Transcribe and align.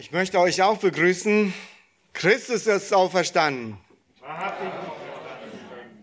Ich 0.00 0.12
möchte 0.12 0.40
euch 0.40 0.62
auch 0.62 0.78
begrüßen. 0.78 1.52
Christus 2.14 2.66
ist 2.66 2.94
auferstanden. 2.94 3.76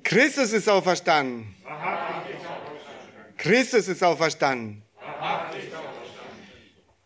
Christus 0.03 0.53
ist 0.53 0.69
auferstanden. 0.69 1.55
Christus 3.37 3.87
ist 3.87 4.03
auferstanden. 4.03 4.83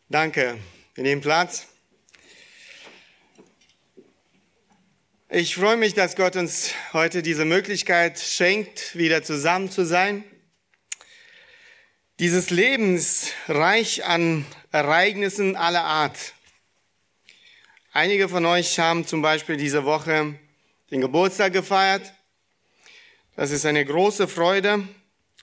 Danke. 0.10 0.58
Wir 0.96 1.04
nehmen 1.06 1.22
Platz. 1.22 1.68
Ich 5.30 5.56
freue 5.56 5.78
mich, 5.78 5.94
dass 5.94 6.18
Gott 6.18 6.36
uns 6.36 6.74
heute 6.92 7.24
diese 7.24 7.46
Möglichkeit 7.46 8.20
schenkt, 8.20 8.98
wieder 8.98 9.24
zusammen 9.24 9.72
zu 9.72 9.86
sein. 9.86 10.26
Dieses 12.20 12.50
Leben 12.50 12.98
ist 12.98 13.32
reich 13.48 14.04
an 14.04 14.46
Ereignissen 14.74 15.56
aller 15.56 15.86
Art. 15.86 16.34
Einige 17.94 18.30
von 18.30 18.46
euch 18.46 18.80
haben 18.80 19.06
zum 19.06 19.22
Beispiel 19.22 19.58
diese 19.58 19.84
Woche 19.84 20.36
den 20.92 21.02
Geburtstag 21.02 21.52
gefeiert. 21.52 22.14
Das 23.36 23.52
ist 23.52 23.66
eine 23.66 23.84
große 23.84 24.30
Freude, 24.30 24.88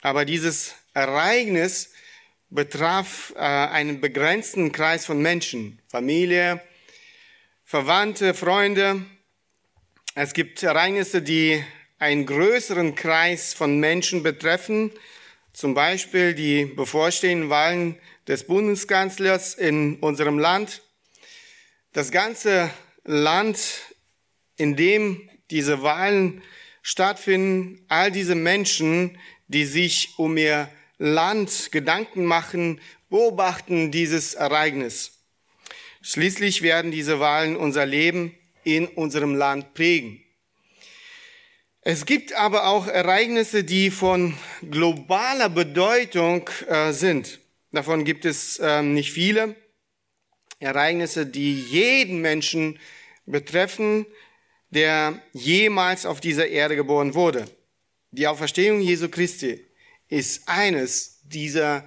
aber 0.01 0.25
dieses 0.25 0.75
Ereignis 0.95 1.93
betraf 2.49 3.35
äh, 3.37 3.41
einen 3.41 4.01
begrenzten 4.01 4.73
Kreis 4.73 5.05
von 5.05 5.21
Menschen, 5.21 5.79
Familie, 5.89 6.63
Verwandte, 7.67 8.33
Freunde. 8.33 9.03
Es 10.15 10.33
gibt 10.33 10.63
Ereignisse, 10.63 11.21
die 11.21 11.63
einen 11.99 12.25
größeren 12.25 12.95
Kreis 12.95 13.53
von 13.53 13.79
Menschen 13.79 14.23
betreffen, 14.23 14.91
zum 15.53 15.75
Beispiel 15.75 16.33
die 16.33 16.65
bevorstehenden 16.65 17.51
Wahlen 17.51 17.99
des 18.27 18.47
Bundeskanzlers 18.47 19.53
in 19.53 19.97
unserem 19.97 20.39
Land 20.39 20.81
das 21.99 22.13
ganze 22.13 22.71
Land, 23.03 23.59
in 24.57 24.77
dem 24.77 25.29
diese 25.51 25.83
Wahlen 25.83 26.43
stattfinden, 26.81 27.85
all 27.89 28.13
diese 28.13 28.37
Menschen, 28.37 29.19
die 29.49 29.65
sich 29.65 30.11
um 30.17 30.37
ihr 30.37 30.71
Land 30.99 31.73
Gedanken 31.73 32.25
machen, 32.25 32.81
beobachten 33.11 33.91
dieses 33.91 34.35
Ereignis. 34.35 35.19
Schließlich 36.01 36.63
werden 36.63 36.93
diese 36.93 37.19
Wahlen 37.19 37.57
unser 37.57 37.85
Leben 37.85 38.33
in 38.63 38.87
unserem 38.87 39.35
Land 39.35 39.75
prägen. 39.75 40.23
Es 41.81 42.07
gibt 42.07 42.33
aber 42.33 42.69
auch 42.69 42.87
Ereignisse, 42.87 43.65
die 43.65 43.91
von 43.91 44.39
globaler 44.71 45.49
Bedeutung 45.49 46.49
äh, 46.69 46.93
sind. 46.93 47.41
Davon 47.73 48.05
gibt 48.05 48.25
es 48.25 48.61
äh, 48.61 48.83
nicht 48.83 49.11
viele. 49.11 49.57
Ereignisse, 50.61 51.27
die 51.27 51.61
jeden 51.61 52.21
Menschen 52.21 52.79
betreffen, 53.27 54.07
der 54.71 55.23
jemals 55.33 56.05
auf 56.05 56.21
dieser 56.21 56.49
Erde 56.49 56.77
geboren 56.77 57.15
wurde. 57.15 57.49
Die 58.11 58.27
Auferstehung 58.27 58.81
Jesu 58.81 59.09
Christi 59.09 59.65
ist 60.09 60.49
eines 60.49 61.21
dieser 61.23 61.87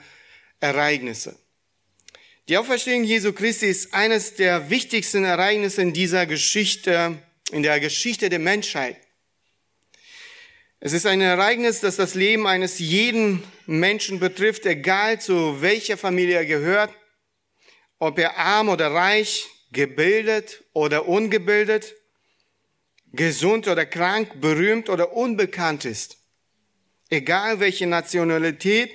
Ereignisse. 0.60 1.38
Die 2.48 2.58
Auferstehung 2.58 3.04
Jesu 3.04 3.34
Christi 3.34 3.68
ist 3.68 3.94
eines 3.94 4.36
der 4.36 4.70
wichtigsten 4.70 5.24
Ereignisse 5.24 5.82
in 5.82 5.94
dieser 5.94 6.26
Geschichte, 6.26 7.18
in 7.52 7.64
der 7.64 7.80
Geschichte 7.80 8.30
der 8.30 8.40
Menschheit. 8.40 8.98
Es 10.80 10.94
ist 10.94 11.06
ein 11.06 11.22
Ereignis, 11.22 11.80
das 11.80 11.96
das 11.96 12.16
Leben 12.16 12.48
eines 12.48 12.80
jeden 12.80 13.44
Menschen 13.68 14.20
betrifft, 14.20 14.66
egal 14.66 15.22
zu 15.22 15.62
welcher 15.62 15.96
Familie 15.96 16.38
er 16.38 16.46
gehört, 16.46 16.92
ob 18.02 18.18
er 18.18 18.36
arm 18.36 18.68
oder 18.70 18.92
reich, 18.92 19.48
gebildet 19.72 20.64
oder 20.74 21.08
ungebildet, 21.08 21.94
gesund 23.14 23.68
oder 23.68 23.86
krank, 23.86 24.42
berühmt 24.42 24.90
oder 24.90 25.14
unbekannt 25.14 25.86
ist. 25.86 26.18
Egal 27.12 27.60
welche 27.60 27.86
Nationalität 27.86 28.90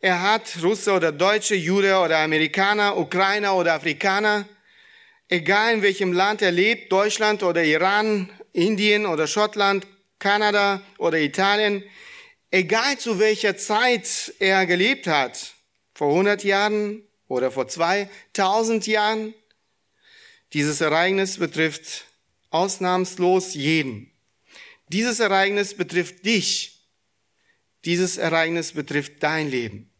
er 0.00 0.22
hat, 0.22 0.62
Russe 0.62 0.92
oder 0.92 1.10
Deutsche, 1.10 1.56
Jude 1.56 1.98
oder 1.98 2.18
Amerikaner, 2.18 2.96
Ukrainer 2.96 3.56
oder 3.56 3.74
Afrikaner, 3.74 4.48
egal 5.28 5.74
in 5.74 5.82
welchem 5.82 6.12
Land 6.12 6.40
er 6.40 6.52
lebt, 6.52 6.92
Deutschland 6.92 7.42
oder 7.42 7.64
Iran, 7.64 8.30
Indien 8.52 9.04
oder 9.04 9.26
Schottland, 9.26 9.84
Kanada 10.20 10.80
oder 10.98 11.18
Italien, 11.18 11.82
egal 12.52 12.98
zu 12.98 13.18
welcher 13.18 13.56
Zeit 13.56 14.32
er 14.38 14.64
gelebt 14.64 15.08
hat, 15.08 15.54
vor 15.92 16.10
100 16.10 16.44
Jahren, 16.44 17.02
oder 17.34 17.50
vor 17.50 17.68
2000 17.68 18.86
Jahren. 18.86 19.34
Dieses 20.52 20.80
Ereignis 20.80 21.38
betrifft 21.38 22.04
ausnahmslos 22.50 23.54
jeden. 23.54 24.10
Dieses 24.88 25.18
Ereignis 25.18 25.74
betrifft 25.74 26.24
dich. 26.24 26.78
Dieses 27.84 28.16
Ereignis 28.16 28.72
betrifft 28.72 29.22
dein 29.22 29.50
Leben. 29.50 29.90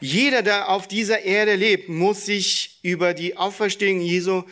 Jeder, 0.00 0.42
der 0.42 0.68
auf 0.68 0.86
dieser 0.86 1.22
Erde 1.22 1.54
lebt, 1.54 1.88
muss 1.88 2.26
sich 2.26 2.78
über 2.82 3.14
die 3.14 3.36
Auferstehung 3.36 4.00
Jesu 4.00 4.44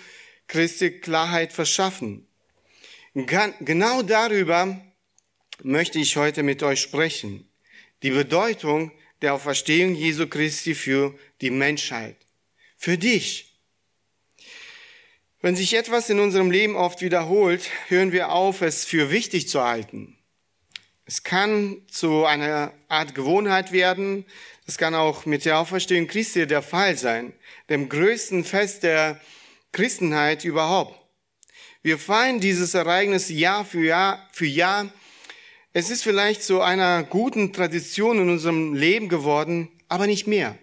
Christi 0.48 0.90
Klarheit 0.90 1.52
verschaffen. 1.52 2.26
Genau 3.14 4.02
darüber 4.02 4.80
möchte 5.62 5.98
ich 5.98 6.16
heute 6.16 6.42
mit 6.42 6.62
euch 6.62 6.80
sprechen. 6.80 7.48
Die 8.02 8.10
Bedeutung 8.10 8.90
der 9.24 9.32
Auferstehung 9.32 9.94
Jesu 9.94 10.26
Christi 10.26 10.74
für 10.74 11.18
die 11.40 11.50
Menschheit, 11.50 12.16
für 12.76 12.98
dich. 12.98 13.58
Wenn 15.40 15.56
sich 15.56 15.74
etwas 15.74 16.10
in 16.10 16.20
unserem 16.20 16.50
Leben 16.50 16.76
oft 16.76 17.00
wiederholt, 17.00 17.70
hören 17.88 18.12
wir 18.12 18.32
auf, 18.32 18.60
es 18.60 18.84
für 18.84 19.10
wichtig 19.10 19.48
zu 19.48 19.64
halten. 19.64 20.18
Es 21.06 21.22
kann 21.22 21.82
zu 21.90 22.26
einer 22.26 22.74
Art 22.88 23.14
Gewohnheit 23.14 23.72
werden. 23.72 24.26
Es 24.66 24.76
kann 24.76 24.94
auch 24.94 25.24
mit 25.24 25.46
der 25.46 25.58
Auferstehung 25.58 26.06
Christi 26.06 26.46
der 26.46 26.62
Fall 26.62 26.96
sein, 26.98 27.32
dem 27.70 27.88
größten 27.88 28.44
Fest 28.44 28.82
der 28.82 29.20
Christenheit 29.72 30.44
überhaupt. 30.44 30.98
Wir 31.82 31.98
feiern 31.98 32.40
dieses 32.40 32.74
Ereignis 32.74 33.30
Jahr 33.30 33.64
für 33.64 33.84
Jahr 33.84 34.28
für 34.32 34.46
Jahr. 34.46 34.92
Es 35.76 35.90
ist 35.90 36.04
vielleicht 36.04 36.44
zu 36.44 36.60
einer 36.60 37.02
guten 37.02 37.52
Tradition 37.52 38.20
in 38.20 38.30
unserem 38.30 38.74
Leben 38.74 39.08
geworden, 39.08 39.68
aber 39.88 40.06
nicht 40.06 40.28
mehr. 40.28 40.56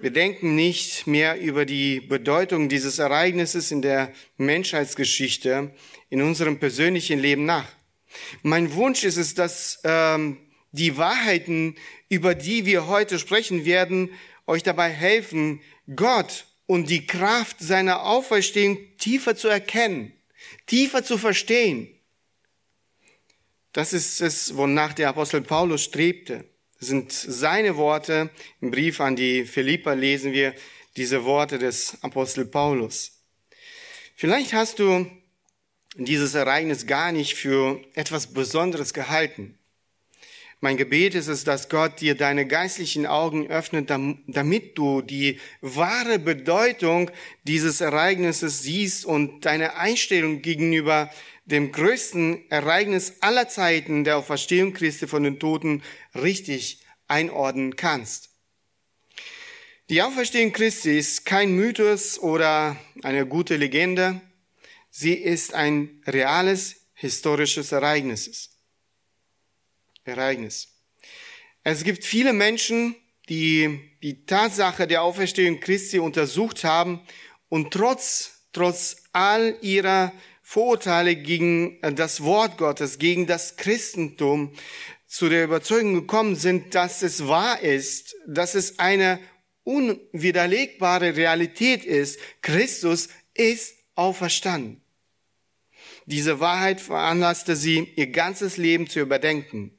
Wir 0.00 0.12
denken 0.12 0.54
nicht 0.54 1.08
mehr 1.08 1.40
über 1.40 1.64
die 1.64 1.98
Bedeutung 1.98 2.68
dieses 2.68 3.00
Ereignisses 3.00 3.72
in 3.72 3.82
der 3.82 4.12
Menschheitsgeschichte, 4.36 5.74
in 6.10 6.22
unserem 6.22 6.60
persönlichen 6.60 7.18
Leben 7.18 7.44
nach. 7.44 7.66
Mein 8.42 8.72
Wunsch 8.74 9.02
ist 9.02 9.16
es, 9.16 9.34
dass 9.34 9.80
ähm, 9.82 10.38
die 10.70 10.96
Wahrheiten, 10.96 11.74
über 12.08 12.36
die 12.36 12.66
wir 12.66 12.86
heute 12.86 13.18
sprechen 13.18 13.64
werden, 13.64 14.10
euch 14.46 14.62
dabei 14.62 14.90
helfen, 14.90 15.60
Gott 15.96 16.46
und 16.66 16.88
die 16.88 17.04
Kraft 17.04 17.56
seiner 17.58 18.04
Auferstehung 18.04 18.78
tiefer 18.98 19.34
zu 19.34 19.48
erkennen, 19.48 20.12
tiefer 20.66 21.02
zu 21.02 21.18
verstehen. 21.18 21.95
Das 23.76 23.92
ist 23.92 24.22
es, 24.22 24.56
wonach 24.56 24.94
der 24.94 25.10
Apostel 25.10 25.42
Paulus 25.42 25.84
strebte 25.84 26.46
sind 26.78 27.12
seine 27.12 27.76
Worte. 27.76 28.30
Im 28.62 28.70
Brief 28.70 29.02
an 29.02 29.16
die 29.16 29.44
Philipper 29.44 29.94
lesen 29.94 30.32
wir 30.32 30.54
diese 30.96 31.26
Worte 31.26 31.58
des 31.58 31.98
Apostel 32.00 32.46
Paulus. 32.46 33.20
Vielleicht 34.14 34.54
hast 34.54 34.78
du 34.78 35.06
dieses 35.94 36.34
Ereignis 36.34 36.86
gar 36.86 37.12
nicht 37.12 37.34
für 37.34 37.82
etwas 37.92 38.28
Besonderes 38.28 38.94
gehalten. 38.94 39.58
Mein 40.60 40.78
Gebet 40.78 41.14
ist 41.14 41.28
es, 41.28 41.44
dass 41.44 41.68
Gott 41.68 42.00
dir 42.00 42.14
deine 42.14 42.46
geistlichen 42.46 43.04
Augen 43.04 43.48
öffnet, 43.48 43.90
damit 43.90 44.78
du 44.78 45.02
die 45.02 45.38
wahre 45.60 46.18
Bedeutung 46.18 47.10
dieses 47.44 47.82
Ereignisses 47.82 48.62
siehst 48.62 49.04
und 49.04 49.44
deine 49.44 49.76
Einstellung 49.76 50.40
gegenüber 50.40 51.10
dem 51.46 51.72
größten 51.72 52.50
Ereignis 52.50 53.14
aller 53.20 53.48
Zeiten 53.48 54.04
der 54.04 54.18
Auferstehung 54.18 54.72
Christi 54.72 55.06
von 55.06 55.22
den 55.22 55.38
Toten 55.38 55.82
richtig 56.14 56.84
einordnen 57.08 57.76
kannst. 57.76 58.30
Die 59.88 60.02
Auferstehung 60.02 60.52
Christi 60.52 60.98
ist 60.98 61.24
kein 61.24 61.54
Mythos 61.54 62.18
oder 62.18 62.76
eine 63.04 63.24
gute 63.26 63.56
Legende. 63.56 64.20
Sie 64.90 65.14
ist 65.14 65.54
ein 65.54 66.02
reales 66.06 66.88
historisches 66.94 67.70
Ereignis. 67.70 68.50
Ereignis. 70.04 70.68
Es 71.62 71.84
gibt 71.84 72.04
viele 72.04 72.32
Menschen, 72.32 72.96
die 73.28 73.78
die 74.02 74.24
Tatsache 74.26 74.88
der 74.88 75.02
Auferstehung 75.02 75.60
Christi 75.60 76.00
untersucht 76.00 76.64
haben 76.64 77.00
und 77.48 77.72
trotz, 77.72 78.48
trotz 78.52 79.04
all 79.12 79.56
ihrer 79.62 80.12
Vorurteile 80.48 81.16
gegen 81.16 81.82
äh, 81.82 81.92
das 81.92 82.22
Wort 82.22 82.56
Gottes, 82.56 83.00
gegen 83.00 83.26
das 83.26 83.56
Christentum 83.56 84.52
zu 85.04 85.28
der 85.28 85.42
Überzeugung 85.42 85.94
gekommen 85.94 86.36
sind, 86.36 86.76
dass 86.76 87.02
es 87.02 87.26
wahr 87.26 87.60
ist, 87.62 88.14
dass 88.28 88.54
es 88.54 88.78
eine 88.78 89.18
unwiderlegbare 89.64 91.16
Realität 91.16 91.84
ist, 91.84 92.20
Christus 92.42 93.08
ist 93.34 93.74
auferstanden. 93.96 94.80
Diese 96.04 96.38
Wahrheit 96.38 96.80
veranlasste 96.80 97.56
sie, 97.56 97.92
ihr 97.96 98.06
ganzes 98.06 98.56
Leben 98.56 98.86
zu 98.86 99.00
überdenken. 99.00 99.76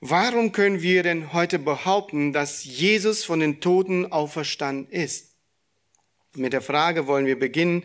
Warum 0.00 0.52
können 0.52 0.82
wir 0.82 1.02
denn 1.02 1.32
heute 1.32 1.58
behaupten, 1.58 2.34
dass 2.34 2.62
Jesus 2.62 3.24
von 3.24 3.40
den 3.40 3.62
Toten 3.62 4.12
auferstanden 4.12 4.92
ist? 4.92 5.32
Mit 6.34 6.52
der 6.52 6.60
Frage 6.60 7.06
wollen 7.06 7.24
wir 7.24 7.38
beginnen. 7.38 7.84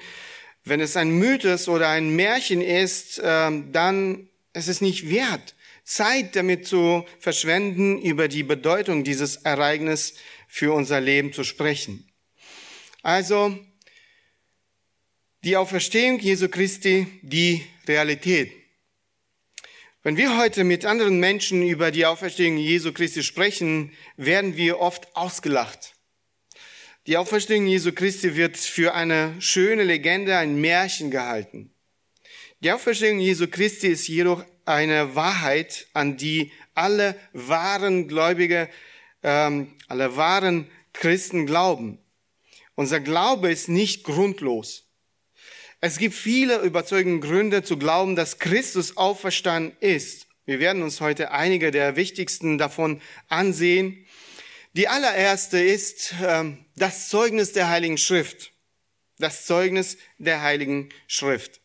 Wenn 0.66 0.80
es 0.80 0.96
ein 0.96 1.12
Mythos 1.12 1.68
oder 1.68 1.90
ein 1.90 2.16
Märchen 2.16 2.62
ist, 2.62 3.22
ähm, 3.24 3.72
dann 3.72 4.30
ist 4.54 4.70
es 4.70 4.82
nicht 4.82 5.10
wert, 5.10 5.56
Zeit 5.84 6.36
damit 6.36 6.68
zu 6.68 7.06
verschwenden, 7.20 8.02
über 8.02 8.28
die 8.28 8.44
Bedeutung 8.44 9.04
dieses 9.04 9.38
Ereignisses 9.38 10.16
für 10.48 10.74
unser 10.74 11.02
Leben 11.02 11.34
zu 11.34 11.44
sprechen. 11.44 12.10
Also, 13.02 13.58
die 15.44 15.58
Auferstehung 15.58 16.20
Jesu 16.20 16.48
Christi, 16.48 17.08
die 17.22 17.66
Realität. 17.86 18.52
Wenn 20.04 20.16
wir 20.16 20.38
heute 20.38 20.64
mit 20.64 20.86
anderen 20.86 21.20
Menschen 21.20 21.68
über 21.68 21.92
die 21.92 22.06
Auferstehung 22.06 22.58
Jesu 22.58 22.94
Christi 22.94 23.24
sprechen, 23.24 23.92
werden 24.16 24.56
wir 24.56 24.80
oft 24.80 25.14
ausgelacht. 25.16 25.93
Die 27.06 27.18
Auferstehung 27.18 27.68
Jesu 27.68 27.92
Christi 27.92 28.38
wird 28.38 28.56
für 28.56 28.94
eine 28.94 29.36
schöne 29.40 29.84
Legende, 29.84 30.38
ein 30.38 30.62
Märchen 30.62 31.12
gehalten. 31.12 31.74
Die 32.62 32.72
Auferstehung 32.72 33.20
Jesu 33.20 33.48
Christi 33.50 33.88
ist 33.88 34.08
jedoch 34.08 34.46
eine 34.64 35.14
Wahrheit, 35.14 35.88
an 35.92 36.16
die 36.16 36.54
alle 36.76 37.20
wahren 37.34 38.08
Gläubige, 38.08 38.70
ähm, 39.22 39.74
alle 39.90 40.16
wahren 40.16 40.72
Christen 40.94 41.46
glauben. 41.46 42.00
Unser 42.76 43.02
Glaube 43.02 43.52
ist 43.52 43.68
nicht 43.68 44.06
grundlos. 44.06 44.88
Es 45.82 45.98
gibt 45.98 46.16
viele 46.16 46.62
überzeugende 46.62 47.28
Gründe 47.28 47.64
zu 47.64 47.76
glauben, 47.76 48.16
dass 48.16 48.40
Christus 48.40 48.96
auferstanden 48.96 49.76
ist. 49.82 50.28
Wir 50.46 50.62
werden 50.62 50.82
uns 50.82 51.02
heute 51.02 51.32
einige 51.32 51.72
der 51.72 51.98
wichtigsten 51.98 52.58
davon 52.58 53.02
ansehen. 53.28 54.03
Die 54.76 54.88
allererste 54.88 55.60
ist 55.60 56.16
äh, 56.20 56.46
das 56.76 57.08
Zeugnis 57.10 57.54
der 57.54 57.70
Heiligen 57.70 58.00
Schrift. 58.00 58.54
Das 59.20 59.46
Zeugnis 59.46 59.98
der 60.18 60.42
Heiligen 60.42 60.90
Schrift. 61.06 61.62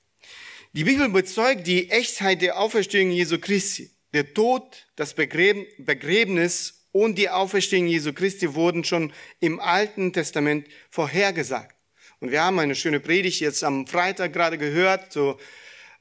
Die 0.75 0.85
Bibel 0.85 1.09
bezeugt 1.09 1.67
die 1.67 1.89
Echtheit 1.91 2.43
der 2.43 2.59
Auferstehung 2.59 3.11
Jesu 3.11 3.39
Christi. 3.39 3.91
Der 4.13 4.35
Tod, 4.35 4.87
das 4.97 5.15
Begräbnis 5.15 6.87
und 6.93 7.17
die 7.17 7.31
Auferstehung 7.31 7.87
Jesu 7.87 8.13
Christi 8.13 8.55
wurden 8.55 8.85
schon 8.85 9.11
im 9.41 9.59
Alten 9.59 10.13
Testament 10.13 10.69
vorhergesagt. 10.91 11.75
Und 12.21 12.31
wir 12.31 12.43
haben 12.43 12.59
eine 12.59 12.75
schöne 12.75 13.01
Predigt 13.01 13.41
jetzt 13.41 13.65
am 13.65 13.87
Freitag 13.87 14.35
gerade 14.35 14.59
gehört. 14.59 15.15
So, 15.15 15.39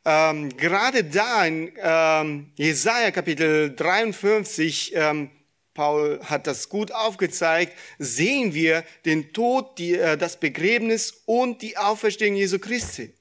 ähm, 0.03 0.55
gerade 0.57 1.05
da 1.05 1.45
in 1.45 1.71
ähm, 1.77 2.51
Jesaja 2.55 3.11
Kapitel 3.11 3.73
53, 3.73 4.91
ähm, 4.93 5.29
Paul 5.77 6.19
hat 6.23 6.47
das 6.47 6.69
gut 6.69 6.91
aufgezeigt, 6.91 7.71
sehen 7.99 8.55
wir 8.55 8.83
den 9.05 9.31
Tod, 9.31 9.77
die, 9.77 9.93
äh, 9.93 10.17
das 10.17 10.39
Begräbnis 10.39 11.21
und 11.27 11.61
die 11.61 11.77
Auferstehung 11.77 12.35
Jesu 12.35 12.57
Christi. 12.57 13.13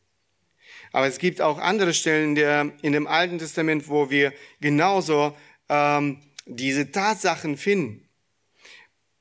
Aber 0.91 1.07
es 1.07 1.19
gibt 1.19 1.43
auch 1.43 1.59
andere 1.59 1.93
Stellen 1.93 2.35
der, 2.35 2.73
in 2.81 2.95
dem 2.95 3.07
Alten 3.07 3.39
Testament, 3.39 3.91
wo 3.91 4.09
wir 4.09 4.33
genauso 4.59 5.37
ähm, 5.69 6.23
diese 6.47 6.91
Tatsachen 6.91 7.59
finden. 7.59 8.09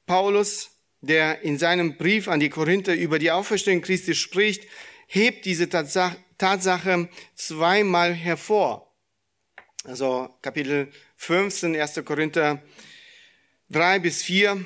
Paulus 0.06 0.70
der 1.02 1.42
in 1.42 1.60
seinem 1.60 1.98
Brief 1.98 2.28
an 2.28 2.40
die 2.40 2.50
Korinther 2.50 2.96
über 2.96 3.20
die 3.20 3.32
Auferstehung 3.32 3.82
Christi 3.82 4.16
spricht, 4.16 4.64
hebt 5.08 5.46
diese 5.46 5.70
Tatsache 5.70 7.10
zweimal 7.36 8.14
hervor. 8.14 8.92
Also 9.84 10.30
Kapitel 10.42 10.92
15, 11.18 11.76
1. 11.76 12.04
Korinther 12.04 12.64
3 13.70 14.00
bis 14.00 14.24
4. 14.24 14.64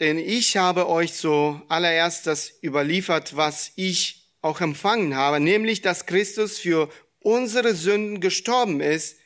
Denn 0.00 0.18
ich 0.18 0.56
habe 0.56 0.88
euch 0.88 1.14
so 1.14 1.60
allererst 1.68 2.26
das 2.26 2.52
überliefert, 2.62 3.36
was 3.36 3.72
ich 3.74 4.28
auch 4.42 4.60
empfangen 4.60 5.16
habe, 5.16 5.40
nämlich, 5.40 5.82
dass 5.82 6.06
Christus 6.06 6.58
für 6.58 6.88
unsere 7.20 7.74
Sünden 7.74 8.20
gestorben 8.20 8.80
ist. 8.80 9.16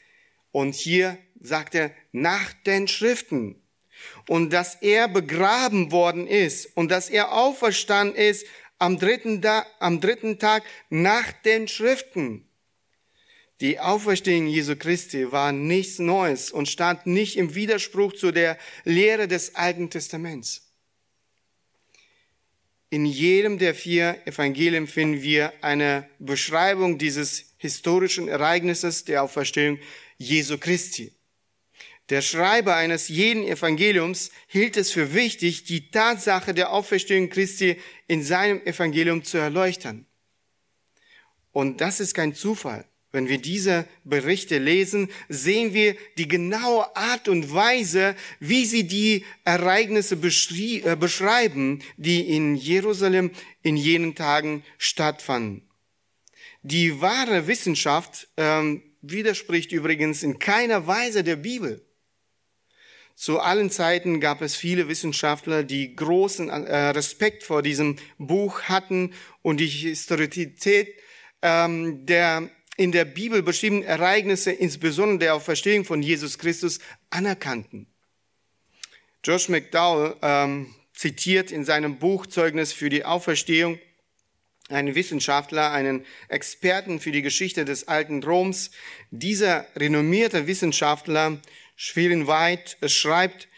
Und 0.50 0.74
hier 0.74 1.18
sagt 1.40 1.74
er, 1.74 1.92
nach 2.12 2.52
den 2.64 2.88
Schriften 2.88 3.62
und 4.28 4.52
dass 4.52 4.76
er 4.76 5.08
begraben 5.08 5.92
worden 5.92 6.26
ist 6.26 6.76
und 6.76 6.90
dass 6.90 7.10
er 7.10 7.32
auferstanden 7.32 8.16
ist 8.16 8.46
am 8.78 8.98
dritten, 8.98 9.40
am 9.78 10.00
dritten 10.00 10.38
Tag 10.38 10.64
nach 10.90 11.30
den 11.44 11.68
Schriften. 11.68 12.48
Die 13.62 13.78
Auferstehung 13.78 14.48
Jesu 14.48 14.74
Christi 14.74 15.30
war 15.30 15.52
nichts 15.52 16.00
Neues 16.00 16.50
und 16.50 16.68
stand 16.68 17.06
nicht 17.06 17.36
im 17.36 17.54
Widerspruch 17.54 18.12
zu 18.12 18.32
der 18.32 18.58
Lehre 18.82 19.28
des 19.28 19.54
Alten 19.54 19.88
Testaments. 19.88 20.72
In 22.90 23.06
jedem 23.06 23.60
der 23.60 23.76
vier 23.76 24.20
Evangelien 24.26 24.88
finden 24.88 25.22
wir 25.22 25.52
eine 25.60 26.10
Beschreibung 26.18 26.98
dieses 26.98 27.54
historischen 27.56 28.26
Ereignisses 28.26 29.04
der 29.04 29.22
Auferstehung 29.22 29.78
Jesu 30.18 30.58
Christi. 30.58 31.12
Der 32.08 32.20
Schreiber 32.20 32.74
eines 32.74 33.06
jeden 33.06 33.44
Evangeliums 33.44 34.32
hielt 34.48 34.76
es 34.76 34.90
für 34.90 35.14
wichtig, 35.14 35.62
die 35.62 35.88
Tatsache 35.92 36.52
der 36.52 36.72
Auferstehung 36.72 37.30
Christi 37.30 37.80
in 38.08 38.24
seinem 38.24 38.60
Evangelium 38.66 39.22
zu 39.22 39.38
erleuchten. 39.38 40.06
Und 41.52 41.80
das 41.80 42.00
ist 42.00 42.14
kein 42.14 42.34
Zufall. 42.34 42.88
Wenn 43.12 43.28
wir 43.28 43.38
diese 43.38 43.86
Berichte 44.04 44.56
lesen, 44.56 45.10
sehen 45.28 45.74
wir 45.74 45.94
die 46.16 46.28
genaue 46.28 46.96
Art 46.96 47.28
und 47.28 47.52
Weise, 47.52 48.16
wie 48.40 48.64
sie 48.64 48.84
die 48.84 49.26
Ereignisse 49.44 50.14
äh, 50.14 50.96
beschreiben, 50.96 51.82
die 51.98 52.34
in 52.34 52.56
Jerusalem 52.56 53.30
in 53.62 53.76
jenen 53.76 54.14
Tagen 54.14 54.64
stattfanden. 54.78 55.68
Die 56.62 57.02
wahre 57.02 57.46
Wissenschaft 57.48 58.28
ähm, 58.38 58.82
widerspricht 59.02 59.72
übrigens 59.72 60.22
in 60.22 60.38
keiner 60.38 60.86
Weise 60.86 61.22
der 61.22 61.36
Bibel. 61.36 61.84
Zu 63.14 63.40
allen 63.40 63.70
Zeiten 63.70 64.20
gab 64.20 64.40
es 64.40 64.56
viele 64.56 64.88
Wissenschaftler, 64.88 65.64
die 65.64 65.94
großen 65.94 66.48
äh, 66.48 66.88
Respekt 66.88 67.42
vor 67.42 67.62
diesem 67.62 67.96
Buch 68.16 68.62
hatten 68.62 69.12
und 69.42 69.60
die 69.60 69.66
Historität 69.66 70.94
ähm, 71.42 72.06
der 72.06 72.48
in 72.76 72.92
der 72.92 73.04
Bibel 73.04 73.42
beschriebenen 73.42 73.84
Ereignisse, 73.84 74.50
insbesondere 74.50 75.18
der 75.18 75.34
Auferstehung 75.34 75.84
von 75.84 76.02
Jesus 76.02 76.38
Christus, 76.38 76.78
anerkannten. 77.10 77.86
Josh 79.24 79.48
McDowell 79.48 80.16
ähm, 80.22 80.74
zitiert 80.94 81.52
in 81.52 81.64
seinem 81.64 81.98
Buch 81.98 82.26
Zeugnis 82.26 82.72
für 82.72 82.88
die 82.88 83.04
Auferstehung 83.04 83.78
einen 84.68 84.94
Wissenschaftler, 84.94 85.70
einen 85.70 86.04
Experten 86.28 86.98
für 86.98 87.12
die 87.12 87.22
Geschichte 87.22 87.64
des 87.64 87.88
alten 87.88 88.22
Roms. 88.22 88.70
Dieser 89.10 89.66
renommierte 89.76 90.46
Wissenschaftler 90.46 91.40
Schwerin 91.76 92.26
White 92.26 92.88
schreibt, 92.88 93.48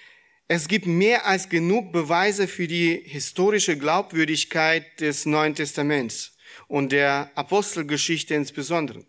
es 0.48 0.68
gibt 0.68 0.86
mehr 0.86 1.26
als 1.26 1.48
genug 1.48 1.92
Beweise 1.92 2.48
für 2.48 2.66
die 2.66 3.00
historische 3.04 3.78
Glaubwürdigkeit 3.78 5.00
des 5.00 5.24
Neuen 5.24 5.54
Testaments 5.54 6.33
und 6.68 6.92
der 6.92 7.30
Apostelgeschichte 7.34 8.34
insbesondere. 8.34 9.04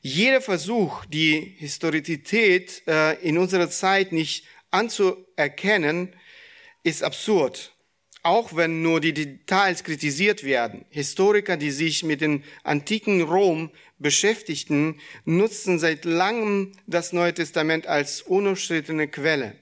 Jeder 0.00 0.40
Versuch, 0.40 1.04
die 1.06 1.54
Historität 1.58 2.82
äh, 2.86 3.14
in 3.26 3.38
unserer 3.38 3.70
Zeit 3.70 4.12
nicht 4.12 4.44
anzuerkennen, 4.70 6.14
ist 6.82 7.02
absurd 7.02 7.74
auch 8.24 8.56
wenn 8.56 8.80
nur 8.80 9.00
die 9.00 9.12
Details 9.12 9.84
kritisiert 9.84 10.44
werden. 10.44 10.86
Historiker, 10.88 11.58
die 11.58 11.70
sich 11.70 12.02
mit 12.02 12.22
dem 12.22 12.42
antiken 12.64 13.20
Rom 13.20 13.70
beschäftigten, 13.98 14.98
nutzten 15.26 15.78
seit 15.78 16.06
langem 16.06 16.72
das 16.86 17.12
Neue 17.12 17.34
Testament 17.34 17.86
als 17.86 18.22
unumstrittene 18.22 19.08
Quelle. 19.08 19.54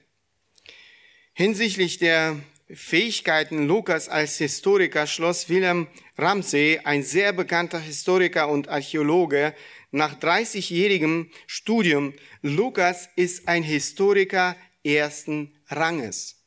Hinsichtlich 1.33 1.97
der 1.97 2.37
Fähigkeiten 2.69 3.67
Lukas 3.67 4.09
als 4.09 4.37
Historiker 4.37 5.05
schloss 5.05 5.49
William 5.49 5.87
Ramsey, 6.17 6.79
ein 6.83 7.03
sehr 7.03 7.33
bekannter 7.33 7.79
Historiker 7.79 8.47
und 8.47 8.69
Archäologe, 8.69 9.53
nach 9.91 10.19
30-jährigem 10.19 11.29
Studium, 11.45 12.13
Lukas 12.41 13.09
ist 13.15 13.47
ein 13.47 13.61
Historiker 13.63 14.55
ersten 14.83 15.53
Ranges. 15.69 16.43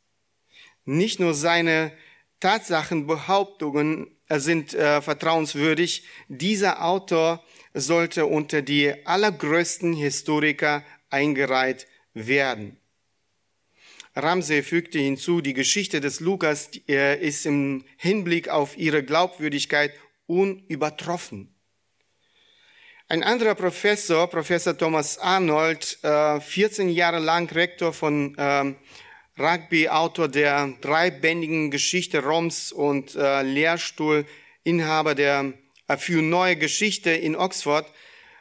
Nicht 0.84 1.20
nur 1.20 1.34
seine 1.34 1.92
Tatsachenbehauptungen 2.40 4.08
sind 4.28 4.74
äh, 4.74 5.00
vertrauenswürdig. 5.00 6.04
Dieser 6.28 6.84
Autor 6.84 7.44
sollte 7.72 8.26
unter 8.26 8.62
die 8.62 9.06
allergrößten 9.06 9.92
Historiker 9.92 10.82
eingereiht 11.10 11.86
werden. 12.14 12.78
Ramsey 14.16 14.62
fügte 14.62 14.98
hinzu, 14.98 15.42
die 15.42 15.52
Geschichte 15.52 16.00
des 16.00 16.20
Lukas 16.20 16.70
äh, 16.88 17.20
ist 17.20 17.44
im 17.44 17.84
Hinblick 17.98 18.48
auf 18.48 18.78
ihre 18.78 19.02
Glaubwürdigkeit 19.02 19.92
unübertroffen. 20.26 21.54
Ein 23.08 23.22
anderer 23.22 23.54
Professor, 23.54 24.26
Professor 24.26 24.76
Thomas 24.76 25.18
Arnold, 25.18 25.98
14 26.00 26.88
äh, 26.88 26.92
Jahre 26.92 27.18
lang 27.18 27.48
Rektor 27.50 27.92
von 27.92 28.34
ähm, 28.38 28.76
Rugby, 29.38 29.90
Autor 29.90 30.28
der 30.28 30.72
dreibändigen 30.80 31.70
Geschichte 31.70 32.24
Roms 32.24 32.72
und 32.72 33.14
äh, 33.14 33.42
Lehrstuhlinhaber 33.42 35.14
der 35.14 35.52
für 35.98 36.22
neue 36.22 36.56
Geschichte 36.56 37.10
in 37.10 37.36
Oxford, 37.36 37.86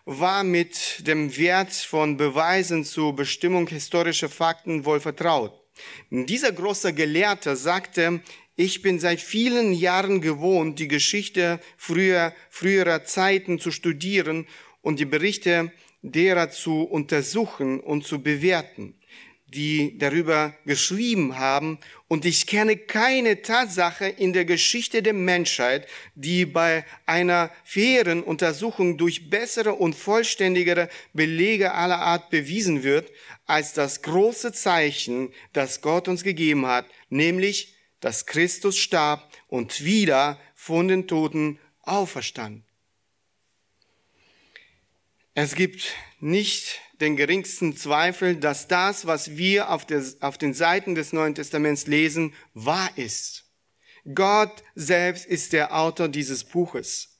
war 0.05 0.43
mit 0.43 1.05
dem 1.05 1.35
Wert 1.37 1.73
von 1.73 2.17
Beweisen 2.17 2.85
zur 2.85 3.15
Bestimmung 3.15 3.67
historischer 3.67 4.29
Fakten 4.29 4.85
wohl 4.85 4.99
vertraut. 4.99 5.64
Dieser 6.09 6.51
große 6.51 6.93
Gelehrte 6.93 7.55
sagte, 7.55 8.21
ich 8.55 8.81
bin 8.81 8.99
seit 8.99 9.19
vielen 9.19 9.73
Jahren 9.73 10.21
gewohnt, 10.21 10.79
die 10.79 10.87
Geschichte 10.87 11.59
früher, 11.77 12.33
früherer 12.49 13.03
Zeiten 13.03 13.59
zu 13.59 13.71
studieren 13.71 14.47
und 14.81 14.99
die 14.99 15.05
Berichte 15.05 15.71
derer 16.01 16.49
zu 16.51 16.83
untersuchen 16.83 17.79
und 17.79 18.05
zu 18.05 18.21
bewerten 18.21 18.95
die 19.55 19.97
darüber 19.97 20.53
geschrieben 20.65 21.37
haben. 21.37 21.79
Und 22.07 22.25
ich 22.25 22.45
kenne 22.45 22.77
keine 22.77 23.41
Tatsache 23.41 24.05
in 24.05 24.33
der 24.33 24.45
Geschichte 24.45 25.01
der 25.01 25.13
Menschheit, 25.13 25.87
die 26.13 26.45
bei 26.45 26.85
einer 27.05 27.49
fairen 27.63 28.21
Untersuchung 28.21 28.97
durch 28.97 29.29
bessere 29.29 29.73
und 29.73 29.95
vollständigere 29.95 30.89
Belege 31.13 31.73
aller 31.73 31.99
Art 31.99 32.29
bewiesen 32.29 32.83
wird, 32.83 33.11
als 33.45 33.73
das 33.73 34.01
große 34.01 34.51
Zeichen, 34.51 35.33
das 35.53 35.81
Gott 35.81 36.07
uns 36.07 36.23
gegeben 36.23 36.67
hat, 36.67 36.85
nämlich, 37.09 37.75
dass 38.01 38.25
Christus 38.25 38.77
starb 38.77 39.31
und 39.47 39.83
wieder 39.83 40.39
von 40.53 40.87
den 40.87 41.07
Toten 41.07 41.59
auferstand. 41.81 42.63
Es 45.33 45.55
gibt 45.55 45.93
nicht 46.19 46.81
den 47.01 47.15
geringsten 47.15 47.75
Zweifel, 47.75 48.35
dass 48.35 48.67
das, 48.67 49.05
was 49.05 49.37
wir 49.37 49.69
auf, 49.69 49.85
der, 49.85 50.03
auf 50.21 50.37
den 50.37 50.53
Seiten 50.53 50.95
des 50.95 51.13
Neuen 51.13 51.35
Testaments 51.35 51.87
lesen, 51.87 52.33
wahr 52.53 52.89
ist. 52.95 53.45
Gott 54.13 54.63
selbst 54.75 55.25
ist 55.25 55.53
der 55.53 55.75
Autor 55.75 56.07
dieses 56.07 56.43
Buches. 56.43 57.19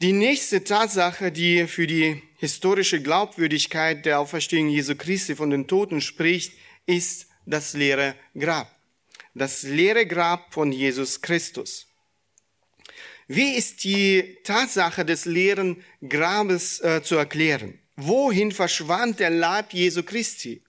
Die 0.00 0.12
nächste 0.12 0.62
Tatsache, 0.62 1.32
die 1.32 1.66
für 1.66 1.86
die 1.86 2.22
historische 2.36 3.02
Glaubwürdigkeit 3.02 4.06
der 4.06 4.20
Auferstehung 4.20 4.68
Jesu 4.68 4.94
Christi 4.94 5.34
von 5.34 5.50
den 5.50 5.66
Toten 5.66 6.00
spricht, 6.00 6.52
ist 6.86 7.26
das 7.46 7.72
leere 7.72 8.14
Grab. 8.38 8.70
Das 9.34 9.62
leere 9.62 10.06
Grab 10.06 10.52
von 10.54 10.70
Jesus 10.70 11.20
Christus. 11.20 11.86
Wie 13.26 13.56
ist 13.56 13.82
die 13.84 14.38
Tatsache 14.44 15.04
des 15.04 15.24
leeren 15.24 15.82
Grabes 16.06 16.80
äh, 16.80 17.02
zu 17.02 17.16
erklären? 17.16 17.78
Wohin 18.00 18.52
verschwand 18.52 19.18
der 19.18 19.30
Leib 19.30 19.72
Jesu 19.72 20.04
Christi? 20.04 20.62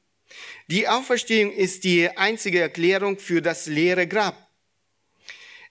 Die 0.66 0.88
Auferstehung 0.88 1.52
ist 1.52 1.84
die 1.84 2.10
einzige 2.18 2.60
Erklärung 2.60 3.20
für 3.20 3.40
das 3.40 3.68
leere 3.68 4.08
Grab. 4.08 4.50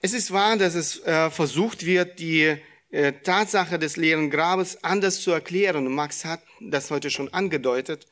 Es 0.00 0.12
ist 0.12 0.32
wahr, 0.32 0.56
dass 0.56 0.76
es 0.76 1.00
äh, 1.00 1.30
versucht 1.30 1.84
wird, 1.84 2.20
die 2.20 2.56
äh, 2.92 3.12
Tatsache 3.24 3.76
des 3.76 3.96
leeren 3.96 4.30
Grabes 4.30 4.84
anders 4.84 5.20
zu 5.20 5.32
erklären. 5.32 5.92
Max 5.92 6.24
hat 6.24 6.42
das 6.60 6.92
heute 6.92 7.10
schon 7.10 7.34
angedeutet. 7.34 8.06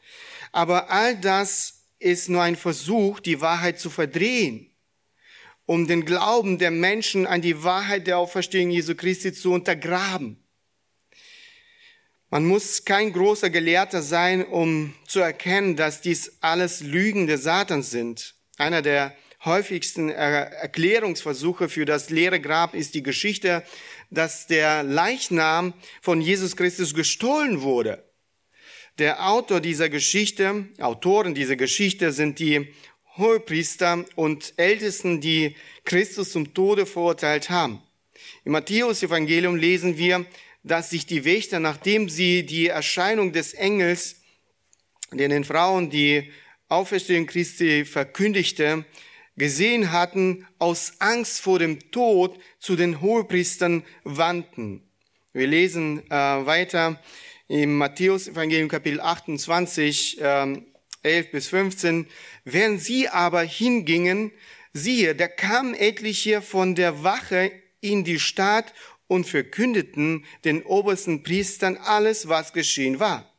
Aber 0.51 0.91
all 0.91 1.17
das 1.17 1.85
ist 2.01 2.29
nur 2.29 2.43
ein 2.43 2.57
Versuch, 2.57 3.21
die 3.21 3.41
Wahrheit 3.41 3.79
zu 3.79 3.91
verdrehen, 3.91 4.73
um 5.67 5.87
den 5.87 6.05
Glauben 6.05 6.59
der 6.59 6.73
Menschen 6.73 7.29
an 7.29 7.43
die 7.43 7.63
Wahrheit 7.63 8.09
der 8.09 8.19
Auferstehung 8.19 8.71
Jesu 8.71 8.97
Christi 8.97 9.33
zu 9.33 9.53
untergraben. 9.53 10.43
Man 12.37 12.45
muss 12.45 12.85
kein 12.85 13.15
großer 13.15 13.49
Gelehrter 13.49 14.03
sein, 14.03 14.45
um 14.45 14.93
zu 15.07 15.21
erkennen, 15.21 15.75
dass 15.75 16.03
dies 16.03 16.37
alles 16.43 16.83
Lügen 16.83 17.27
des 17.27 17.45
Satans 17.45 17.91
sind. 17.91 18.35
Einer 18.59 18.83
der 18.83 19.17
häufigsten 19.47 20.11
Erklärungsversuche 20.11 21.71
für 21.71 21.87
das 21.87 22.11
leere 22.11 22.39
Grab 22.39 22.75
ist 22.75 22.95
die 22.95 23.03
Geschichte, 23.03 23.63
dass 24.11 24.47
der 24.47 24.83
Leichnam 24.83 25.73
von 26.03 26.21
Jesus 26.21 26.59
Christus 26.59 26.93
gestohlen 26.93 27.63
wurde. 27.63 28.05
Der 28.99 29.31
Autor 29.31 29.63
dieser 29.63 29.89
Geschichte, 29.89 30.67
Autoren 30.79 31.35
dieser 31.35 31.57
Geschichte 31.57 32.13
sind 32.13 32.39
die 32.39 32.75
Hohepriester 33.17 34.05
und 34.15 34.53
Ältesten, 34.59 35.23
die 35.23 35.57
Christus 35.87 36.33
zum 36.33 36.53
Tode 36.53 36.85
verurteilt 36.85 37.49
haben. 37.49 37.83
Im 38.45 38.53
Matthäus 38.53 39.03
Evangelium 39.03 39.57
lesen 39.57 39.97
wir, 39.97 40.27
dass 40.67 40.91
sich 40.91 41.07
die 41.07 41.25
Wächter, 41.25 41.61
nachdem 41.61 42.09
sie 42.09 42.45
die 42.45 42.67
Erscheinung 42.67 43.33
des 43.33 43.55
Engels, 43.55 44.17
der 45.13 45.29
den 45.29 45.45
Frauen 45.45 45.91
die 45.91 46.33
Auferstehung 46.69 47.27
Christi 47.27 47.85
verkündigte, 47.85 48.85
gesehen 49.37 49.93
hatten, 49.93 50.45
aus 50.59 50.95
Angst 50.99 51.41
vor 51.41 51.61
dem 51.61 51.93
Tod 51.93 52.37
zu 52.59 52.75
den 52.75 53.01
Hohepriestern 53.01 53.85
wandten. 54.03 54.83
Wir 55.33 55.47
lesen 55.47 56.03
äh, 56.11 56.15
weiter 56.15 57.01
im 57.47 57.77
Matthäus 57.79 58.27
Evangelium 58.27 58.69
Kapitel 58.69 59.01
28, 59.01 60.21
äh, 60.21 60.63
11 61.03 61.31
bis 61.31 61.49
15. 61.49 62.09
Während 62.45 62.83
sie 62.83 63.09
aber 63.09 63.43
hingingen, 63.43 64.33
siehe, 64.73 65.15
da 65.15 65.29
kamen 65.29 65.75
etliche 65.75 66.43
von 66.43 66.75
der 66.75 67.05
Wache 67.05 67.53
in 67.81 68.03
die 68.03 68.19
Stadt 68.19 68.75
und 69.09 69.27
verkündeten 69.27 70.25
den 70.45 70.63
obersten 70.63 71.23
Priestern 71.23 71.77
alles, 71.77 72.29
was 72.29 72.53
geschehen 72.53 72.99
war. 72.99 73.33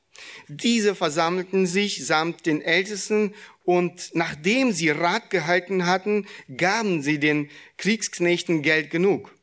Diese 0.48 0.96
versammelten 0.96 1.68
sich 1.68 2.06
samt 2.06 2.46
den 2.46 2.62
Ältesten 2.62 3.36
und 3.64 4.12
nachdem 4.14 4.72
sie 4.72 4.90
Rat 4.90 5.30
gehalten 5.30 5.86
hatten, 5.86 6.26
gaben 6.56 7.02
sie 7.02 7.20
den 7.20 7.50
Kriegsknechten 7.78 8.62
Geld 8.62 8.90
genug 8.90 9.36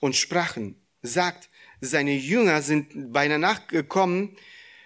und 0.00 0.16
sprachen, 0.16 0.80
sagt, 1.02 1.50
seine 1.80 2.14
Jünger 2.14 2.62
sind 2.62 3.12
bei 3.12 3.26
Nacht 3.26 3.68
gekommen, 3.68 4.36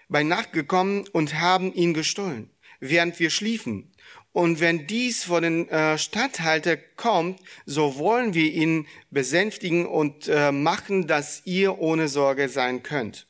bei 0.09 0.23
Nacht 0.23 0.53
gekommen 0.53 1.07
und 1.12 1.35
haben 1.35 1.73
ihn 1.75 1.93
gestohlen, 1.95 2.50
während 2.81 3.21
wir 3.21 3.31
schliefen. 3.31 3.93
Und 4.37 4.61
wenn 4.61 4.87
dies 4.87 5.25
von 5.25 5.43
den 5.43 5.69
äh, 5.71 5.97
Statthalter 5.97 6.76
kommt, 6.76 7.40
so 7.64 7.97
wollen 7.97 8.35
wir 8.35 8.52
ihn 8.52 8.87
besänftigen 9.11 9.87
und 9.87 10.28
äh, 10.28 10.52
machen, 10.52 11.07
dass 11.07 11.47
ihr 11.47 11.78
ohne 11.78 12.09
Sorge 12.09 12.50
sein 12.50 12.83
könnt. 12.83 13.26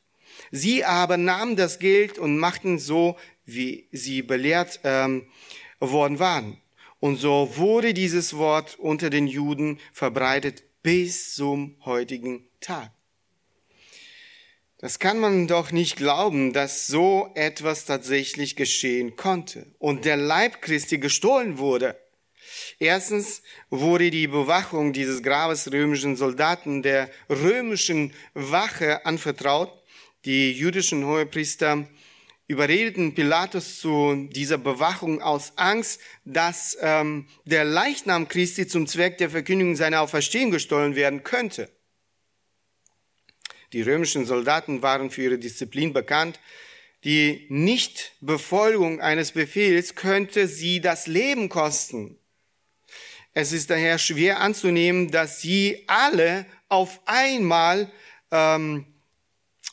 Sie 0.50 0.84
aber 0.84 1.16
nahmen 1.16 1.54
das 1.54 1.78
Geld 1.78 2.18
und 2.18 2.38
machten 2.38 2.80
so, 2.80 3.16
wie 3.44 3.86
sie 3.92 4.22
belehrt 4.22 4.80
ähm, 4.82 5.28
worden 5.78 6.18
waren. 6.18 6.60
Und 6.98 7.18
so 7.18 7.52
wurde 7.54 7.94
dieses 7.94 8.36
Wort 8.36 8.76
unter 8.76 9.08
den 9.08 9.28
Juden 9.28 9.78
verbreitet 9.92 10.64
bis 10.82 11.36
zum 11.36 11.76
heutigen 11.84 12.48
Tag. 12.60 12.95
Das 14.78 14.98
kann 14.98 15.18
man 15.18 15.46
doch 15.46 15.72
nicht 15.72 15.96
glauben, 15.96 16.52
dass 16.52 16.86
so 16.86 17.30
etwas 17.34 17.86
tatsächlich 17.86 18.56
geschehen 18.56 19.16
konnte 19.16 19.66
und 19.78 20.04
der 20.04 20.18
Leib 20.18 20.60
Christi 20.60 20.98
gestohlen 20.98 21.56
wurde. 21.56 21.98
Erstens 22.78 23.42
wurde 23.70 24.10
die 24.10 24.26
Bewachung 24.26 24.92
dieses 24.92 25.22
Grabes 25.22 25.72
römischen 25.72 26.16
Soldaten 26.16 26.82
der 26.82 27.10
römischen 27.30 28.12
Wache 28.34 29.06
anvertraut. 29.06 29.72
Die 30.26 30.52
jüdischen 30.52 31.06
Hohepriester 31.06 31.88
überredeten 32.46 33.14
Pilatus 33.14 33.80
zu 33.80 34.28
dieser 34.30 34.58
Bewachung 34.58 35.22
aus 35.22 35.54
Angst, 35.56 36.00
dass 36.26 36.76
ähm, 36.82 37.26
der 37.46 37.64
Leichnam 37.64 38.28
Christi 38.28 38.66
zum 38.66 38.86
Zweck 38.86 39.16
der 39.18 39.30
Verkündigung 39.30 39.74
seiner 39.74 40.02
Auferstehung 40.02 40.50
gestohlen 40.50 40.96
werden 40.96 41.22
könnte. 41.22 41.70
Die 43.76 43.82
römischen 43.82 44.24
Soldaten 44.24 44.80
waren 44.80 45.10
für 45.10 45.24
ihre 45.24 45.38
Disziplin 45.38 45.92
bekannt. 45.92 46.40
Die 47.04 47.44
Nichtbefolgung 47.50 49.02
eines 49.02 49.32
Befehls 49.32 49.94
könnte 49.94 50.48
sie 50.48 50.80
das 50.80 51.06
Leben 51.06 51.50
kosten. 51.50 52.18
Es 53.34 53.52
ist 53.52 53.68
daher 53.68 53.98
schwer 53.98 54.40
anzunehmen, 54.40 55.10
dass 55.10 55.42
sie 55.42 55.84
alle 55.88 56.46
auf 56.70 57.02
einmal 57.04 57.92
ähm, 58.30 58.86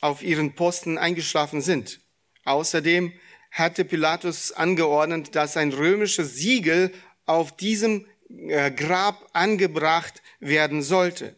auf 0.02 0.22
ihren 0.22 0.54
Posten 0.54 0.98
eingeschlafen 0.98 1.62
sind. 1.62 2.02
Außerdem 2.44 3.14
hatte 3.52 3.86
Pilatus 3.86 4.52
angeordnet, 4.52 5.34
dass 5.34 5.56
ein 5.56 5.72
römisches 5.72 6.36
Siegel 6.36 6.92
auf 7.26 7.56
diesem 7.56 8.06
äh, 8.50 8.70
Grab 8.70 9.30
angebracht 9.32 10.22
werden 10.42 10.82
sollte. 10.82 11.38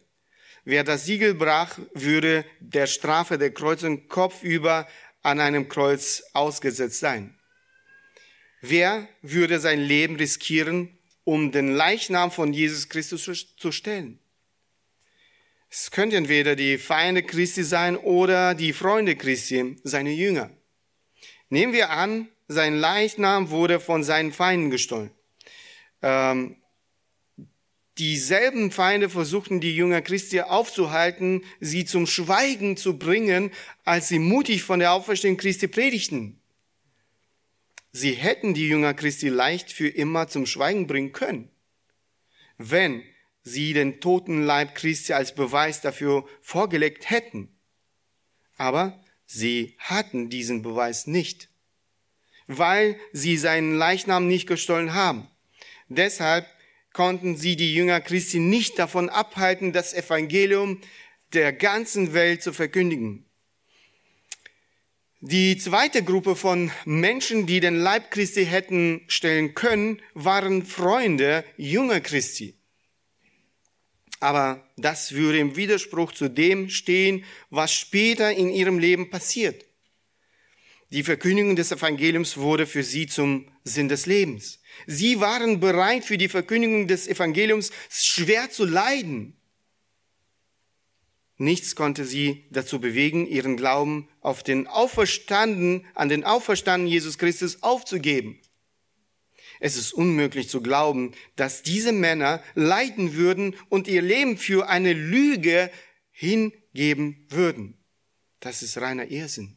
Wer 0.68 0.82
das 0.82 1.04
Siegel 1.04 1.34
brach, 1.34 1.78
würde 1.94 2.44
der 2.58 2.88
Strafe 2.88 3.38
der 3.38 3.52
Kreuzung 3.52 4.08
kopfüber 4.08 4.88
an 5.22 5.38
einem 5.38 5.68
Kreuz 5.68 6.24
ausgesetzt 6.32 6.98
sein. 6.98 7.38
Wer 8.60 9.08
würde 9.22 9.60
sein 9.60 9.78
Leben 9.78 10.16
riskieren, 10.16 10.98
um 11.22 11.52
den 11.52 11.72
Leichnam 11.72 12.32
von 12.32 12.52
Jesus 12.52 12.88
Christus 12.88 13.46
zu 13.56 13.70
stellen? 13.70 14.18
Es 15.70 15.92
könnte 15.92 16.16
entweder 16.16 16.56
die 16.56 16.78
Feinde 16.78 17.22
Christi 17.22 17.62
sein 17.62 17.96
oder 17.96 18.54
die 18.54 18.72
Freunde 18.72 19.14
Christi, 19.14 19.76
seine 19.84 20.10
Jünger. 20.10 20.50
Nehmen 21.48 21.74
wir 21.74 21.90
an, 21.90 22.26
sein 22.48 22.76
Leichnam 22.76 23.50
wurde 23.50 23.78
von 23.78 24.02
seinen 24.02 24.32
Feinden 24.32 24.70
gestohlen. 24.70 25.12
Ähm, 26.02 26.56
dieselben 27.98 28.70
Feinde 28.70 29.08
versuchten 29.08 29.60
die 29.60 29.74
Jünger 29.74 30.02
Christi 30.02 30.40
aufzuhalten, 30.40 31.42
sie 31.60 31.84
zum 31.84 32.06
Schweigen 32.06 32.76
zu 32.76 32.98
bringen, 32.98 33.50
als 33.84 34.08
sie 34.08 34.18
mutig 34.18 34.62
von 34.62 34.80
der 34.80 34.92
Auferstehung 34.92 35.36
Christi 35.36 35.68
predigten. 35.68 36.40
Sie 37.92 38.12
hätten 38.12 38.52
die 38.52 38.68
Jünger 38.68 38.92
Christi 38.92 39.28
leicht 39.28 39.72
für 39.72 39.88
immer 39.88 40.28
zum 40.28 40.44
Schweigen 40.44 40.86
bringen 40.86 41.12
können, 41.12 41.50
wenn 42.58 43.02
sie 43.42 43.72
den 43.72 44.00
toten 44.00 44.42
Leib 44.42 44.74
Christi 44.74 45.14
als 45.14 45.34
Beweis 45.34 45.80
dafür 45.80 46.26
vorgelegt 46.42 47.08
hätten. 47.08 47.56
Aber 48.58 49.02
sie 49.24 49.76
hatten 49.78 50.28
diesen 50.28 50.60
Beweis 50.60 51.06
nicht, 51.06 51.48
weil 52.46 52.98
sie 53.12 53.38
seinen 53.38 53.76
Leichnam 53.76 54.28
nicht 54.28 54.46
gestohlen 54.46 54.92
haben. 54.92 55.28
Deshalb 55.88 56.46
konnten 56.96 57.36
sie 57.36 57.56
die 57.56 57.74
Jünger 57.74 58.00
Christi 58.00 58.38
nicht 58.38 58.78
davon 58.78 59.10
abhalten, 59.10 59.74
das 59.74 59.92
Evangelium 59.92 60.80
der 61.34 61.52
ganzen 61.52 62.14
Welt 62.14 62.42
zu 62.42 62.54
verkündigen. 62.54 63.26
Die 65.20 65.58
zweite 65.58 66.02
Gruppe 66.02 66.36
von 66.36 66.70
Menschen, 66.86 67.44
die 67.44 67.60
den 67.60 67.76
Leib 67.76 68.10
Christi 68.10 68.46
hätten 68.46 69.02
stellen 69.08 69.52
können, 69.52 70.00
waren 70.14 70.64
Freunde 70.64 71.44
junger 71.58 72.00
Christi. 72.00 72.54
Aber 74.20 74.66
das 74.78 75.12
würde 75.12 75.38
im 75.38 75.54
Widerspruch 75.54 76.12
zu 76.12 76.30
dem 76.30 76.70
stehen, 76.70 77.26
was 77.50 77.74
später 77.74 78.32
in 78.32 78.48
ihrem 78.48 78.78
Leben 78.78 79.10
passiert. 79.10 79.65
Die 80.90 81.02
Verkündigung 81.02 81.56
des 81.56 81.72
Evangeliums 81.72 82.36
wurde 82.36 82.66
für 82.66 82.84
sie 82.84 83.06
zum 83.06 83.48
Sinn 83.64 83.88
des 83.88 84.06
Lebens. 84.06 84.60
Sie 84.86 85.20
waren 85.20 85.58
bereit, 85.58 86.04
für 86.04 86.16
die 86.16 86.28
Verkündigung 86.28 86.86
des 86.86 87.08
Evangeliums 87.08 87.72
schwer 87.90 88.50
zu 88.50 88.64
leiden. 88.64 89.36
Nichts 91.38 91.74
konnte 91.74 92.04
sie 92.04 92.46
dazu 92.50 92.80
bewegen, 92.80 93.26
ihren 93.26 93.56
Glauben 93.56 94.08
auf 94.20 94.42
den 94.42 94.66
Auferstanden, 94.68 95.84
an 95.94 96.08
den 96.08 96.24
Auferstandenen 96.24 96.90
Jesus 96.90 97.18
Christus 97.18 97.62
aufzugeben. 97.62 98.40
Es 99.58 99.76
ist 99.76 99.92
unmöglich 99.92 100.48
zu 100.48 100.62
glauben, 100.62 101.12
dass 101.34 101.62
diese 101.62 101.92
Männer 101.92 102.42
leiden 102.54 103.14
würden 103.14 103.56
und 103.68 103.88
ihr 103.88 104.02
Leben 104.02 104.38
für 104.38 104.68
eine 104.68 104.92
Lüge 104.92 105.70
hingeben 106.10 107.26
würden. 107.28 107.76
Das 108.40 108.62
ist 108.62 108.78
reiner 108.78 109.10
Irrsinn. 109.10 109.55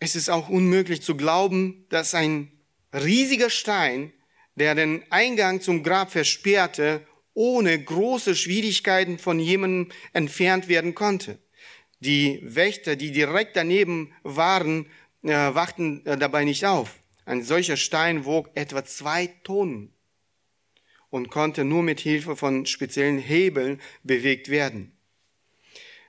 Es 0.00 0.14
ist 0.14 0.30
auch 0.30 0.48
unmöglich 0.48 1.02
zu 1.02 1.16
glauben, 1.16 1.86
dass 1.88 2.14
ein 2.14 2.52
riesiger 2.92 3.50
Stein, 3.50 4.12
der 4.54 4.74
den 4.74 5.02
Eingang 5.10 5.60
zum 5.60 5.82
Grab 5.82 6.12
versperrte, 6.12 7.06
ohne 7.34 7.82
große 7.82 8.34
Schwierigkeiten 8.34 9.18
von 9.18 9.38
jemandem 9.38 9.92
entfernt 10.12 10.68
werden 10.68 10.94
konnte. 10.94 11.38
Die 12.00 12.40
Wächter, 12.42 12.96
die 12.96 13.12
direkt 13.12 13.56
daneben 13.56 14.12
waren, 14.22 14.86
äh, 15.22 15.30
wachten 15.30 16.04
äh, 16.06 16.16
dabei 16.16 16.44
nicht 16.44 16.64
auf. 16.64 16.98
Ein 17.24 17.42
solcher 17.42 17.76
Stein 17.76 18.24
wog 18.24 18.50
etwa 18.54 18.84
zwei 18.84 19.26
Tonnen 19.44 19.92
und 21.10 21.30
konnte 21.30 21.64
nur 21.64 21.82
mit 21.82 22.00
Hilfe 22.00 22.36
von 22.36 22.66
speziellen 22.66 23.18
Hebeln 23.18 23.80
bewegt 24.02 24.48
werden. 24.48 24.97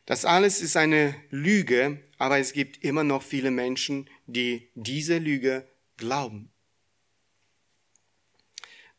Das 0.09 0.25
alles 0.25 0.59
ist 0.63 0.75
eine 0.75 1.13
Lüge, 1.29 1.99
aber 2.17 2.39
es 2.39 2.53
gibt 2.53 2.83
immer 2.83 3.03
noch 3.03 3.21
viele 3.21 3.51
Menschen, 3.51 4.09
die 4.25 4.71
diese 4.73 5.19
Lüge 5.19 5.67
glauben. 5.97 6.51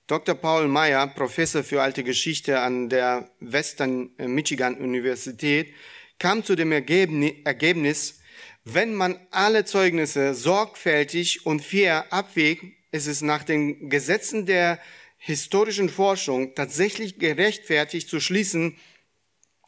Dr. 0.06 0.36
Paul 0.36 0.68
Meyer, 0.68 1.08
Professor 1.08 1.64
für 1.64 1.82
alte 1.82 2.04
Geschichte 2.04 2.60
an 2.60 2.88
der 2.88 3.28
Western 3.40 4.10
Michigan 4.18 4.76
Universität, 4.76 5.74
kam 6.20 6.44
zu 6.44 6.54
dem 6.54 6.70
Ergebnis, 6.70 8.20
wenn 8.62 8.94
man 8.94 9.18
alle 9.32 9.64
Zeugnisse 9.64 10.32
sorgfältig 10.32 11.44
und 11.44 11.60
fair 11.60 12.12
abwägt, 12.12 12.62
ist 12.92 13.08
es 13.08 13.20
nach 13.20 13.42
den 13.42 13.90
Gesetzen 13.90 14.46
der 14.46 14.78
historischen 15.16 15.88
Forschung 15.88 16.54
tatsächlich 16.54 17.18
gerechtfertigt 17.18 18.08
zu 18.08 18.20
schließen, 18.20 18.76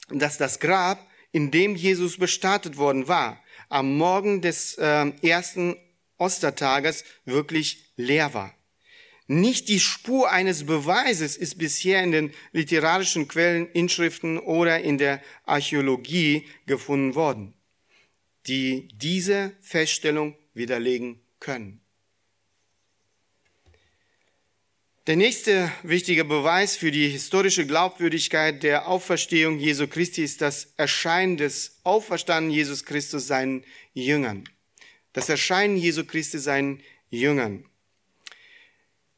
dass 0.08 0.38
das 0.38 0.60
Grab, 0.60 1.08
in 1.32 1.50
dem 1.50 1.74
Jesus 1.74 2.18
bestattet 2.18 2.76
worden 2.76 3.08
war, 3.08 3.42
am 3.68 3.96
Morgen 3.96 4.40
des 4.40 4.74
äh, 4.74 5.12
ersten 5.22 5.76
Ostertages 6.18 7.04
wirklich 7.24 7.92
leer 7.96 8.34
war. 8.34 8.54
Nicht 9.26 9.68
die 9.68 9.80
Spur 9.80 10.30
eines 10.30 10.66
Beweises 10.66 11.36
ist 11.36 11.56
bisher 11.56 12.02
in 12.02 12.12
den 12.12 12.34
literarischen 12.52 13.28
Quellen, 13.28 13.70
Inschriften 13.72 14.38
oder 14.38 14.80
in 14.80 14.98
der 14.98 15.22
Archäologie 15.44 16.46
gefunden 16.66 17.14
worden 17.14 17.54
die 18.46 18.88
diese 18.94 19.56
Feststellung 19.60 20.36
widerlegen 20.54 21.20
können. 21.38 21.81
Der 25.08 25.16
nächste 25.16 25.72
wichtige 25.82 26.24
Beweis 26.24 26.76
für 26.76 26.92
die 26.92 27.08
historische 27.08 27.66
Glaubwürdigkeit 27.66 28.62
der 28.62 28.86
Auferstehung 28.86 29.58
Jesu 29.58 29.88
Christi 29.88 30.22
ist 30.22 30.40
das 30.40 30.74
Erscheinen 30.76 31.36
des 31.36 31.80
auferstandenen 31.82 32.54
Jesus 32.54 32.84
Christus 32.84 33.26
seinen 33.26 33.64
Jüngern. 33.94 34.44
Das 35.12 35.28
Erscheinen 35.28 35.76
Jesu 35.76 36.04
Christi 36.04 36.38
seinen 36.38 36.84
Jüngern. 37.10 37.64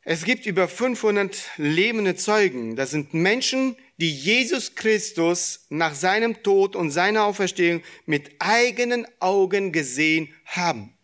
Es 0.01 0.25
gibt 0.25 0.47
über 0.47 0.69
500 0.69 1.51
lebende 1.59 2.17
Zeugen. 2.17 2.77
Das 2.77 2.91
sind 2.91 3.13
Menschen, 3.13 3.77
die 3.99 4.11
Jesus 4.11 4.77
Christus 4.77 5.67
nach 5.69 5.95
seinem 5.95 6.43
Tod 6.43 6.77
und 6.77 6.93
seiner 6.93 7.25
Auferstehung 7.25 7.83
mit 8.07 8.31
eigenen 8.39 9.07
Augen 9.21 9.71
gesehen 9.71 10.33
haben. 10.47 10.95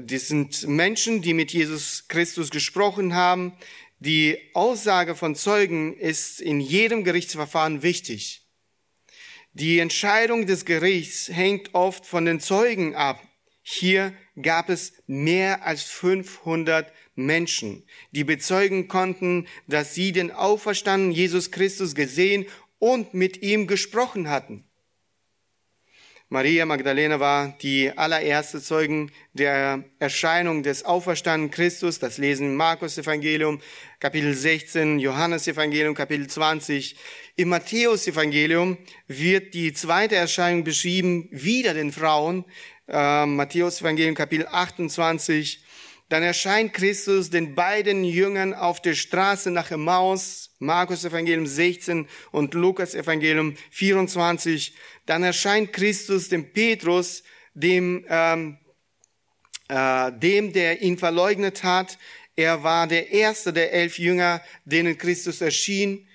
Das 0.00 0.28
sind 0.28 0.68
Menschen, 0.68 1.22
die 1.22 1.32
mit 1.32 1.52
Jesus 1.52 2.06
Christus 2.08 2.50
gesprochen 2.50 3.14
haben. 3.14 3.56
Die 3.98 4.36
Aussage 4.52 5.14
von 5.14 5.34
Zeugen 5.34 5.96
ist 5.96 6.42
in 6.42 6.60
jedem 6.60 7.02
Gerichtsverfahren 7.02 7.82
wichtig. 7.82 8.42
Die 9.54 9.78
Entscheidung 9.78 10.46
des 10.46 10.66
Gerichts 10.66 11.28
hängt 11.28 11.74
oft 11.74 12.04
von 12.04 12.26
den 12.26 12.40
Zeugen 12.40 12.94
ab. 12.94 13.26
Hier 13.62 14.12
gab 14.42 14.68
es 14.68 14.92
mehr 15.06 15.64
als 15.64 15.84
500 15.84 16.92
Menschen, 17.14 17.82
die 18.10 18.24
bezeugen 18.24 18.88
konnten, 18.88 19.48
dass 19.66 19.94
sie 19.94 20.12
den 20.12 20.30
auferstandenen 20.30 21.14
Jesus 21.14 21.50
Christus 21.50 21.94
gesehen 21.94 22.44
und 22.78 23.14
mit 23.14 23.40
ihm 23.40 23.66
gesprochen 23.66 24.28
hatten. 24.28 24.64
Maria 26.28 26.66
Magdalena 26.66 27.20
war 27.20 27.56
die 27.62 27.92
allererste 27.96 28.60
Zeugen 28.60 29.12
der 29.32 29.84
Erscheinung 30.00 30.64
des 30.64 30.84
auferstandenen 30.84 31.52
Christus. 31.52 32.00
Das 32.00 32.18
lesen 32.18 32.48
im 32.48 32.56
Markus 32.56 32.98
Evangelium, 32.98 33.60
Kapitel 34.00 34.34
16, 34.34 34.98
Johannes 34.98 35.46
Evangelium, 35.46 35.94
Kapitel 35.94 36.26
20. 36.26 36.96
Im 37.36 37.50
Matthäus 37.50 38.08
Evangelium 38.08 38.76
wird 39.06 39.54
die 39.54 39.72
zweite 39.72 40.16
Erscheinung 40.16 40.64
beschrieben, 40.64 41.28
wieder 41.30 41.74
den 41.74 41.92
Frauen. 41.92 42.44
Äh, 42.88 43.24
Matthäus 43.24 43.80
Evangelium, 43.80 44.16
Kapitel 44.16 44.48
28, 44.50 45.62
dann 46.08 46.22
erscheint 46.22 46.72
Christus 46.72 47.30
den 47.30 47.56
beiden 47.56 48.04
Jüngern 48.04 48.54
auf 48.54 48.80
der 48.80 48.94
Straße 48.94 49.50
nach 49.50 49.72
Emmaus, 49.72 50.50
Markus 50.60 51.04
Evangelium 51.04 51.46
16 51.46 52.06
und 52.30 52.54
Lukas 52.54 52.94
Evangelium 52.94 53.54
24. 53.70 54.74
Dann 55.06 55.22
erscheint 55.22 55.72
Christus 55.72 56.28
dem 56.28 56.52
Petrus, 56.52 57.22
dem, 57.54 58.04
ähm, 58.08 58.58
äh, 59.68 60.12
dem, 60.12 60.52
der 60.52 60.82
ihn 60.82 60.98
verleugnet 60.98 61.62
hat. 61.62 61.98
Er 62.36 62.62
war 62.62 62.86
der 62.86 63.12
erste 63.12 63.52
der 63.52 63.72
elf 63.72 63.98
Jünger, 63.98 64.42
denen 64.64 64.98
Christus 64.98 65.40
erschien. 65.40 66.06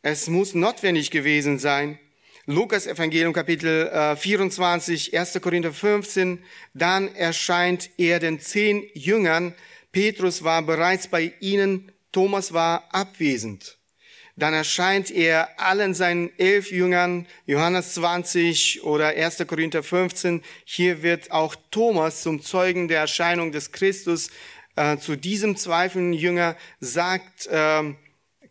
Es 0.00 0.28
muss 0.28 0.54
notwendig 0.54 1.10
gewesen 1.10 1.58
sein, 1.58 1.98
Lukas 2.46 2.88
Evangelium 2.88 3.32
Kapitel 3.32 4.16
24, 4.16 5.16
1. 5.16 5.40
Korinther 5.40 5.72
15, 5.72 6.42
dann 6.74 7.14
erscheint 7.14 7.88
er 7.98 8.18
den 8.18 8.40
zehn 8.40 8.84
Jüngern. 8.94 9.54
Petrus 9.92 10.42
war 10.42 10.62
bereits 10.62 11.06
bei 11.06 11.34
ihnen, 11.38 11.92
Thomas 12.10 12.52
war 12.52 12.92
abwesend. 12.92 13.78
Dann 14.36 14.54
erscheint 14.54 15.10
er 15.10 15.60
allen 15.60 15.94
seinen 15.94 16.30
elf 16.38 16.70
Jüngern, 16.70 17.26
Johannes 17.46 17.94
20 17.94 18.82
oder 18.82 19.08
1. 19.08 19.46
Korinther 19.46 19.82
15. 19.82 20.42
Hier 20.64 21.02
wird 21.02 21.30
auch 21.30 21.54
Thomas 21.70 22.22
zum 22.22 22.42
Zeugen 22.42 22.88
der 22.88 23.00
Erscheinung 23.00 23.52
des 23.52 23.72
Christus. 23.72 24.30
Äh, 24.74 24.96
zu 24.96 25.16
diesem 25.16 25.56
zweifelnden 25.56 26.14
Jünger 26.14 26.56
sagt 26.80 27.46
äh, 27.46 27.94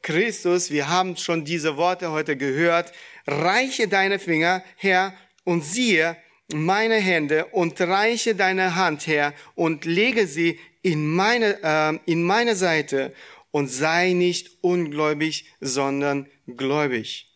Christus, 0.03 0.69
wir 0.69 0.87
haben 0.87 1.17
schon 1.17 1.45
diese 1.45 1.77
Worte 1.77 2.11
heute 2.11 2.37
gehört, 2.37 2.91
reiche 3.25 3.87
deine 3.87 4.19
Finger 4.19 4.63
her 4.75 5.13
und 5.45 5.63
siehe 5.63 6.15
meine 6.53 6.95
Hände 6.95 7.45
und 7.45 7.79
reiche 7.81 8.35
deine 8.35 8.75
Hand 8.75 9.07
her 9.07 9.33
und 9.55 9.85
lege 9.85 10.27
sie 10.27 10.59
in 10.83 11.07
meine, 11.07 11.57
äh, 11.63 12.11
in 12.11 12.23
meine 12.23 12.55
Seite 12.55 13.13
und 13.51 13.67
sei 13.67 14.13
nicht 14.13 14.49
ungläubig, 14.61 15.45
sondern 15.59 16.27
gläubig. 16.47 17.27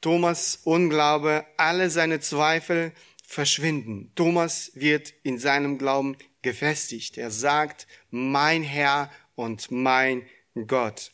Thomas 0.00 0.60
Unglaube, 0.64 1.44
alle 1.56 1.90
seine 1.90 2.20
Zweifel 2.20 2.92
verschwinden. 3.26 4.12
Thomas 4.14 4.72
wird 4.74 5.12
in 5.22 5.38
seinem 5.38 5.78
Glauben 5.78 6.16
gefestigt. 6.42 7.18
Er 7.18 7.30
sagt, 7.30 7.86
mein 8.10 8.62
Herr 8.62 9.10
und 9.34 9.70
mein 9.70 10.26
Gott. 10.66 11.12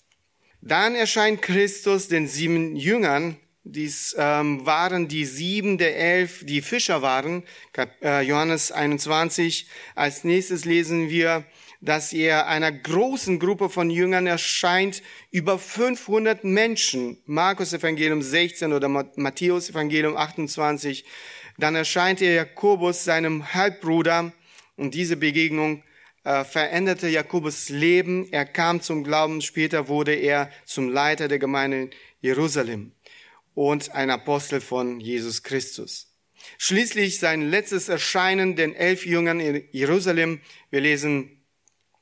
Dann 0.61 0.95
erscheint 0.95 1.43
Christus 1.43 2.09
den 2.09 2.27
sieben 2.27 2.77
Jüngern. 2.77 3.37
Dies 3.65 4.15
ähm, 4.17 4.65
waren 4.65 5.09
die 5.09 5.25
sieben 5.25 5.77
der 5.77 5.99
elf, 5.99 6.47
die 6.47 6.63
Fischer 6.63 7.03
waren. 7.03 7.43
Äh, 8.03 8.23
Johannes 8.23 8.71
21. 8.71 9.69
Als 9.97 10.23
nächstes 10.23 10.65
lesen 10.65 11.11
wir, 11.11 11.45
dass 11.81 12.13
er 12.13 12.47
einer 12.47 12.73
großen 12.73 13.39
Gruppe 13.39 13.69
von 13.69 13.91
Jüngern 13.91 14.27
erscheint, 14.27 15.03
über 15.31 15.59
500 15.59 16.45
Menschen. 16.45 17.19
Markus 17.27 17.73
Evangelium 17.73 18.23
16 18.23 18.73
oder 18.73 18.89
Matthäus 18.89 19.71
Evangelium 19.71 20.17
28. 20.17 21.05
Dann 21.59 21.75
erscheint 21.75 22.21
er 22.23 22.35
Jakobus, 22.35 23.05
seinem 23.05 23.55
Halbbruder, 23.55 24.33
und 24.77 24.95
diese 24.95 25.17
Begegnung 25.17 25.83
äh, 26.25 26.45
veränderte 26.45 27.09
Jakobus 27.09 27.69
Leben. 27.69 28.29
Er 28.31 28.45
kam 28.45 28.81
zum 28.81 29.05
Glauben, 29.05 29.41
später 29.41 29.89
wurde 29.89 30.15
er 30.15 30.51
zum 30.65 30.89
Leiter 30.89 31.29
der 31.29 31.39
Gemeinde 31.39 31.83
in 31.83 31.91
Jerusalem 32.21 32.93
und 33.55 33.93
ein 33.93 34.11
Apostel 34.11 34.61
von 34.61 35.01
Jesus 35.01 35.43
Christus. 35.43 36.13
Schließlich 36.59 37.19
sein 37.19 37.49
letztes 37.49 37.89
Erscheinen 37.89 38.57
den 38.57 38.75
elf 38.75 39.05
Jüngern 39.07 39.41
in 39.41 39.65
Jerusalem. 39.73 40.41
Wir 40.71 40.81
lesen 40.81 41.36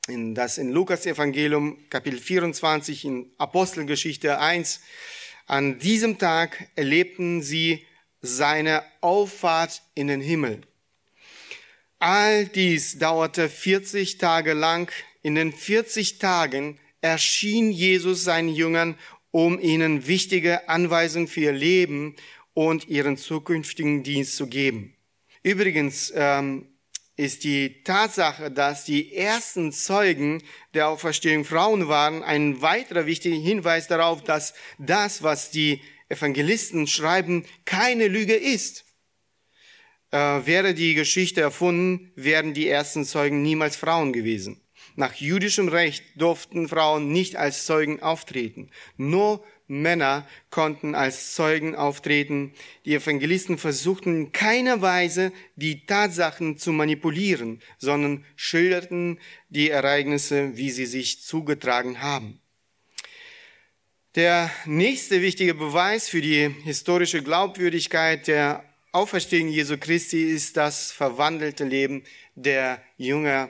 in 0.07 0.35
das 0.35 0.57
in 0.57 0.71
Lukas 0.71 1.05
Evangelium 1.05 1.77
Kapitel 1.89 2.19
24 2.19 3.05
in 3.05 3.31
Apostelgeschichte 3.37 4.39
1. 4.39 4.81
An 5.47 5.79
diesem 5.79 6.17
Tag 6.17 6.69
erlebten 6.75 7.41
sie 7.41 7.85
seine 8.21 8.83
Auffahrt 9.01 9.81
in 9.93 10.07
den 10.07 10.21
Himmel. 10.21 10.61
All 11.99 12.45
dies 12.45 12.97
dauerte 12.97 13.49
40 13.49 14.17
Tage 14.17 14.53
lang. 14.53 14.91
In 15.21 15.35
den 15.35 15.51
40 15.51 16.19
Tagen 16.19 16.79
erschien 17.01 17.71
Jesus 17.71 18.23
seinen 18.23 18.49
Jüngern, 18.49 18.97
um 19.31 19.59
ihnen 19.59 20.07
wichtige 20.07 20.69
Anweisungen 20.69 21.27
für 21.27 21.41
ihr 21.41 21.51
Leben 21.51 22.15
und 22.53 22.87
ihren 22.87 23.17
zukünftigen 23.17 24.03
Dienst 24.03 24.35
zu 24.35 24.47
geben. 24.47 24.95
Übrigens, 25.43 26.11
ähm, 26.15 26.74
ist 27.17 27.43
die 27.43 27.81
Tatsache, 27.83 28.51
dass 28.51 28.83
die 28.83 29.13
ersten 29.13 29.71
Zeugen 29.71 30.43
der 30.73 30.89
Auferstehung 30.89 31.45
Frauen 31.45 31.87
waren, 31.87 32.23
ein 32.23 32.61
weiterer 32.61 33.05
wichtiger 33.05 33.37
Hinweis 33.37 33.87
darauf, 33.87 34.23
dass 34.23 34.53
das, 34.77 35.23
was 35.23 35.49
die 35.49 35.81
Evangelisten 36.09 36.87
schreiben, 36.87 37.45
keine 37.63 38.07
Lüge 38.07 38.35
ist. 38.35 38.85
Äh, 40.11 40.17
wäre 40.45 40.73
die 40.73 40.93
Geschichte 40.93 41.41
erfunden, 41.41 42.11
wären 42.15 42.53
die 42.53 42.67
ersten 42.67 43.05
Zeugen 43.05 43.41
niemals 43.41 43.75
Frauen 43.75 44.13
gewesen. 44.13 44.61
Nach 44.95 45.13
jüdischem 45.15 45.67
Recht 45.67 46.03
durften 46.15 46.69
Frauen 46.69 47.11
nicht 47.11 47.35
als 47.35 47.65
Zeugen 47.65 48.01
auftreten. 48.01 48.69
Nur 48.97 49.43
Männer 49.67 50.27
konnten 50.49 50.95
als 50.95 51.33
Zeugen 51.33 51.75
auftreten. 51.75 52.53
Die 52.85 52.93
Evangelisten 52.95 53.57
versuchten 53.57 54.15
in 54.15 54.31
keiner 54.31 54.81
Weise 54.81 55.31
die 55.55 55.85
Tatsachen 55.85 56.57
zu 56.57 56.71
manipulieren, 56.71 57.61
sondern 57.77 58.25
schilderten 58.35 59.19
die 59.49 59.69
Ereignisse, 59.69 60.55
wie 60.57 60.69
sie 60.69 60.85
sich 60.85 61.21
zugetragen 61.21 62.01
haben. 62.01 62.39
Der 64.15 64.49
nächste 64.65 65.21
wichtige 65.21 65.55
Beweis 65.55 66.07
für 66.07 66.21
die 66.21 66.49
historische 66.63 67.21
Glaubwürdigkeit 67.21 68.27
der 68.27 68.63
Auferstehung 68.93 69.49
Jesu 69.49 69.77
Christi 69.77 70.23
ist 70.23 70.55
das 70.55 70.93
verwandelte 70.93 71.65
Leben 71.65 72.03
der 72.35 72.81
Jünger 72.95 73.49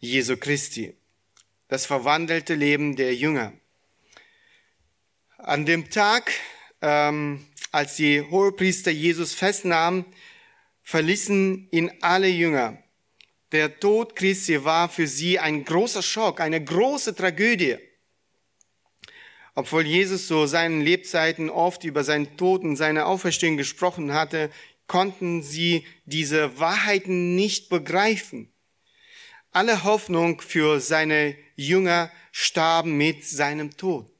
Jesu 0.00 0.36
Christi. 0.36 0.94
Das 1.68 1.86
verwandelte 1.86 2.54
Leben 2.54 2.96
der 2.96 3.14
Jünger. 3.14 3.54
An 5.46 5.66
dem 5.66 5.90
Tag, 5.90 6.32
ähm, 6.80 7.44
als 7.70 7.96
die 7.96 8.22
Hohepriester 8.22 8.90
Jesus 8.90 9.34
festnahmen, 9.34 10.06
verließen 10.82 11.68
ihn 11.70 11.92
alle 12.00 12.28
Jünger. 12.28 12.82
Der 13.52 13.78
Tod 13.78 14.16
Christi 14.16 14.64
war 14.64 14.88
für 14.88 15.06
sie 15.06 15.38
ein 15.38 15.66
großer 15.66 16.02
Schock, 16.02 16.40
eine 16.40 16.64
große 16.64 17.14
Tragödie. 17.14 17.76
Obwohl 19.54 19.84
Jesus 19.84 20.28
zu 20.28 20.46
seinen 20.46 20.80
Lebzeiten 20.80 21.50
oft 21.50 21.84
über 21.84 22.04
seinen 22.04 22.38
Tod 22.38 22.62
und 22.62 22.76
seine 22.76 23.04
Auferstehung 23.04 23.58
gesprochen 23.58 24.14
hatte, 24.14 24.50
konnten 24.86 25.42
sie 25.42 25.86
diese 26.06 26.58
Wahrheiten 26.58 27.36
nicht 27.36 27.68
begreifen. 27.68 28.50
Alle 29.50 29.84
Hoffnung 29.84 30.40
für 30.40 30.80
seine 30.80 31.36
Jünger 31.54 32.10
starben 32.32 32.96
mit 32.96 33.26
seinem 33.26 33.76
Tod. 33.76 34.13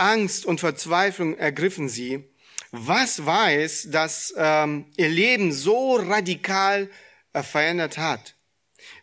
Angst 0.00 0.46
und 0.46 0.60
Verzweiflung 0.60 1.36
ergriffen 1.36 1.88
sie. 1.88 2.24
Was 2.72 3.26
war 3.26 3.52
es, 3.52 3.90
das 3.90 4.32
ähm, 4.36 4.86
ihr 4.96 5.08
Leben 5.08 5.52
so 5.52 5.96
radikal 5.96 6.88
äh, 7.32 7.42
verändert 7.42 7.98
hat? 7.98 8.36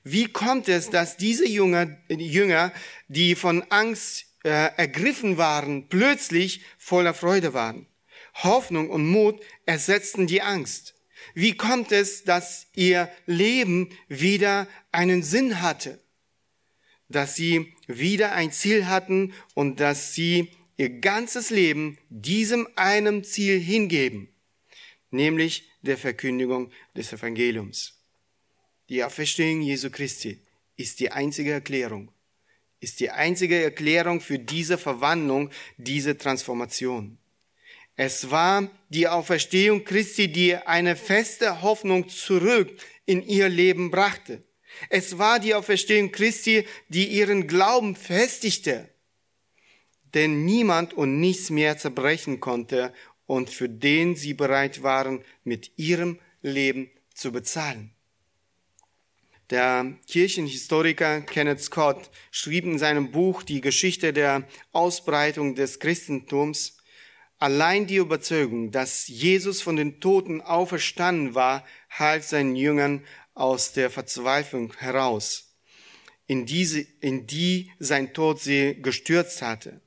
Wie 0.03 0.25
kommt 0.25 0.69
es, 0.69 0.89
dass 0.89 1.17
diese 1.17 1.47
Jünger, 1.47 1.97
Jünger 2.09 2.71
die 3.07 3.35
von 3.35 3.63
Angst 3.69 4.25
äh, 4.43 4.49
ergriffen 4.77 5.37
waren, 5.37 5.89
plötzlich 5.89 6.61
voller 6.77 7.13
Freude 7.13 7.53
waren? 7.53 7.87
Hoffnung 8.35 8.89
und 8.89 9.05
Mut 9.07 9.41
ersetzten 9.65 10.27
die 10.27 10.41
Angst. 10.41 10.95
Wie 11.33 11.57
kommt 11.57 11.91
es, 11.91 12.23
dass 12.23 12.67
ihr 12.73 13.09
Leben 13.25 13.89
wieder 14.07 14.67
einen 14.91 15.23
Sinn 15.23 15.61
hatte? 15.61 15.99
Dass 17.09 17.35
sie 17.35 17.75
wieder 17.87 18.31
ein 18.31 18.51
Ziel 18.51 18.87
hatten 18.87 19.33
und 19.53 19.79
dass 19.79 20.13
sie 20.13 20.51
ihr 20.77 20.89
ganzes 21.01 21.49
Leben 21.49 21.97
diesem 22.09 22.67
einem 22.75 23.23
Ziel 23.23 23.59
hingeben, 23.59 24.29
nämlich 25.09 25.69
der 25.81 25.97
Verkündigung 25.97 26.71
des 26.95 27.11
Evangeliums. 27.11 27.99
Die 28.89 29.03
Auferstehung 29.03 29.61
Jesu 29.61 29.89
Christi 29.89 30.39
ist 30.77 30.99
die 30.99 31.11
einzige 31.11 31.51
Erklärung, 31.51 32.11
ist 32.79 32.99
die 32.99 33.09
einzige 33.09 33.61
Erklärung 33.61 34.21
für 34.21 34.37
diese 34.37 34.77
Verwandlung, 34.77 35.49
diese 35.77 36.17
Transformation. 36.17 37.17
Es 37.95 38.29
war 38.29 38.69
die 38.89 39.07
Auferstehung 39.07 39.83
Christi, 39.83 40.31
die 40.31 40.55
eine 40.55 40.95
feste 40.95 41.63
Hoffnung 41.63 42.07
zurück 42.07 42.71
in 43.07 43.23
ihr 43.23 43.49
Leben 43.49 43.89
brachte. 43.89 44.43
Es 44.89 45.17
war 45.17 45.39
die 45.39 45.55
Auferstehung 45.55 46.11
Christi, 46.11 46.67
die 46.89 47.07
ihren 47.07 47.47
Glauben 47.47 47.95
festigte 47.95 48.87
denn 50.13 50.45
niemand 50.45 50.93
und 50.93 51.19
nichts 51.19 51.49
mehr 51.49 51.77
zerbrechen 51.77 52.39
konnte 52.39 52.93
und 53.25 53.49
für 53.49 53.69
den 53.69 54.15
sie 54.15 54.33
bereit 54.33 54.83
waren, 54.83 55.23
mit 55.43 55.71
ihrem 55.77 56.19
Leben 56.41 56.89
zu 57.13 57.31
bezahlen. 57.31 57.91
Der 59.49 59.93
Kirchenhistoriker 60.07 61.21
Kenneth 61.21 61.61
Scott 61.61 62.09
schrieb 62.31 62.65
in 62.65 62.77
seinem 62.77 63.11
Buch 63.11 63.43
Die 63.43 63.61
Geschichte 63.61 64.11
der 64.11 64.45
Ausbreitung 64.73 65.55
des 65.55 65.79
Christentums, 65.79 66.77
allein 67.37 67.87
die 67.87 67.95
Überzeugung, 67.95 68.71
dass 68.71 69.07
Jesus 69.07 69.61
von 69.61 69.77
den 69.77 70.01
Toten 70.01 70.41
auferstanden 70.41 71.33
war, 71.33 71.65
half 71.89 72.25
seinen 72.25 72.57
Jüngern 72.57 73.05
aus 73.35 73.71
der 73.71 73.89
Verzweiflung 73.89 74.73
heraus, 74.77 75.55
in, 76.25 76.45
diese, 76.45 76.81
in 76.99 77.25
die 77.25 77.71
sein 77.79 78.13
Tod 78.13 78.41
sie 78.41 78.81
gestürzt 78.81 79.41
hatte. 79.41 79.79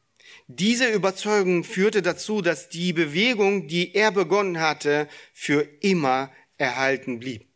Diese 0.53 0.91
Überzeugung 0.91 1.63
führte 1.63 2.03
dazu, 2.03 2.43
dass 2.43 2.69
die 2.69 2.93
Bewegung, 2.93 3.69
die 3.69 3.95
er 3.95 4.11
begonnen 4.11 4.59
hatte, 4.59 5.07
für 5.33 5.61
immer 5.81 6.33
erhalten 6.59 7.21
blieb. 7.21 7.47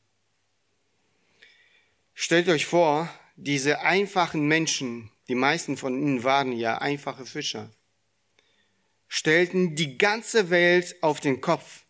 Stellt 2.15 2.49
euch 2.49 2.67
vor, 2.67 3.13
diese 3.35 3.81
einfachen 3.81 4.47
Menschen, 4.47 5.11
die 5.27 5.35
meisten 5.35 5.77
von 5.77 6.01
ihnen 6.01 6.23
waren 6.23 6.53
ja 6.53 6.79
einfache 6.79 7.27
Fischer. 7.27 7.73
stellten 9.09 9.75
die 9.75 9.99
ganze 9.99 10.51
Welt 10.51 10.95
auf 11.01 11.19
den 11.19 11.41
Kopf. 11.41 11.83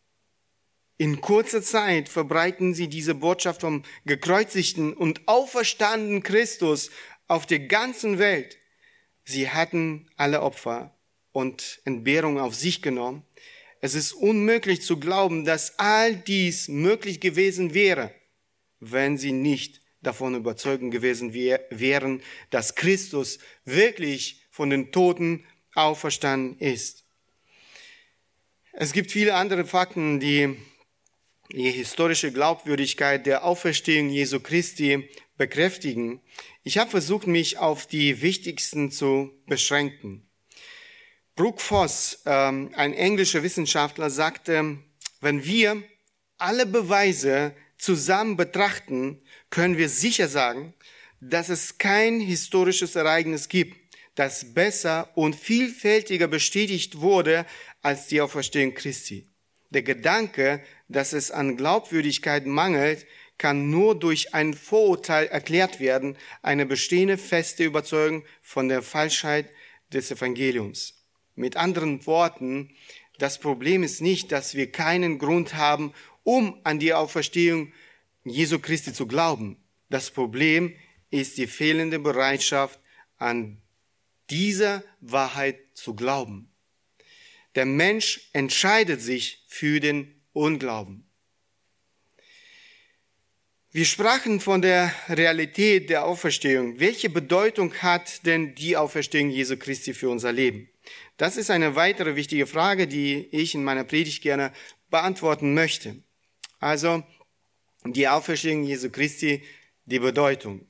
In 0.97 1.21
kurzer 1.21 1.63
Zeit 1.63 2.09
verbreiten 2.09 2.73
sie 2.73 2.89
diese 2.89 3.15
Botschaft 3.15 3.61
vom 3.61 3.83
gekreuzigten 4.07 4.95
und 4.95 5.29
auferstandenen 5.29 6.23
Christus 6.23 6.91
auf 7.29 7.45
der 7.45 7.61
ganzen 7.61 8.19
Welt. 8.19 8.57
Sie 9.25 9.51
hatten 9.51 10.11
alle 10.17 10.41
Opfer 10.43 10.94
und 11.35 11.81
Entbehrung 11.85 12.39
auf 12.39 12.55
sich 12.55 12.81
genommen. 12.81 13.25
Es 13.81 13.95
ist 13.95 14.13
unmöglich 14.13 14.83
zu 14.83 14.99
glauben, 14.99 15.45
dass 15.45 15.79
all 15.79 16.15
dies 16.15 16.69
möglich 16.69 17.21
gewesen 17.21 17.75
wäre, 17.75 18.15
wenn 18.81 19.19
sie 19.19 19.33
nicht 19.33 19.83
davon 20.01 20.37
überzeugt 20.37 20.91
gewesen 20.91 21.35
wären, 21.35 22.23
dass 22.51 22.77
Christus 22.77 23.41
wirklich 23.65 24.43
von 24.51 24.71
den 24.71 24.93
Toten 24.93 25.45
auferstanden 25.75 26.59
ist. 26.61 27.05
Es 28.73 28.93
gibt 28.93 29.11
viele 29.11 29.35
andere 29.35 29.67
Fakten, 29.67 30.21
die 30.21 30.57
die 31.51 31.71
historische 31.71 32.33
Glaubwürdigkeit 32.33 33.27
der 33.27 33.45
Auferstehung 33.45 34.09
Jesu 34.09 34.41
Christi 34.41 35.09
bekräftigen. 35.37 36.21
Ich 36.63 36.79
habe 36.79 36.91
versucht, 36.91 37.27
mich 37.27 37.59
auf 37.59 37.87
die 37.87 38.23
wichtigsten 38.23 38.91
zu 38.91 39.31
beschränken. 39.47 40.24
Brooke 41.37 41.61
Voss, 41.61 42.23
ähm, 42.27 42.71
ein 42.77 42.95
englischer 42.95 43.43
Wissenschaftler, 43.43 44.09
sagte, 44.09 44.79
wenn 45.21 45.45
wir 45.45 45.83
alle 46.39 46.65
Beweise 46.65 47.57
zusammen 47.77 48.37
betrachten, 48.37 49.21
können 49.51 49.77
wir 49.77 49.89
sicher 49.89 50.29
sagen, 50.29 50.75
dass 51.21 51.49
es 51.49 51.79
kein 51.79 52.21
historisches 52.21 52.95
Ereignis 52.95 53.49
gibt, 53.49 53.77
das 54.15 54.55
besser 54.55 55.11
und 55.17 55.35
vielfältiger 55.35 56.29
bestätigt 56.29 57.01
wurde 57.01 57.47
als 57.83 58.07
die 58.07 58.21
Auferstehung 58.21 58.75
Christi. 58.75 59.29
Der 59.71 59.83
Gedanke, 59.83 60.63
dass 60.89 61.13
es 61.13 61.33
an 61.33 61.57
Glaubwürdigkeit 61.57 62.47
mangelt, 62.47 63.07
kann 63.39 63.71
nur 63.71 63.99
durch 63.99 64.35
ein 64.35 64.55
Vorurteil 64.55 65.27
erklärt 65.27 65.81
werden, 65.81 66.17
eine 66.43 66.65
bestehende 66.65 67.19
feste 67.19 67.65
Überzeugung 67.65 68.25
von 68.41 68.69
der 68.69 68.83
Falschheit 68.83 69.51
des 69.93 70.13
Evangeliums. 70.13 71.04
Mit 71.35 71.57
anderen 71.57 72.07
Worten, 72.07 72.71
das 73.19 73.39
Problem 73.39 73.83
ist 73.83 74.01
nicht, 74.01 74.33
dass 74.33 74.55
wir 74.55 74.71
keinen 74.71 75.19
Grund 75.19 75.55
haben, 75.55 75.93
um 76.23 76.61
an 76.65 76.79
die 76.79 76.95
Auferstehung 76.95 77.73
Jesu 78.25 78.59
Christi 78.59 78.93
zu 78.93 79.07
glauben. 79.07 79.57
Das 79.91 80.11
Problem 80.11 80.75
ist 81.11 81.39
die 81.39 81.47
fehlende 81.47 81.99
Bereitschaft, 81.99 82.81
an 83.17 83.63
dieser 84.31 84.83
Wahrheit 85.01 85.61
zu 85.75 85.95
glauben. 85.95 86.51
Der 87.55 87.67
Mensch 87.67 88.29
entscheidet 88.33 89.01
sich 89.01 89.45
für 89.47 89.79
den 89.79 90.21
Unglauben. 90.33 91.09
Wir 93.71 93.85
sprachen 93.85 94.41
von 94.41 94.63
der 94.63 94.95
Realität 95.09 95.91
der 95.91 96.05
Auferstehung. 96.05 96.81
Welche 96.81 97.11
Bedeutung 97.11 97.75
hat 97.75 98.25
denn 98.27 98.55
die 98.55 98.77
Auferstehung 98.77 99.31
Jesu 99.31 99.57
Christi 99.57 99.95
für 99.95 100.09
unser 100.11 100.33
Leben? 100.33 100.69
Das 101.17 101.37
ist 101.37 101.51
eine 101.51 101.77
weitere 101.77 102.17
wichtige 102.17 102.47
Frage, 102.47 102.87
die 102.87 103.29
ich 103.31 103.55
in 103.55 103.65
meiner 103.65 103.85
Predigt 103.85 104.23
gerne 104.23 104.53
beantworten 104.91 105.55
möchte. 105.55 106.03
Also, 106.61 107.03
die 107.85 108.09
Auferstehung 108.09 108.65
Jesu 108.65 108.91
Christi, 108.91 109.43
die 109.85 109.99
Bedeutung. 109.99 110.67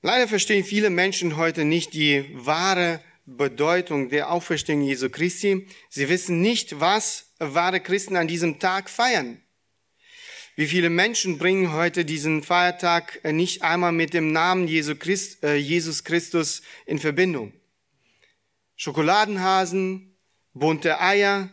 Leider 0.00 0.26
verstehen 0.26 0.64
viele 0.64 0.90
Menschen 0.90 1.36
heute 1.36 1.64
nicht 1.64 1.94
die 1.94 2.24
wahre 2.32 3.00
Bedeutung 3.24 4.08
der 4.08 4.32
Auferstehung 4.32 4.82
Jesu 4.82 5.10
Christi. 5.10 5.68
Sie 5.88 6.08
wissen 6.08 6.40
nicht, 6.40 6.80
was 6.80 7.32
wahre 7.38 7.80
Christen 7.80 8.16
an 8.16 8.26
diesem 8.26 8.58
Tag 8.58 8.90
feiern. 8.90 9.40
Wie 10.56 10.66
viele 10.66 10.90
Menschen 10.90 11.38
bringen 11.38 11.72
heute 11.72 12.04
diesen 12.04 12.42
Feiertag 12.42 13.20
nicht 13.24 13.62
einmal 13.62 13.92
mit 13.92 14.12
dem 14.12 14.32
Namen 14.32 14.68
äh, 14.68 15.56
Jesus 15.56 16.04
Christus 16.04 16.62
in 16.84 16.98
Verbindung? 16.98 17.52
Schokoladenhasen, 18.82 20.12
bunte 20.54 21.00
Eier, 21.00 21.50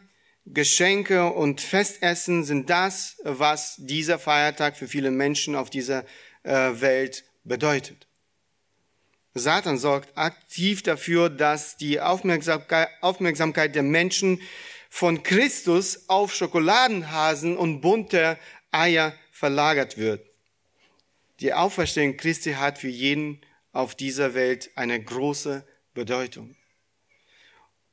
Geschenke 0.47 1.31
und 1.31 1.61
Festessen 1.61 2.43
sind 2.43 2.71
das, 2.71 3.17
was 3.23 3.75
dieser 3.77 4.17
Feiertag 4.17 4.75
für 4.75 4.87
viele 4.87 5.11
Menschen 5.11 5.55
auf 5.55 5.69
dieser 5.69 6.05
äh, 6.41 6.81
Welt 6.81 7.23
bedeutet. 7.43 8.07
Satan 9.35 9.77
sorgt 9.77 10.17
aktiv 10.17 10.81
dafür, 10.81 11.29
dass 11.29 11.77
die 11.77 12.01
Aufmerksamkeit 12.01 13.75
der 13.75 13.83
Menschen 13.83 14.41
von 14.89 15.21
Christus 15.21 16.09
auf 16.09 16.33
Schokoladenhasen 16.33 17.57
und 17.57 17.81
bunte 17.81 18.39
Eier 18.71 19.13
verlagert 19.31 19.99
wird. 19.99 20.25
Die 21.41 21.53
Auferstehung 21.53 22.17
Christi 22.17 22.53
hat 22.53 22.79
für 22.79 22.89
jeden 22.89 23.39
auf 23.71 23.93
dieser 23.93 24.33
Welt 24.33 24.71
eine 24.73 24.99
große 24.99 25.63
Bedeutung. 25.93 26.55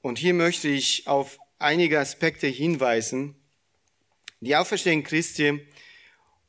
Und 0.07 0.21
hier 0.21 0.35
möchte 0.35 0.69
ich 0.69 1.09
auf 1.09 1.37
einige 1.59 1.99
Aspekte 1.99 2.47
hinweisen. 2.47 3.35
Die 4.39 4.55
Auferstehung 4.55 5.03
Christi 5.03 5.67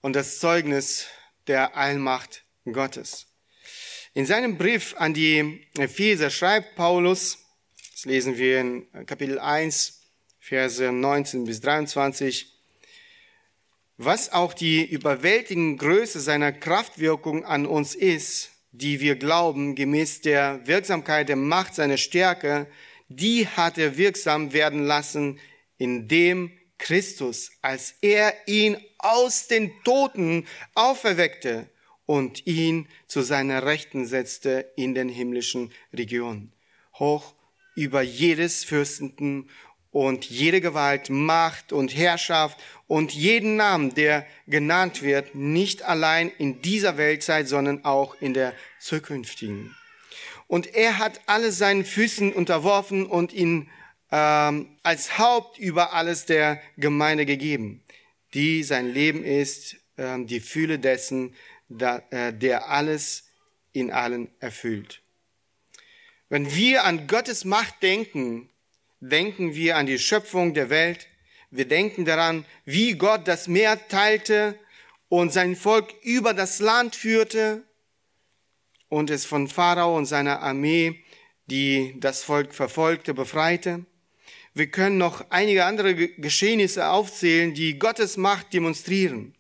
und 0.02 0.16
das 0.16 0.38
Zeugnis 0.38 1.08
der 1.48 1.76
Allmacht 1.76 2.44
Gottes. 2.72 3.26
In 4.14 4.28
seinem 4.28 4.60
Brief 4.60 4.94
an 5.00 5.16
die 5.16 5.66
Epheser 5.76 6.30
schreibt 6.30 6.76
Paulus, 6.76 7.40
das 7.94 8.06
lesen 8.06 8.38
wir 8.38 8.62
in 8.62 8.92
Kapitel 9.08 9.40
1, 9.40 10.04
Verse 10.40 10.92
19 10.92 11.46
bis 11.46 11.60
23, 11.60 12.54
was 13.98 14.32
auch 14.34 14.54
die 14.54 14.86
überwältigende 14.86 15.84
Größe 15.84 16.20
seiner 16.20 16.52
Kraftwirkung 16.52 17.44
an 17.44 17.66
uns 17.66 17.96
ist, 17.96 18.52
die 18.72 19.00
wir 19.00 19.16
glauben, 19.16 19.74
gemäß 19.74 20.22
der 20.22 20.62
Wirksamkeit 20.68 21.28
der 21.28 21.38
Macht 21.38 21.74
seiner 21.74 21.98
Stärke, 21.98 22.68
die 23.10 23.48
hat 23.48 23.78
er 23.78 23.98
wirksam 23.98 24.54
werden 24.54 24.86
lassen, 24.86 25.40
indem 25.78 26.52
Christus, 26.78 27.52
als 27.62 27.96
er 28.02 28.34
ihn 28.48 28.78
aus 29.00 29.48
den 29.48 29.72
Toten 29.84 30.46
auferweckte 30.76 31.70
und 32.06 32.46
ihn 32.46 32.88
zu 33.08 33.22
seiner 33.22 33.66
Rechten 33.66 34.06
setzte 34.06 34.72
in 34.76 34.94
den 34.94 35.10
himmlischen 35.10 35.72
Regionen, 35.94 36.54
hoch 36.94 37.34
über 37.76 38.02
jedes 38.02 38.64
Fürstentum 38.64 39.50
und 39.92 40.26
jede 40.26 40.62
Gewalt, 40.62 41.10
Macht 41.10 41.74
und 41.74 41.96
Herrschaft 41.96 42.60
und 42.88 43.14
jeden 43.14 43.56
Namen, 43.56 43.94
der 43.94 44.26
genannt 44.48 45.02
wird, 45.02 45.36
nicht 45.36 45.84
allein 45.84 46.30
in 46.30 46.62
dieser 46.62 46.98
Weltzeit, 46.98 47.48
sondern 47.48 47.86
auch 47.86 48.16
in 48.22 48.34
der 48.34 48.54
zukünftigen. 48.80 49.76
Und 50.48 50.74
er 50.76 50.98
hat 50.98 51.22
alle 51.26 51.52
seinen 51.52 51.86
Füßen 51.86 52.34
unterworfen 52.34 53.06
und 53.06 53.34
ihn 53.34 53.70
ähm, 54.12 54.78
als 54.84 55.18
Haupt 55.18 55.58
über 55.58 55.94
alles 55.94 56.26
der 56.26 56.62
Gemeinde 56.78 57.26
gegeben, 57.26 57.84
die 58.34 58.64
sein 58.64 58.88
Leben 58.94 59.24
ist, 59.24 59.76
äh, 59.98 60.24
die 60.24 60.40
Fühle 60.40 60.80
dessen, 60.80 61.36
da, 61.68 62.02
äh, 62.12 62.34
der 62.34 62.70
alles 62.70 63.26
in 63.74 63.92
allen 63.92 64.30
erfüllt. 64.40 65.02
Wenn 66.30 66.54
wir 66.56 66.86
an 66.86 67.08
Gottes 67.08 67.44
Macht 67.44 67.84
denken, 67.84 68.50
denken 69.00 69.54
wir 69.54 69.78
an 69.78 69.86
die 69.86 70.00
Schöpfung 70.00 70.54
der 70.54 70.70
Welt. 70.70 71.08
Wir 71.52 71.68
denken 71.68 72.06
daran, 72.06 72.46
wie 72.66 72.94
Gott 72.94 73.28
das 73.28 73.48
Meer 73.48 73.88
teilte 73.88 74.58
und 75.10 75.32
sein 75.32 75.56
Volk 75.56 75.94
über 76.04 76.34
das 76.34 76.60
Land 76.60 76.96
führte 76.96 77.67
und 78.90 79.10
es 79.10 79.26
von 79.26 79.48
Pharao 79.48 79.98
und 79.98 80.06
seiner 80.06 80.42
Armee, 80.42 81.04
die 81.48 81.96
das 82.00 82.24
Volk 82.24 82.54
verfolgte, 82.54 83.14
befreite. 83.14 83.86
Wir 84.54 84.68
können 84.68 84.98
noch 84.98 85.30
einige 85.30 85.66
andere 85.66 85.96
Geschehnisse 85.96 86.90
aufzählen, 86.90 87.54
die 87.54 87.78
Gottes 87.78 88.18
Macht 88.18 88.54
demonstrieren. 88.54 89.36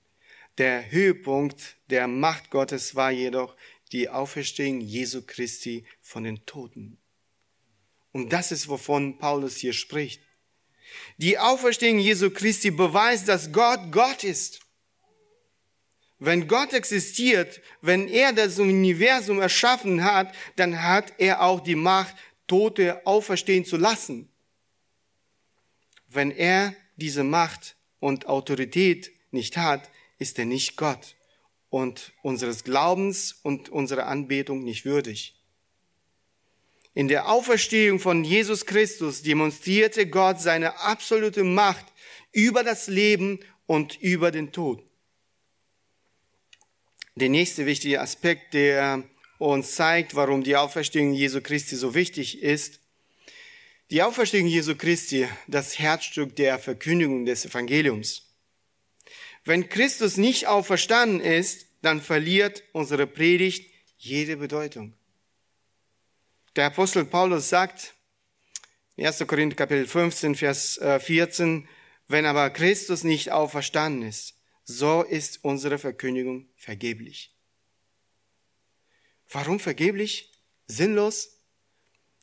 Der 0.57 0.91
Höhepunkt 0.91 1.77
der 1.89 2.07
Macht 2.07 2.49
Gottes 2.49 2.95
war 2.95 3.11
jedoch 3.11 3.55
die 3.91 4.09
Auferstehung 4.09 4.81
Jesu 4.81 5.21
Christi 5.25 5.85
von 6.01 6.23
den 6.23 6.45
Toten. 6.45 6.97
Und 8.11 8.33
das 8.33 8.51
ist, 8.51 8.67
wovon 8.67 9.17
Paulus 9.17 9.57
hier 9.57 9.73
spricht. 9.73 10.21
Die 11.17 11.37
Auferstehung 11.37 11.99
Jesu 11.99 12.31
Christi 12.31 12.71
beweist, 12.71 13.27
dass 13.27 13.51
Gott 13.51 13.91
Gott 13.91 14.23
ist 14.23 14.61
wenn 16.19 16.47
Gott 16.47 16.73
existiert, 16.73 17.61
wenn 17.81 18.07
er 18.07 18.33
das 18.33 18.57
Universum 18.57 19.39
erschaffen 19.39 20.03
hat, 20.03 20.33
dann 20.55 20.81
hat 20.81 21.13
er 21.17 21.41
auch 21.41 21.59
die 21.59 21.75
Macht, 21.75 22.15
Tote 22.47 23.05
auferstehen 23.05 23.65
zu 23.65 23.77
lassen. 23.77 24.29
Wenn 26.07 26.31
er 26.31 26.75
diese 26.95 27.23
Macht 27.23 27.75
und 27.99 28.27
Autorität 28.27 29.11
nicht 29.31 29.57
hat, 29.57 29.89
ist 30.17 30.39
er 30.39 30.45
nicht 30.45 30.77
Gott 30.77 31.15
und 31.69 32.13
unseres 32.23 32.63
Glaubens 32.63 33.33
und 33.43 33.69
unserer 33.69 34.07
Anbetung 34.07 34.63
nicht 34.63 34.85
würdig. 34.85 35.35
In 36.93 37.07
der 37.07 37.29
Auferstehung 37.29 37.99
von 37.99 38.23
Jesus 38.23 38.65
Christus 38.65 39.21
demonstrierte 39.21 40.07
Gott 40.07 40.39
seine 40.41 40.79
absolute 40.79 41.43
Macht 41.43 41.85
über 42.31 42.63
das 42.63 42.87
Leben 42.87 43.39
und 43.67 44.01
über 44.01 44.31
den 44.31 44.51
Tod. 44.51 44.86
Der 47.19 47.29
nächste 47.29 47.65
wichtige 47.65 47.99
Aspekt, 47.99 48.53
der 48.53 49.03
uns 49.39 49.73
zeigt, 49.73 50.13
warum 50.13 50.43
die 50.43 50.55
Auferstehung 50.55 51.13
Jesu 51.13 51.41
Christi 51.41 51.75
so 51.75 51.95
wichtig 51.95 52.43
ist, 52.43 52.79
die 53.89 54.03
Auferstehung 54.03 54.45
Jesu 54.45 54.75
Christi, 54.75 55.27
das 55.47 55.79
Herzstück 55.79 56.35
der 56.35 56.59
Verkündigung 56.59 57.25
des 57.25 57.43
Evangeliums. 57.43 58.21
Wenn 59.45 59.67
Christus 59.67 60.17
nicht 60.17 60.45
auferstanden 60.45 61.19
ist, 61.19 61.65
dann 61.81 62.01
verliert 62.01 62.61
unsere 62.71 63.07
Predigt 63.07 63.67
jede 63.97 64.37
Bedeutung. 64.37 64.93
Der 66.55 66.67
Apostel 66.67 67.03
Paulus 67.03 67.49
sagt, 67.49 67.95
1. 68.95 69.25
Korinther 69.25 69.55
Kapitel 69.55 69.87
15, 69.87 70.35
Vers 70.35 70.79
14, 70.99 71.63
äh, 71.63 71.67
wenn 72.09 72.27
aber 72.27 72.51
Christus 72.51 73.03
nicht 73.03 73.31
auferstanden 73.31 74.07
ist, 74.07 74.35
so 74.65 75.01
ist 75.01 75.43
unsere 75.43 75.79
Verkündigung 75.79 76.45
vergeblich. 76.67 77.33
Warum 79.31 79.57
vergeblich? 79.57 80.33
Sinnlos? 80.67 81.39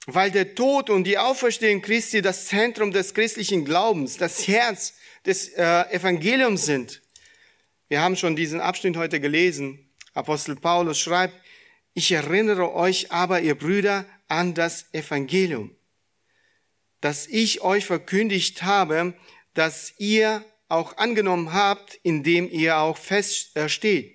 Weil 0.04 0.30
der 0.30 0.54
Tod 0.54 0.90
und 0.90 1.04
die 1.04 1.16
Auferstehung 1.16 1.80
Christi 1.80 2.20
das 2.20 2.48
Zentrum 2.48 2.90
des 2.90 3.14
christlichen 3.14 3.64
Glaubens, 3.64 4.18
das 4.18 4.46
Herz 4.46 4.92
des 5.24 5.48
äh, 5.48 5.84
Evangeliums 5.90 6.66
sind. 6.66 7.00
Wir 7.88 8.02
haben 8.02 8.16
schon 8.16 8.36
diesen 8.36 8.60
Abschnitt 8.60 8.98
heute 8.98 9.18
gelesen. 9.18 9.90
Apostel 10.12 10.56
Paulus 10.56 11.00
schreibt, 11.00 11.34
ich 11.94 12.12
erinnere 12.12 12.74
euch 12.74 13.10
aber, 13.10 13.40
ihr 13.40 13.54
Brüder, 13.54 14.04
an 14.28 14.52
das 14.52 14.92
Evangelium, 14.92 15.74
das 17.00 17.26
ich 17.26 17.62
euch 17.62 17.86
verkündigt 17.86 18.62
habe, 18.62 19.14
dass 19.54 19.94
ihr 19.96 20.44
auch 20.68 20.98
angenommen 20.98 21.54
habt, 21.54 21.98
indem 22.02 22.50
ihr 22.50 22.76
auch 22.76 22.98
feststeht, 22.98 24.13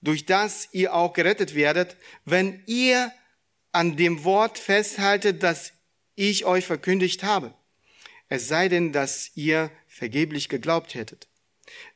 durch 0.00 0.26
das 0.26 0.68
ihr 0.72 0.94
auch 0.94 1.12
gerettet 1.12 1.54
werdet, 1.54 1.96
wenn 2.24 2.62
ihr 2.66 3.12
an 3.72 3.96
dem 3.96 4.24
Wort 4.24 4.58
festhaltet, 4.58 5.42
das 5.42 5.72
ich 6.14 6.44
euch 6.44 6.66
verkündigt 6.66 7.22
habe. 7.22 7.54
Es 8.28 8.48
sei 8.48 8.68
denn, 8.68 8.92
dass 8.92 9.30
ihr 9.34 9.70
vergeblich 9.86 10.48
geglaubt 10.48 10.94
hättet. 10.94 11.28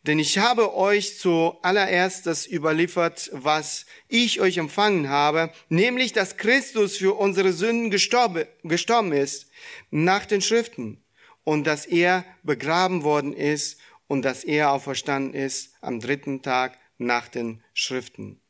Denn 0.02 0.18
ich 0.18 0.38
habe 0.38 0.74
euch 0.74 1.18
zuallererst 1.18 2.26
das 2.26 2.46
überliefert, 2.46 3.30
was 3.32 3.86
ich 4.08 4.40
euch 4.40 4.58
empfangen 4.58 5.08
habe, 5.08 5.52
nämlich, 5.68 6.12
dass 6.12 6.36
Christus 6.36 6.96
für 6.96 7.18
unsere 7.18 7.52
Sünden 7.52 7.90
gestorben, 7.90 9.12
ist, 9.12 9.50
nach 9.90 10.26
den 10.26 10.42
Schriften, 10.42 11.02
und 11.44 11.64
dass 11.66 11.86
er 11.86 12.24
begraben 12.42 13.02
worden 13.02 13.32
ist 13.32 13.80
und 14.06 14.22
dass 14.22 14.44
er 14.44 14.70
auferstanden 14.72 15.34
ist 15.34 15.74
am 15.80 16.00
dritten 16.00 16.42
Tag 16.42 16.78
nach 17.02 17.28
den 17.28 17.62
Schriften. 17.74 18.40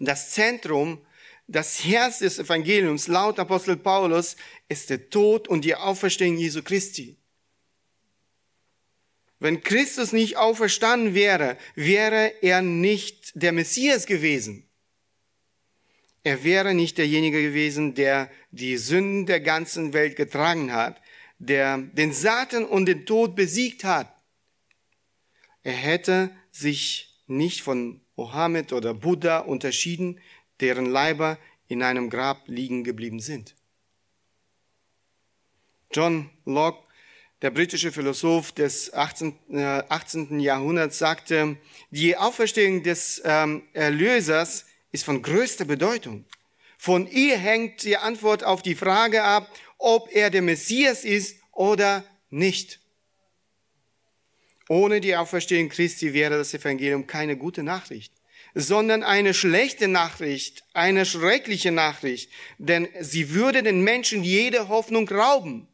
Das 0.00 0.30
Zentrum, 0.32 1.04
das 1.46 1.84
Herz 1.84 2.20
des 2.20 2.38
Evangeliums 2.38 3.06
laut 3.06 3.38
Apostel 3.38 3.76
Paulus 3.76 4.36
ist 4.68 4.90
der 4.90 5.10
Tod 5.10 5.46
und 5.46 5.64
die 5.64 5.74
Auferstehung 5.74 6.36
Jesu 6.36 6.62
Christi. 6.62 7.18
Wenn 9.38 9.62
Christus 9.62 10.12
nicht 10.12 10.36
auferstanden 10.36 11.14
wäre, 11.14 11.58
wäre 11.74 12.32
er 12.40 12.62
nicht 12.62 13.32
der 13.34 13.52
Messias 13.52 14.06
gewesen. 14.06 14.68
Er 16.22 16.42
wäre 16.42 16.72
nicht 16.72 16.96
derjenige 16.96 17.42
gewesen, 17.42 17.94
der 17.94 18.30
die 18.50 18.78
Sünden 18.78 19.26
der 19.26 19.40
ganzen 19.40 19.92
Welt 19.92 20.16
getragen 20.16 20.72
hat, 20.72 20.98
der 21.38 21.76
den 21.76 22.14
Satan 22.14 22.64
und 22.64 22.86
den 22.86 23.04
Tod 23.04 23.36
besiegt 23.36 23.84
hat. 23.84 24.10
Er 25.62 25.74
hätte 25.74 26.30
sich 26.50 27.13
nicht 27.26 27.62
von 27.62 28.00
Mohammed 28.16 28.72
oder 28.72 28.94
Buddha 28.94 29.38
unterschieden, 29.38 30.20
deren 30.60 30.86
Leiber 30.86 31.38
in 31.68 31.82
einem 31.82 32.10
Grab 32.10 32.42
liegen 32.46 32.84
geblieben 32.84 33.20
sind. 33.20 33.54
John 35.92 36.30
Locke 36.44 36.84
der 37.42 37.50
britische 37.50 37.92
Philosoph 37.92 38.52
des 38.52 38.94
18. 38.94 39.34
18. 39.88 40.40
Äh, 40.40 40.42
Jahrhunderts 40.42 40.98
sagte, 40.98 41.58
die 41.90 42.16
Auferstehung 42.16 42.82
des 42.82 43.20
ähm, 43.22 43.64
Erlösers 43.74 44.64
ist 44.92 45.04
von 45.04 45.20
größter 45.20 45.66
Bedeutung. 45.66 46.24
Von 46.78 47.06
ihr 47.06 47.36
hängt 47.36 47.82
die 47.84 47.98
Antwort 47.98 48.44
auf 48.44 48.62
die 48.62 48.74
Frage 48.74 49.22
ab, 49.22 49.50
ob 49.76 50.08
er 50.10 50.30
der 50.30 50.40
Messias 50.40 51.04
ist 51.04 51.36
oder 51.52 52.04
nicht. 52.30 52.80
Ohne 54.68 55.00
die 55.00 55.16
Auferstehung 55.16 55.68
Christi 55.68 56.12
wäre 56.12 56.38
das 56.38 56.54
Evangelium 56.54 57.06
keine 57.06 57.36
gute 57.36 57.62
Nachricht, 57.62 58.12
sondern 58.54 59.02
eine 59.02 59.34
schlechte 59.34 59.88
Nachricht, 59.88 60.64
eine 60.72 61.04
schreckliche 61.04 61.72
Nachricht, 61.72 62.30
denn 62.58 62.88
sie 63.00 63.30
würde 63.30 63.62
den 63.62 63.82
Menschen 63.82 64.24
jede 64.24 64.68
Hoffnung 64.68 65.08
rauben. 65.08 65.68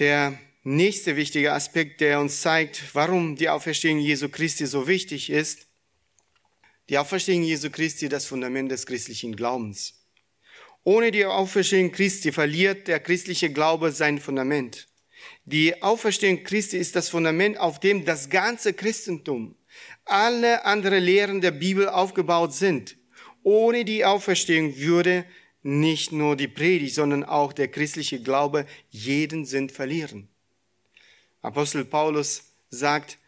Der 0.00 0.36
nächste 0.64 1.14
wichtige 1.14 1.52
Aspekt, 1.52 2.00
der 2.00 2.18
uns 2.20 2.40
zeigt, 2.40 2.82
warum 2.94 3.36
die 3.36 3.48
Auferstehung 3.48 3.98
Jesu 3.98 4.28
Christi 4.28 4.66
so 4.66 4.88
wichtig 4.88 5.30
ist, 5.30 5.66
die 6.88 6.98
Auferstehung 6.98 7.42
Jesu 7.42 7.70
Christi 7.70 8.08
das 8.08 8.26
Fundament 8.26 8.72
des 8.72 8.86
christlichen 8.86 9.36
Glaubens. 9.36 10.03
Ohne 10.84 11.10
die 11.10 11.24
Auferstehung 11.24 11.92
Christi 11.92 12.30
verliert 12.30 12.88
der 12.88 13.00
christliche 13.00 13.50
Glaube 13.50 13.90
sein 13.90 14.18
Fundament. 14.18 14.86
Die 15.46 15.82
Auferstehung 15.82 16.44
Christi 16.44 16.76
ist 16.76 16.94
das 16.94 17.08
Fundament, 17.08 17.58
auf 17.58 17.80
dem 17.80 18.04
das 18.04 18.28
ganze 18.28 18.74
Christentum, 18.74 19.56
alle 20.04 20.66
anderen 20.66 21.02
Lehren 21.02 21.40
der 21.40 21.52
Bibel 21.52 21.88
aufgebaut 21.88 22.52
sind. 22.52 22.96
Ohne 23.42 23.86
die 23.86 24.04
Auferstehung 24.04 24.76
würde 24.76 25.24
nicht 25.62 26.12
nur 26.12 26.36
die 26.36 26.48
Predigt, 26.48 26.94
sondern 26.94 27.24
auch 27.24 27.54
der 27.54 27.68
christliche 27.68 28.20
Glaube 28.22 28.66
jeden 28.90 29.46
Sinn 29.46 29.70
verlieren. 29.70 30.28
Apostel 31.40 31.86
Paulus 31.86 32.52
sagt, 32.68 33.18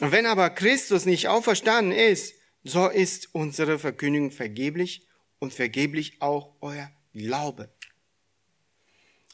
wenn 0.00 0.26
aber 0.26 0.50
Christus 0.50 1.06
nicht 1.06 1.28
auferstanden 1.28 1.92
ist, 1.92 2.34
so 2.64 2.88
ist 2.88 3.28
unsere 3.32 3.78
Verkündigung 3.78 4.32
vergeblich 4.32 5.07
und 5.38 5.52
vergeblich 5.52 6.20
auch 6.20 6.54
euer 6.60 6.90
Glaube. 7.12 7.70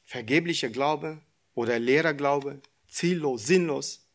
Vergeblicher 0.04 0.68
Glaube 0.68 1.20
oder 1.54 1.78
leerer 1.78 2.14
Glaube, 2.14 2.60
ziellos, 2.88 3.46
sinnlos. 3.46 4.06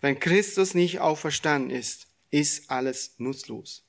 Wenn 0.00 0.18
Christus 0.18 0.74
nicht 0.74 1.00
auferstanden 1.00 1.70
ist, 1.70 2.06
ist 2.30 2.70
alles 2.70 3.14
nutzlos. 3.18 3.84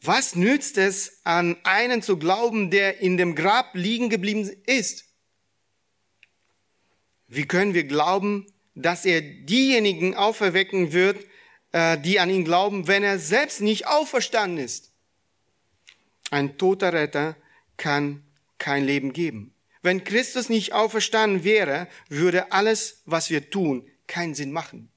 Was 0.00 0.36
nützt 0.36 0.78
es, 0.78 1.20
an 1.24 1.56
einen 1.64 2.02
zu 2.02 2.18
glauben, 2.18 2.70
der 2.70 3.00
in 3.00 3.16
dem 3.16 3.34
Grab 3.34 3.74
liegen 3.74 4.10
geblieben 4.10 4.48
ist? 4.66 5.04
Wie 7.26 7.46
können 7.46 7.74
wir 7.74 7.84
glauben, 7.84 8.46
dass 8.74 9.04
er 9.04 9.20
diejenigen 9.20 10.14
auferwecken 10.14 10.92
wird, 10.92 11.26
äh, 11.72 11.98
die 11.98 12.20
an 12.20 12.30
ihn 12.30 12.44
glauben, 12.44 12.86
wenn 12.86 13.02
er 13.02 13.18
selbst 13.18 13.60
nicht 13.60 13.88
auferstanden 13.88 14.64
ist? 14.64 14.87
Ein 16.30 16.58
toter 16.58 16.92
Retter 16.92 17.36
kann 17.76 18.22
kein 18.58 18.84
Leben 18.84 19.12
geben. 19.12 19.54
Wenn 19.82 20.04
Christus 20.04 20.48
nicht 20.48 20.72
auferstanden 20.72 21.44
wäre, 21.44 21.88
würde 22.08 22.52
alles, 22.52 23.02
was 23.06 23.30
wir 23.30 23.50
tun, 23.50 23.88
keinen 24.06 24.34
Sinn 24.34 24.52
machen. 24.52 24.90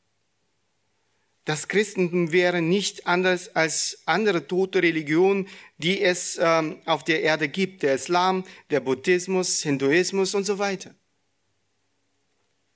Das 1.46 1.68
Christentum 1.68 2.32
wäre 2.32 2.62
nicht 2.62 3.08
anders 3.08 3.56
als 3.56 4.04
andere 4.06 4.48
tote 4.48 4.84
Religionen, 4.84 5.48
die 5.78 6.02
es 6.02 6.38
ähm, 6.40 6.80
auf 6.86 7.04
der 7.04 7.24
Erde 7.24 7.50
gibt, 7.50 7.84
der 7.84 7.96
Islam, 7.96 8.44
der 8.70 8.80
Buddhismus, 8.80 9.62
Hinduismus 9.64 10.36
und 10.36 10.44
so 10.44 10.60
weiter. 10.60 10.94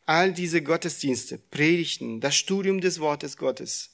All 0.07 0.33
diese 0.33 0.61
Gottesdienste, 0.61 1.37
Predigten, 1.37 2.21
das 2.21 2.35
Studium 2.35 2.81
des 2.81 2.99
Wortes 2.99 3.37
Gottes, 3.37 3.91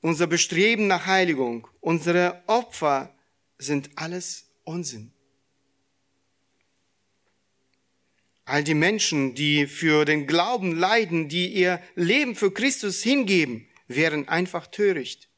unser 0.00 0.26
Bestreben 0.26 0.86
nach 0.86 1.06
Heiligung, 1.06 1.66
unsere 1.80 2.42
Opfer 2.46 3.14
sind 3.62 3.90
alles 3.96 4.46
Unsinn. 4.64 5.12
All 8.44 8.64
die 8.64 8.74
Menschen, 8.74 9.34
die 9.34 9.66
für 9.66 10.04
den 10.04 10.26
Glauben 10.26 10.76
leiden, 10.76 11.28
die 11.28 11.48
ihr 11.48 11.80
Leben 11.94 12.34
für 12.34 12.52
Christus 12.52 13.02
hingeben, 13.02 13.66
wären 13.86 14.28
einfach 14.28 14.66
töricht. 14.66 15.28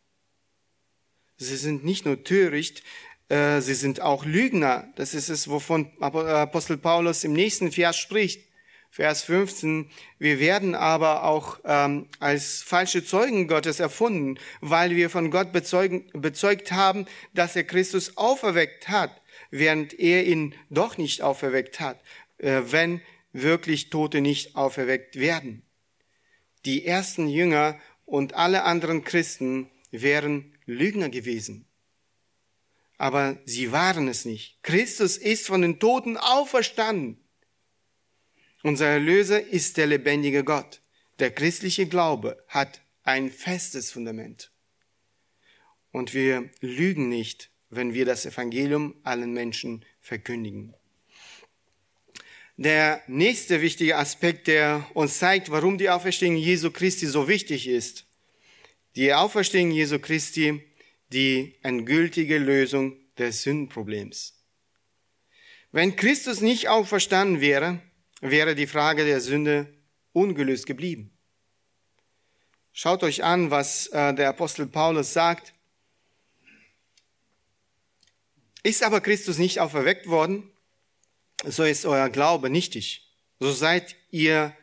Sie 1.37 1.57
sind 1.57 1.85
nicht 1.85 2.05
nur 2.07 2.25
töricht, 2.25 2.83
äh, 3.29 3.61
sie 3.61 3.75
sind 3.75 4.01
auch 4.01 4.25
Lügner. 4.25 4.93
Das 4.97 5.15
ist 5.15 5.29
es, 5.29 5.49
wovon 5.49 5.91
Apostel 6.01 6.79
Paulus 6.79 7.25
im 7.25 7.33
nächsten 7.33 7.73
Vers 7.73 7.97
spricht. 7.97 8.49
Vers 8.95 9.25
15, 9.25 9.91
wir 10.21 10.39
werden 10.39 10.77
aber 10.77 11.25
auch 11.25 11.59
ähm, 11.65 12.07
als 12.21 12.63
falsche 12.63 13.05
Zeugen 13.05 13.49
Gottes 13.49 13.81
erfunden, 13.81 14.39
weil 14.61 14.95
wir 14.95 15.11
von 15.11 15.33
Gott 15.33 15.51
bezeugen, 15.51 16.09
bezeugt 16.13 16.71
haben, 16.71 17.07
dass 17.33 17.57
er 17.57 17.65
Christus 17.65 18.17
auferweckt 18.17 18.89
hat, 18.89 19.11
während 19.51 19.99
er 19.99 20.25
ihn 20.25 20.55
doch 20.71 20.97
nicht 20.97 21.23
auferweckt 21.23 21.81
hat, 21.81 22.01
äh, 22.39 22.61
wenn 22.67 23.01
wirklich 23.33 23.91
Tote 23.91 24.21
nicht 24.21 24.55
auferweckt 24.55 25.19
werden. 25.19 25.65
Die 26.65 26.87
ersten 26.87 27.27
Jünger 27.27 27.77
und 28.05 28.35
alle 28.35 28.63
anderen 28.63 29.03
Christen 29.03 29.73
wären 29.91 30.55
Lügner 30.67 31.09
gewesen. 31.09 31.67
Aber 32.97 33.39
sie 33.45 33.73
waren 33.73 34.07
es 34.07 34.25
nicht. 34.25 34.63
Christus 34.63 35.17
ist 35.17 35.49
von 35.49 35.63
den 35.63 35.81
Toten 35.81 36.17
auferstanden. 36.17 37.24
Unser 38.65 38.87
Erlöser 38.87 39.47
ist 39.47 39.77
der 39.77 39.87
lebendige 39.87 40.43
Gott. 40.43 40.81
Der 41.19 41.31
christliche 41.31 41.85
Glaube 41.85 42.43
hat 42.49 42.81
ein 43.03 43.31
festes 43.31 43.93
Fundament. 43.93 44.53
Und 45.93 46.15
wir 46.15 46.49
lügen 46.63 47.11
nicht, 47.11 47.51
wenn 47.69 47.93
wir 47.93 48.07
das 48.07 48.25
Evangelium 48.25 48.95
allen 49.03 49.35
Menschen 49.35 49.85
verkündigen. 50.01 50.73
Der 52.57 53.03
nächste 53.07 53.61
wichtige 53.61 53.99
Aspekt, 53.99 54.47
der 54.47 54.89
uns 54.95 55.19
zeigt, 55.19 55.51
warum 55.51 55.77
die 55.77 55.91
Auferstehung 55.91 56.37
Jesu 56.37 56.71
Christi 56.71 57.07
so 57.07 57.29
wichtig 57.29 57.69
ist. 57.69 58.07
Die 58.97 59.13
Auferstehung 59.13 59.73
Jesu 59.73 59.99
Christi, 59.99 60.63
die 61.13 61.55
endgültige 61.61 62.39
Lösung 62.39 62.97
des 63.19 63.43
Sündenproblems. 63.43 64.43
Wenn 65.71 65.97
Christus 65.97 66.41
nicht 66.41 66.71
auferstanden 66.71 67.43
wäre, 67.43 67.83
wäre 68.31 68.55
die 68.55 68.67
Frage 68.67 69.05
der 69.05 69.21
Sünde 69.21 69.67
ungelöst 70.13 70.67
geblieben. 70.67 71.11
Schaut 72.73 73.03
euch 73.03 73.23
an, 73.23 73.51
was 73.51 73.89
äh, 73.89 74.15
der 74.15 74.31
Apostel 74.31 74.67
Paulus 74.67 75.13
sagt. 75.13 75.53
Ist 78.63 78.83
aber 78.83 79.03
Christus 79.03 79.37
nicht 79.37 79.61
auferweckt 79.61 80.09
worden, 80.09 80.51
so 81.45 81.65
ist 81.65 81.85
euer 81.85 82.09
Glaube 82.09 82.49
nichtig. 82.49 83.15
So 83.39 83.53
seid 83.53 83.95
ihr, 84.11 84.57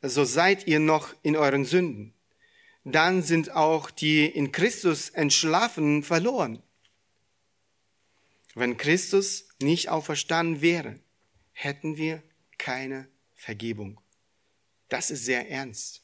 so 0.00 0.24
seid 0.24 0.66
ihr 0.66 0.80
noch 0.80 1.14
in 1.22 1.36
euren 1.36 1.66
Sünden. 1.66 2.14
Dann 2.84 3.22
sind 3.22 3.50
auch 3.50 3.90
die 3.90 4.24
in 4.24 4.50
Christus 4.50 5.10
entschlafen 5.10 6.02
verloren. 6.02 6.62
Wenn 8.54 8.78
Christus 8.78 9.48
nicht 9.60 9.90
auferstanden 9.90 10.62
wäre, 10.62 10.98
hätten 11.52 11.98
wir 11.98 12.22
keine 12.58 13.08
Vergebung. 13.34 14.00
Das 14.88 15.10
ist 15.10 15.24
sehr 15.24 15.50
ernst. 15.50 16.02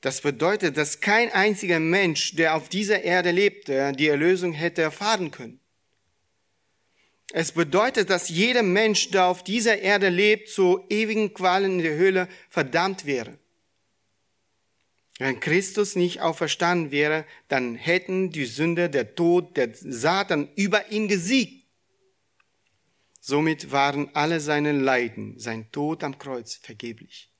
Das 0.00 0.20
bedeutet, 0.20 0.76
dass 0.76 1.00
kein 1.00 1.32
einziger 1.32 1.80
Mensch, 1.80 2.36
der 2.36 2.54
auf 2.54 2.68
dieser 2.68 3.02
Erde 3.02 3.30
lebte, 3.30 3.92
die 3.92 4.08
Erlösung 4.08 4.52
hätte 4.52 4.82
erfahren 4.82 5.30
können. 5.30 5.60
Es 7.32 7.52
bedeutet, 7.52 8.08
dass 8.08 8.28
jeder 8.28 8.62
Mensch, 8.62 9.10
der 9.10 9.26
auf 9.26 9.42
dieser 9.42 9.78
Erde 9.80 10.08
lebt, 10.08 10.48
zu 10.48 10.84
ewigen 10.88 11.34
Qualen 11.34 11.78
in 11.78 11.82
der 11.82 11.96
Höhle 11.96 12.28
verdammt 12.48 13.04
wäre. 13.04 13.38
Wenn 15.18 15.40
Christus 15.40 15.96
nicht 15.96 16.20
auferstanden 16.20 16.90
wäre, 16.92 17.24
dann 17.48 17.74
hätten 17.74 18.30
die 18.30 18.44
Sünde, 18.44 18.90
der 18.90 19.14
Tod, 19.14 19.56
der 19.56 19.70
Satan 19.74 20.50
über 20.56 20.90
ihn 20.92 21.08
gesiegt. 21.08 21.65
Somit 23.28 23.72
waren 23.72 24.14
alle 24.14 24.38
seine 24.38 24.70
Leiden, 24.70 25.36
sein 25.40 25.72
Tod 25.72 26.04
am 26.04 26.16
Kreuz 26.16 26.54
vergeblich. 26.54 27.32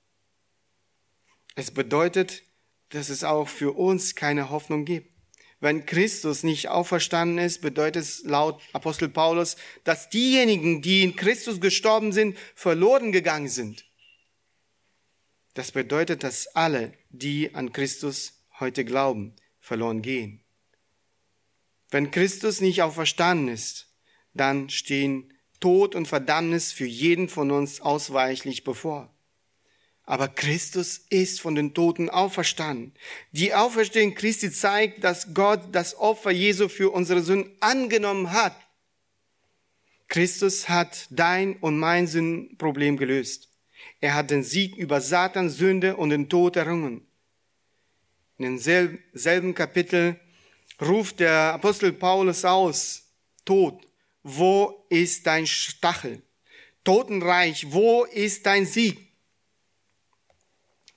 Es 1.54 1.70
bedeutet, 1.70 2.42
dass 2.88 3.08
es 3.08 3.22
auch 3.22 3.46
für 3.46 3.70
uns 3.70 4.16
keine 4.16 4.50
Hoffnung 4.50 4.84
gibt. 4.84 5.14
Wenn 5.60 5.86
Christus 5.86 6.42
nicht 6.42 6.70
auferstanden 6.70 7.38
ist, 7.38 7.60
bedeutet 7.60 8.02
es 8.02 8.24
laut 8.24 8.60
Apostel 8.72 9.08
Paulus, 9.08 9.54
dass 9.84 10.10
diejenigen, 10.10 10.82
die 10.82 11.04
in 11.04 11.14
Christus 11.14 11.60
gestorben 11.60 12.10
sind, 12.10 12.36
verloren 12.56 13.12
gegangen 13.12 13.48
sind. 13.48 13.88
Das 15.54 15.70
bedeutet, 15.70 16.24
dass 16.24 16.48
alle, 16.48 16.94
die 17.10 17.54
an 17.54 17.72
Christus 17.72 18.42
heute 18.58 18.84
glauben, 18.84 19.36
verloren 19.60 20.02
gehen. 20.02 20.42
Wenn 21.90 22.10
Christus 22.10 22.60
nicht 22.60 22.82
auferstanden 22.82 23.46
ist, 23.46 23.86
dann 24.34 24.68
stehen 24.68 25.32
Tod 25.60 25.94
und 25.94 26.06
Verdammnis 26.06 26.72
für 26.72 26.86
jeden 26.86 27.28
von 27.28 27.50
uns 27.50 27.80
ausweichlich 27.80 28.64
bevor. 28.64 29.12
Aber 30.04 30.28
Christus 30.28 30.98
ist 31.10 31.40
von 31.40 31.56
den 31.56 31.74
Toten 31.74 32.08
auferstanden. 32.08 32.94
Die 33.32 33.54
Auferstehung 33.54 34.14
Christi 34.14 34.52
zeigt, 34.52 35.02
dass 35.02 35.34
Gott 35.34 35.60
das 35.72 35.98
Opfer 35.98 36.30
Jesu 36.30 36.68
für 36.68 36.90
unsere 36.90 37.22
Sünden 37.22 37.50
angenommen 37.60 38.32
hat. 38.32 38.56
Christus 40.06 40.68
hat 40.68 41.08
dein 41.10 41.56
und 41.56 41.78
mein 41.78 42.06
Sündenproblem 42.06 42.96
gelöst. 42.96 43.48
Er 44.00 44.14
hat 44.14 44.30
den 44.30 44.44
Sieg 44.44 44.76
über 44.76 45.00
Satan, 45.00 45.50
Sünde 45.50 45.96
und 45.96 46.10
den 46.10 46.28
Tod 46.28 46.54
errungen. 46.56 47.06
In 48.38 48.60
demselben 48.62 49.54
Kapitel 49.54 50.20
ruft 50.80 51.20
der 51.20 51.54
Apostel 51.54 51.92
Paulus 51.92 52.44
aus, 52.44 53.02
Tod, 53.44 53.86
wo 54.28 54.84
ist 54.88 55.24
dein 55.28 55.46
Stachel? 55.46 56.20
Totenreich, 56.82 57.70
wo 57.70 58.04
ist 58.04 58.44
dein 58.44 58.66
Sieg? 58.66 58.98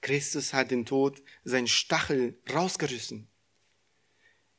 Christus 0.01 0.51
hat 0.51 0.71
den 0.71 0.88
Tod 0.88 1.21
sein 1.43 1.67
Stachel 1.67 2.39
rausgerissen. 2.51 3.27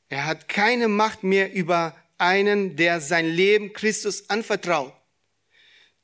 Er 0.09 0.25
hat 0.25 0.49
keine 0.49 0.87
Macht 0.87 1.25
mehr 1.25 1.53
über 1.53 1.97
einen, 2.17 2.77
der 2.77 3.01
sein 3.01 3.27
Leben 3.27 3.73
Christus 3.73 4.31
anvertraut. 4.31 4.95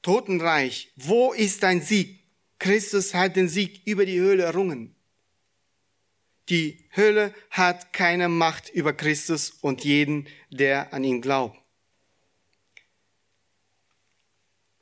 Totenreich, 0.02 0.92
wo 0.96 1.32
ist 1.32 1.62
dein 1.62 1.80
Sieg? 1.80 2.18
Christus 2.58 3.14
hat 3.14 3.36
den 3.36 3.48
Sieg 3.48 3.86
über 3.86 4.06
die 4.06 4.18
Höhle 4.18 4.42
errungen. 4.42 4.96
Die 6.48 6.84
Hölle 6.96 7.32
hat 7.50 7.92
keine 7.92 8.28
Macht 8.28 8.70
über 8.70 8.92
Christus 8.92 9.50
und 9.50 9.84
jeden, 9.84 10.26
der 10.50 10.92
an 10.92 11.04
ihn 11.04 11.20
glaubt. 11.20 11.60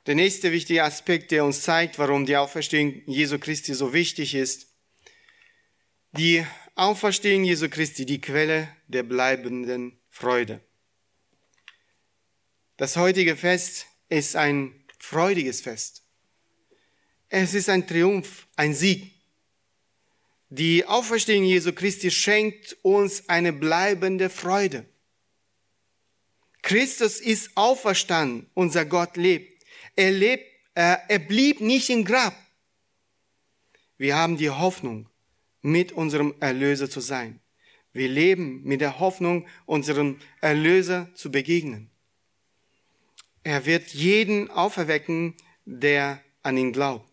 Der 0.05 0.13
nächste 0.13 0.51
wichtige 0.51 0.83
Aspekt, 0.83 1.31
der 1.31 1.43
uns 1.43 1.61
zeigt, 1.61 1.97
warum 1.97 2.27
die 2.27 2.37
Auferstehung 2.37 3.01
Jesu 3.07 3.39
Christi 3.39 3.73
so 3.73 3.91
wichtig 3.91 4.35
ist, 4.35 4.67
die 6.11 6.45
Auferstehung 6.75 7.43
Jesu 7.43 7.69
Christi, 7.69 8.05
die 8.05 8.21
Quelle 8.21 8.69
der 8.87 9.01
bleibenden 9.01 9.99
Freude. 10.09 10.61
Das 12.77 12.97
heutige 12.97 13.35
Fest 13.35 13.87
ist 14.09 14.35
ein 14.35 14.85
freudiges 14.99 15.61
Fest. 15.61 16.03
Es 17.29 17.53
ist 17.53 17.69
ein 17.69 17.87
Triumph, 17.87 18.47
ein 18.55 18.75
Sieg. 18.75 19.11
Die 20.49 20.85
Auferstehung 20.85 21.45
Jesu 21.45 21.73
Christi 21.73 22.11
schenkt 22.11 22.77
uns 22.83 23.27
eine 23.27 23.53
bleibende 23.53 24.29
Freude. 24.29 24.85
Christus 26.61 27.19
ist 27.19 27.55
auferstanden, 27.55 28.49
unser 28.53 28.85
Gott 28.85 29.17
lebt. 29.17 29.54
Er, 29.95 30.11
lebt, 30.11 30.45
äh, 30.73 30.97
er 31.07 31.19
blieb 31.19 31.61
nicht 31.61 31.89
im 31.89 32.05
Grab. 32.05 32.35
Wir 33.97 34.15
haben 34.15 34.37
die 34.37 34.49
Hoffnung, 34.49 35.09
mit 35.61 35.91
unserem 35.93 36.35
Erlöser 36.39 36.89
zu 36.89 36.99
sein. 36.99 37.39
Wir 37.91 38.07
leben 38.07 38.61
mit 38.63 38.81
der 38.81 38.99
Hoffnung, 38.99 39.47
unserem 39.65 40.19
Erlöser 40.41 41.09
zu 41.15 41.31
begegnen. 41.31 41.89
Er 43.43 43.65
wird 43.65 43.89
jeden 43.89 44.51
auferwecken, 44.51 45.35
der 45.65 46.21
an 46.43 46.57
ihn 46.57 46.71
glaubt. 46.71 47.09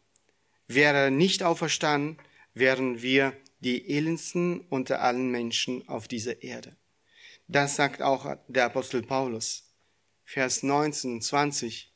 Wäre 0.66 0.97
er 0.97 1.11
nicht 1.11 1.43
auferstanden, 1.43 2.18
wären 2.53 3.01
wir 3.01 3.33
die 3.61 3.89
elendsten 3.89 4.61
unter 4.61 5.01
allen 5.01 5.30
Menschen 5.30 5.89
auf 5.89 6.09
dieser 6.09 6.43
Erde. 6.43 6.76
Das 7.49 7.76
sagt 7.76 8.03
auch 8.03 8.37
der 8.49 8.66
Apostel 8.66 9.03
Paulus. 9.03 9.64
Vers 10.24 10.62
19 10.62 11.12
und 11.12 11.22
20. 11.22 11.91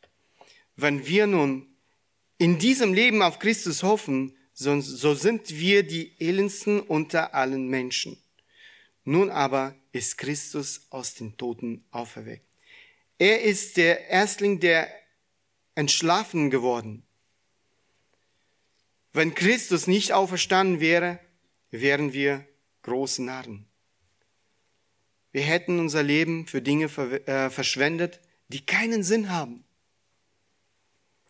Wenn 0.76 1.06
wir 1.06 1.26
nun 1.26 1.66
in 2.38 2.58
diesem 2.58 2.92
Leben 2.92 3.22
auf 3.22 3.38
Christus 3.38 3.82
hoffen, 3.82 4.36
so, 4.52 4.80
sind 5.14 5.50
wir 5.50 5.82
die 5.82 6.18
elendsten 6.18 6.80
unter 6.80 7.34
allen 7.34 7.68
Menschen. 7.68 8.16
Nun 9.04 9.30
aber 9.30 9.74
ist 9.92 10.16
Christus 10.16 10.86
aus 10.90 11.14
den 11.14 11.36
Toten 11.36 11.84
auferweckt. 11.90 12.46
Er 13.18 13.42
ist 13.42 13.76
der 13.76 14.08
Erstling, 14.08 14.60
der 14.60 14.88
entschlafen 15.74 16.50
geworden. 16.50 17.02
Wenn 19.12 19.34
Christus 19.34 19.86
nicht 19.86 20.12
auferstanden 20.12 20.80
wäre, 20.80 21.18
wären 21.70 22.12
wir 22.12 22.46
große 22.82 23.22
Narren. 23.22 23.66
Wir 25.32 25.42
hätten 25.42 25.78
unser 25.80 26.02
Leben 26.02 26.46
für 26.46 26.62
Dinge 26.62 26.86
äh, 27.26 27.50
verschwendet, 27.50 28.20
die 28.48 28.64
keinen 28.64 29.02
Sinn 29.02 29.30
haben. 29.30 29.65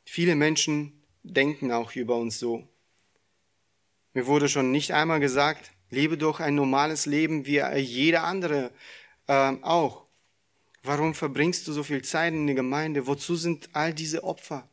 Viele 0.07 0.37
Menschen 0.37 1.03
denken 1.25 1.73
auch 1.73 1.95
über 1.95 2.17
uns 2.17 2.39
so. 2.39 2.67
Mir 4.15 4.27
wurde 4.27 4.49
schon 4.49 4.71
nicht 4.71 4.93
einmal 4.93 5.21
gesagt, 5.21 5.73
lebe 5.91 6.17
doch 6.17 6.41
ein 6.41 6.55
normales 6.55 7.05
Leben 7.05 7.45
wie 7.45 7.61
jeder 7.77 8.23
andere 8.23 8.71
äh, 9.27 9.53
auch. 9.61 10.07
Warum 10.83 11.13
verbringst 11.13 11.67
du 11.67 11.73
so 11.73 11.83
viel 11.83 12.03
Zeit 12.03 12.33
in 12.33 12.47
der 12.47 12.55
Gemeinde? 12.55 13.07
Wozu 13.07 13.35
sind 13.35 13.69
all 13.73 13.93
diese 13.93 14.23
Opfer? 14.23 14.69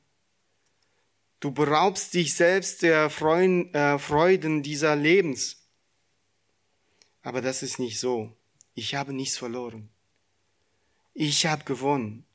Du 1.40 1.52
beraubst 1.52 2.14
dich 2.14 2.36
selbst 2.36 2.84
der 2.84 3.06
äh, 3.06 4.00
Freuden 4.00 4.64
dieser 4.64 4.96
Lebens. 4.96 5.68
Aber 7.24 7.42
das 7.42 7.64
ist 7.64 7.80
nicht 7.80 8.00
so. 8.00 8.32
Ich 8.76 8.96
habe 8.96 9.12
nichts 9.12 9.38
verloren. 9.38 9.90
Ich 11.16 11.48
habe 11.48 11.64
gewonnen. 11.64 12.26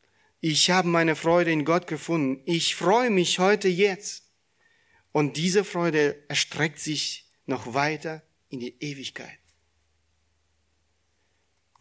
Ich 0.41 0.71
habe 0.71 0.89
meine 0.89 1.17
Freude 1.17 1.51
in 1.51 1.65
Gott 1.65 1.87
gefunden. 1.87 2.43
Ich 2.45 2.77
freue 2.77 3.11
mich 3.11 3.39
heute 3.39 3.69
jetzt. 3.69 4.25
Und 5.11 5.37
diese 5.37 5.65
Freude 5.65 6.23
erstreckt 6.29 6.79
sich 6.79 7.29
noch 7.47 7.75
weiter 7.75 8.23
in 8.51 8.61
die 8.61 8.77
Ewigkeit. 8.81 9.39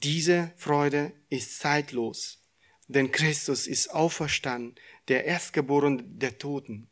Diese 0.03 0.53
Freude 0.57 1.11
ist 1.29 1.59
zeitlos, 1.59 2.39
denn 2.87 3.11
Christus 3.11 3.67
ist 3.67 3.89
auferstanden, 3.89 4.75
der 5.07 5.25
Erstgeborene 5.25 6.03
der 6.03 6.37
Toten. 6.37 6.89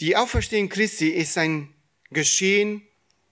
Die 0.00 0.16
Auferstehung 0.16 0.68
Christi 0.68 1.08
ist 1.08 1.38
ein 1.38 1.74
Geschehen, 2.10 2.82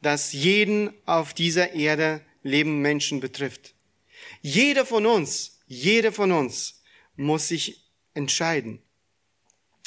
das 0.02 0.32
jeden 0.32 0.92
auf 1.06 1.34
dieser 1.34 1.72
Erde 1.72 2.24
lebenden 2.42 2.80
Menschen 2.80 3.20
betrifft. 3.20 3.74
Jeder 4.40 4.86
von 4.86 5.06
uns, 5.06 5.59
jeder 5.70 6.10
von 6.10 6.32
uns 6.32 6.82
muss 7.14 7.46
sich 7.46 7.80
entscheiden, 8.12 8.82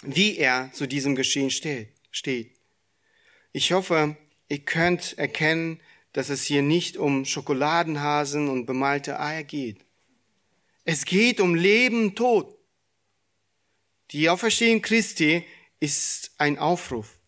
wie 0.01 0.37
er 0.37 0.71
zu 0.71 0.87
diesem 0.87 1.13
Geschehen 1.13 1.51
steht. 1.51 2.51
Ich 3.51 3.73
hoffe, 3.73 4.15
ihr 4.47 4.59
könnt 4.59 5.17
erkennen, 5.17 5.81
dass 6.13 6.29
es 6.29 6.45
hier 6.45 6.61
nicht 6.61 6.95
um 6.95 7.25
Schokoladenhasen 7.25 8.47
und 8.47 8.65
bemalte 8.65 9.19
Eier 9.19 9.43
geht. 9.43 9.83
Es 10.85 11.03
geht 11.03 11.41
um 11.41 11.53
Leben, 11.53 12.15
Tod. 12.15 12.57
Die 14.11 14.29
Auferstehung 14.29 14.81
Christi 14.81 15.43
ist 15.81 16.31
ein 16.37 16.57
Aufruf. 16.59 17.19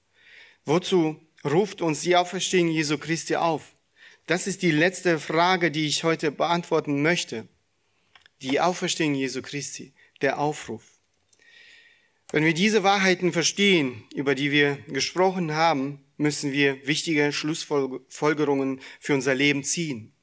Wozu 0.64 1.20
ruft 1.44 1.82
uns 1.82 2.02
die 2.02 2.16
Auferstehung 2.16 2.70
Jesu 2.70 2.98
Christi 2.98 3.36
auf? 3.36 3.76
Das 4.28 4.48
ist 4.48 4.62
die 4.62 4.72
letzte 4.72 5.20
Frage, 5.20 5.72
die 5.72 5.88
ich 5.88 6.06
heute 6.06 6.32
beantworten 6.32 7.02
möchte. 7.02 7.50
Die 8.46 8.60
Auferstehung 8.60 9.16
Jesu 9.16 9.42
Christi, 9.42 9.92
der 10.22 10.38
Aufruf. 10.38 10.84
Wenn 12.32 12.46
wir 12.46 12.54
diese 12.54 12.84
Wahrheiten 12.84 13.34
verstehen, 13.34 14.04
über 14.14 14.36
die 14.36 14.52
wir 14.52 14.76
gesprochen 14.88 15.54
haben, 15.54 16.06
müssen 16.18 16.52
wir 16.52 16.86
wichtige 16.86 17.34
Schlussfolgerungen 17.34 18.82
für 19.00 19.16
unser 19.16 19.34
Leben 19.34 19.64
ziehen. 19.64 20.14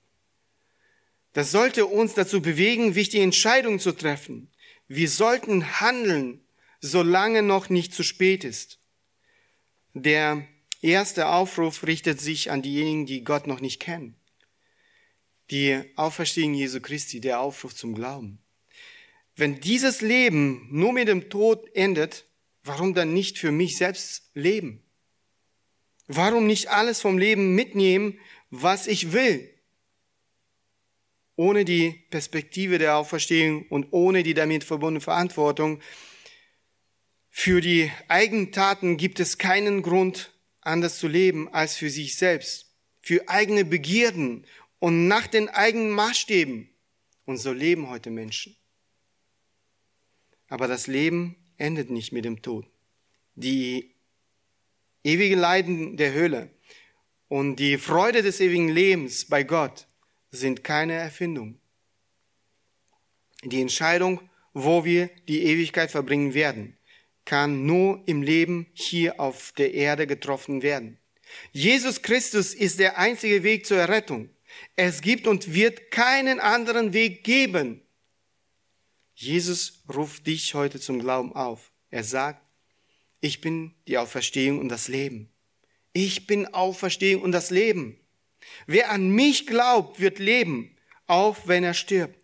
Das 1.33 1.51
sollte 1.51 1.87
uns 1.87 2.15
dazu 2.15 2.41
bewegen, 2.41 2.95
wichtige 2.95 3.25
Entscheidungen 3.25 3.81
zu 3.81 3.91
treffen. 3.91 4.53
Wir 4.87 5.09
sollten 5.09 5.81
handeln, 5.81 6.45
solange 6.81 7.43
noch 7.43 7.71
nicht 7.71 7.93
zu 7.93 8.05
spät 8.05 8.45
ist. 8.45 8.79
Der 9.95 10.47
erste 10.81 11.27
Aufruf 11.27 11.85
richtet 11.85 12.21
sich 12.21 12.53
an 12.53 12.63
diejenigen, 12.63 13.05
die 13.05 13.25
Gott 13.25 13.49
noch 13.49 13.59
nicht 13.59 13.81
kennen. 13.81 14.15
Die 15.51 15.83
Auferstehung 15.97 16.55
Jesu 16.55 16.81
Christi, 16.81 17.21
der 17.21 17.41
Aufruf 17.41 17.75
zum 17.75 17.95
Glauben. 17.95 18.39
Wenn 19.35 19.61
dieses 19.61 20.01
Leben 20.01 20.69
nur 20.71 20.93
mit 20.93 21.09
dem 21.09 21.31
Tod 21.31 21.69
endet, 21.75 22.27
warum 22.65 22.95
dann 22.95 23.13
nicht 23.13 23.39
für 23.39 23.53
mich 23.53 23.77
selbst 23.77 24.31
leben? 24.35 24.83
Warum 26.07 26.47
nicht 26.47 26.69
alles 26.69 27.01
vom 27.01 27.19
Leben 27.19 27.55
mitnehmen, 27.55 28.19
was 28.51 28.87
ich 28.87 29.13
will? 29.13 29.49
Ohne 31.37 31.65
die 31.65 32.05
Perspektive 32.11 32.79
der 32.79 32.97
Auferstehung 32.97 33.67
und 33.69 33.89
ohne 33.91 34.23
die 34.23 34.35
damit 34.35 34.65
verbundene 34.65 35.01
Verantwortung 35.01 35.81
für 37.35 37.63
die 37.63 37.91
Eigentaten 38.09 38.99
gibt 38.99 39.19
es 39.19 39.39
keinen 39.39 39.81
Grund, 39.81 40.35
anders 40.61 40.99
zu 40.99 41.09
leben 41.09 41.49
als 41.49 41.75
für 41.75 41.89
sich 41.89 42.17
selbst, 42.17 42.77
für 43.01 43.27
eigene 43.27 43.65
Begierden 43.65 44.47
und 44.83 45.07
nach 45.07 45.29
den 45.29 45.49
eigenen 45.49 45.91
Maßstäben. 45.91 46.69
Und 47.25 47.37
so 47.37 47.53
leben 47.53 47.89
heute 47.89 48.11
Menschen. 48.11 48.57
Aber 50.49 50.67
das 50.67 50.89
Leben 50.89 51.37
endet 51.57 51.89
nicht 51.89 52.11
mit 52.11 52.25
dem 52.25 52.43
Tod. 52.43 52.67
Die 53.37 53.95
ewige 55.05 55.37
Leiden 55.37 55.97
der 55.97 56.13
Hölle 56.13 56.51
und 57.29 57.57
die 57.57 57.79
Freude 57.79 58.23
des 58.23 58.41
ewigen 58.41 58.71
Lebens 58.71 59.25
bei 59.25 59.45
Gott 59.45 59.87
sind 60.33 60.65
keine 60.65 60.95
Erfindung. 60.95 61.61
Die 63.45 63.61
Entscheidung, 63.61 64.29
wo 64.53 64.85
wir 64.85 65.11
die 65.29 65.45
Ewigkeit 65.45 65.93
verbringen 65.93 66.35
werden, 66.35 66.77
kann 67.25 67.67
nur 67.67 68.03
im 68.07 68.21
Leben 68.21 68.67
hier 68.73 69.21
auf 69.21 69.53
der 69.53 69.75
Erde 69.75 70.09
getroffen 70.09 70.63
werden. 70.63 70.99
Jesus 71.53 72.03
Christus 72.03 72.53
ist 72.53 72.81
der 72.81 72.99
einzige 72.99 73.45
Weg 73.45 73.65
zur 73.65 73.79
Errettung. 73.79 74.29
Es 74.77 75.01
gibt 75.01 75.27
und 75.27 75.53
wird 75.53 75.91
keinen 75.91 76.41
anderen 76.41 76.93
Weg 76.93 77.25
geben. 77.25 77.83
Jesus 79.15 79.83
ruft 79.93 80.27
dich 80.27 80.55
heute 80.55 80.81
zum 80.81 80.99
Glauben 80.99 81.35
auf. 81.35 81.71
Er 81.91 82.05
sagt, 82.05 82.43
ich 83.21 83.41
bin 83.41 83.75
die 83.87 83.99
Auferstehung 83.99 84.59
und 84.59 84.69
das 84.69 84.89
Leben. 84.89 85.31
Ich 85.93 86.27
bin 86.27 86.47
Auferstehung 86.55 87.23
und 87.23 87.33
das 87.33 87.51
Leben. 87.51 88.01
Wer 88.67 88.91
an 88.91 89.11
mich 89.11 89.47
glaubt, 89.47 90.01
wird 90.01 90.19
leben, 90.19 90.77
auch 91.07 91.47
wenn 91.47 91.65
er 91.65 91.75
stirbt. 91.75 92.19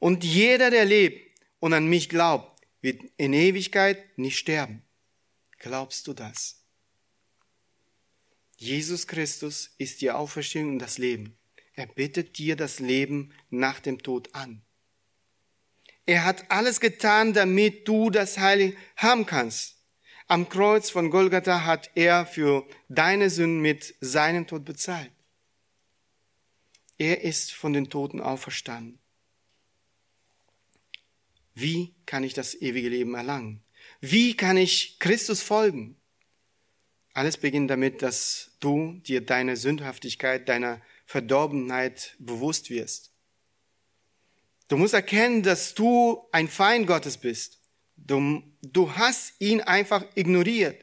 Und 0.00 0.24
jeder, 0.24 0.70
der 0.70 0.84
lebt 0.84 1.40
und 1.60 1.72
an 1.72 1.86
mich 1.86 2.08
glaubt, 2.08 2.60
wird 2.80 3.00
in 3.16 3.32
Ewigkeit 3.32 4.18
nicht 4.18 4.38
sterben. 4.38 4.82
Glaubst 5.58 6.06
du 6.06 6.12
das? 6.12 6.62
Jesus 8.56 9.06
Christus 9.06 9.74
ist 9.78 10.00
die 10.00 10.10
Auferstehung 10.10 10.70
und 10.70 10.78
das 10.78 10.98
Leben. 10.98 11.36
Er 11.74 11.86
bittet 11.86 12.38
dir 12.38 12.56
das 12.56 12.78
Leben 12.78 13.32
nach 13.50 13.80
dem 13.80 14.02
Tod 14.02 14.34
an. 14.34 14.62
Er 16.06 16.24
hat 16.24 16.50
alles 16.50 16.80
getan, 16.80 17.32
damit 17.32 17.88
du 17.88 18.10
das 18.10 18.38
Heil 18.38 18.76
haben 18.96 19.26
kannst. 19.26 19.76
Am 20.26 20.48
Kreuz 20.48 20.90
von 20.90 21.10
Golgatha 21.10 21.64
hat 21.64 21.90
er 21.94 22.26
für 22.26 22.66
deine 22.88 23.28
Sünden 23.30 23.60
mit 23.60 23.94
seinem 24.00 24.46
Tod 24.46 24.64
bezahlt. 24.64 25.10
Er 26.96 27.22
ist 27.22 27.52
von 27.52 27.72
den 27.72 27.90
Toten 27.90 28.20
auferstanden. 28.20 28.98
Wie 31.54 31.94
kann 32.06 32.24
ich 32.24 32.34
das 32.34 32.54
ewige 32.54 32.88
Leben 32.88 33.14
erlangen? 33.14 33.62
Wie 34.00 34.36
kann 34.36 34.56
ich 34.56 34.98
Christus 34.98 35.42
folgen? 35.42 35.96
Alles 37.12 37.36
beginnt 37.36 37.70
damit, 37.70 38.02
dass 38.02 38.56
du 38.60 39.00
dir 39.06 39.20
deine 39.20 39.56
Sündhaftigkeit, 39.56 40.48
deiner 40.48 40.80
Verdorbenheit 41.04 42.16
bewusst 42.18 42.70
wirst. 42.70 43.12
Du 44.68 44.76
musst 44.76 44.94
erkennen, 44.94 45.42
dass 45.42 45.74
du 45.74 46.26
ein 46.32 46.48
Feind 46.48 46.86
Gottes 46.86 47.18
bist 47.18 47.58
Du, 47.96 48.42
du 48.62 48.92
hast 48.96 49.34
ihn 49.40 49.60
einfach 49.60 50.04
ignoriert. 50.14 50.80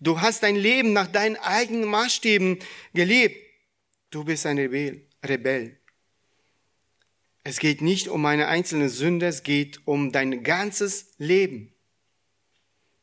Du 0.00 0.20
hast 0.20 0.42
dein 0.42 0.56
Leben 0.56 0.92
nach 0.92 1.08
deinen 1.08 1.36
eigenen 1.36 1.88
Maßstäben 1.88 2.58
gelebt. 2.94 3.36
Du 4.10 4.24
bist 4.24 4.46
ein 4.46 4.58
Rebell. 4.58 5.06
Rebell. 5.24 5.78
Es 7.42 7.58
geht 7.58 7.80
nicht 7.80 8.08
um 8.08 8.24
eine 8.26 8.48
einzelne 8.48 8.90
Sünde, 8.90 9.26
es 9.26 9.42
geht 9.42 9.80
um 9.86 10.12
dein 10.12 10.42
ganzes 10.42 11.12
Leben. 11.16 11.72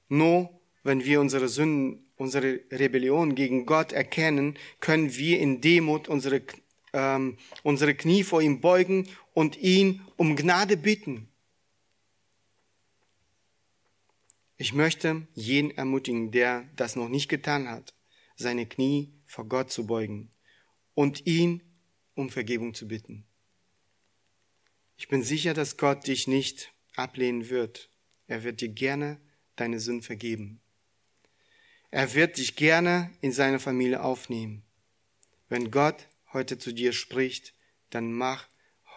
Nur 0.08 0.62
wenn 0.84 1.04
wir 1.04 1.20
unsere 1.20 1.50
Sünden, 1.50 2.05
unsere 2.18 2.62
Rebellion 2.72 3.36
gegen 3.36 3.66
Gott 3.66 3.92
erkennen, 3.92 4.58
können 4.80 5.16
wir 5.16 5.40
in 5.40 5.62
Demut 5.62 6.08
unsere, 6.08 6.42
ähm, 6.94 7.38
unsere 7.64 7.96
Knie 7.96 8.24
vor 8.24 8.42
ihm 8.42 8.62
beugen 8.62 9.08
und 9.34 9.58
ihn 9.58 10.02
um 10.16 10.36
Gnade 10.36 10.78
bitten. 10.78 11.28
Ich 14.58 14.74
möchte 14.74 15.28
jeden 15.34 15.72
ermutigen, 15.72 16.32
der 16.32 16.70
das 16.78 16.96
noch 16.96 17.10
nicht 17.10 17.28
getan 17.28 17.70
hat, 17.70 17.94
seine 18.38 18.66
Knie 18.66 19.12
vor 19.26 19.46
Gott 19.46 19.70
zu 19.72 19.86
beugen 19.86 20.32
und 20.94 21.26
ihn 21.26 21.62
um 22.14 22.30
Vergebung 22.30 22.74
zu 22.74 22.88
bitten. 22.88 23.26
Ich 24.98 25.10
bin 25.10 25.24
sicher, 25.24 25.54
dass 25.54 25.76
Gott 25.76 26.08
dich 26.08 26.28
nicht 26.28 26.72
ablehnen 26.96 27.50
wird. 27.50 27.90
Er 28.28 28.44
wird 28.44 28.62
dir 28.62 28.70
gerne 28.70 29.20
deine 29.58 29.82
Sünden 29.82 30.04
vergeben. 30.04 30.62
Er 31.92 32.14
wird 32.14 32.38
dich 32.38 32.56
gerne 32.56 33.12
in 33.22 33.32
seine 33.32 33.60
Familie 33.60 34.04
aufnehmen. 34.04 34.64
Wenn 35.50 35.72
Gott 35.72 36.08
heute 36.34 36.58
zu 36.58 36.74
dir 36.74 36.94
spricht, 36.94 37.54
dann 37.90 38.12
mach 38.12 38.48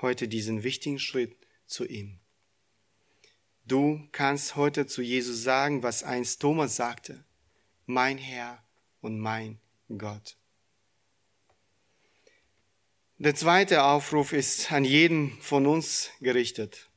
heute 0.01 0.28
diesen 0.28 0.62
wichtigen 0.62 0.99
Schritt 0.99 1.36
zu 1.66 1.84
ihm. 1.84 2.18
Du 3.64 4.09
kannst 4.12 4.57
heute 4.57 4.86
zu 4.86 5.03
Jesus 5.03 5.43
sagen, 5.43 5.82
was 5.82 6.03
einst 6.03 6.41
Thomas 6.41 6.76
sagte. 6.76 7.24
Mein 7.86 8.18
Herr 8.18 8.64
und 9.01 9.20
mein 9.20 9.61
Gott. 9.97 10.36
Der 13.18 13.34
zweite 13.34 13.82
Aufruf 13.82 14.32
ist 14.32 14.70
an 14.72 14.84
jeden 14.84 15.41
von 15.43 15.66
uns 15.66 16.11
gerichtet. 16.20 16.89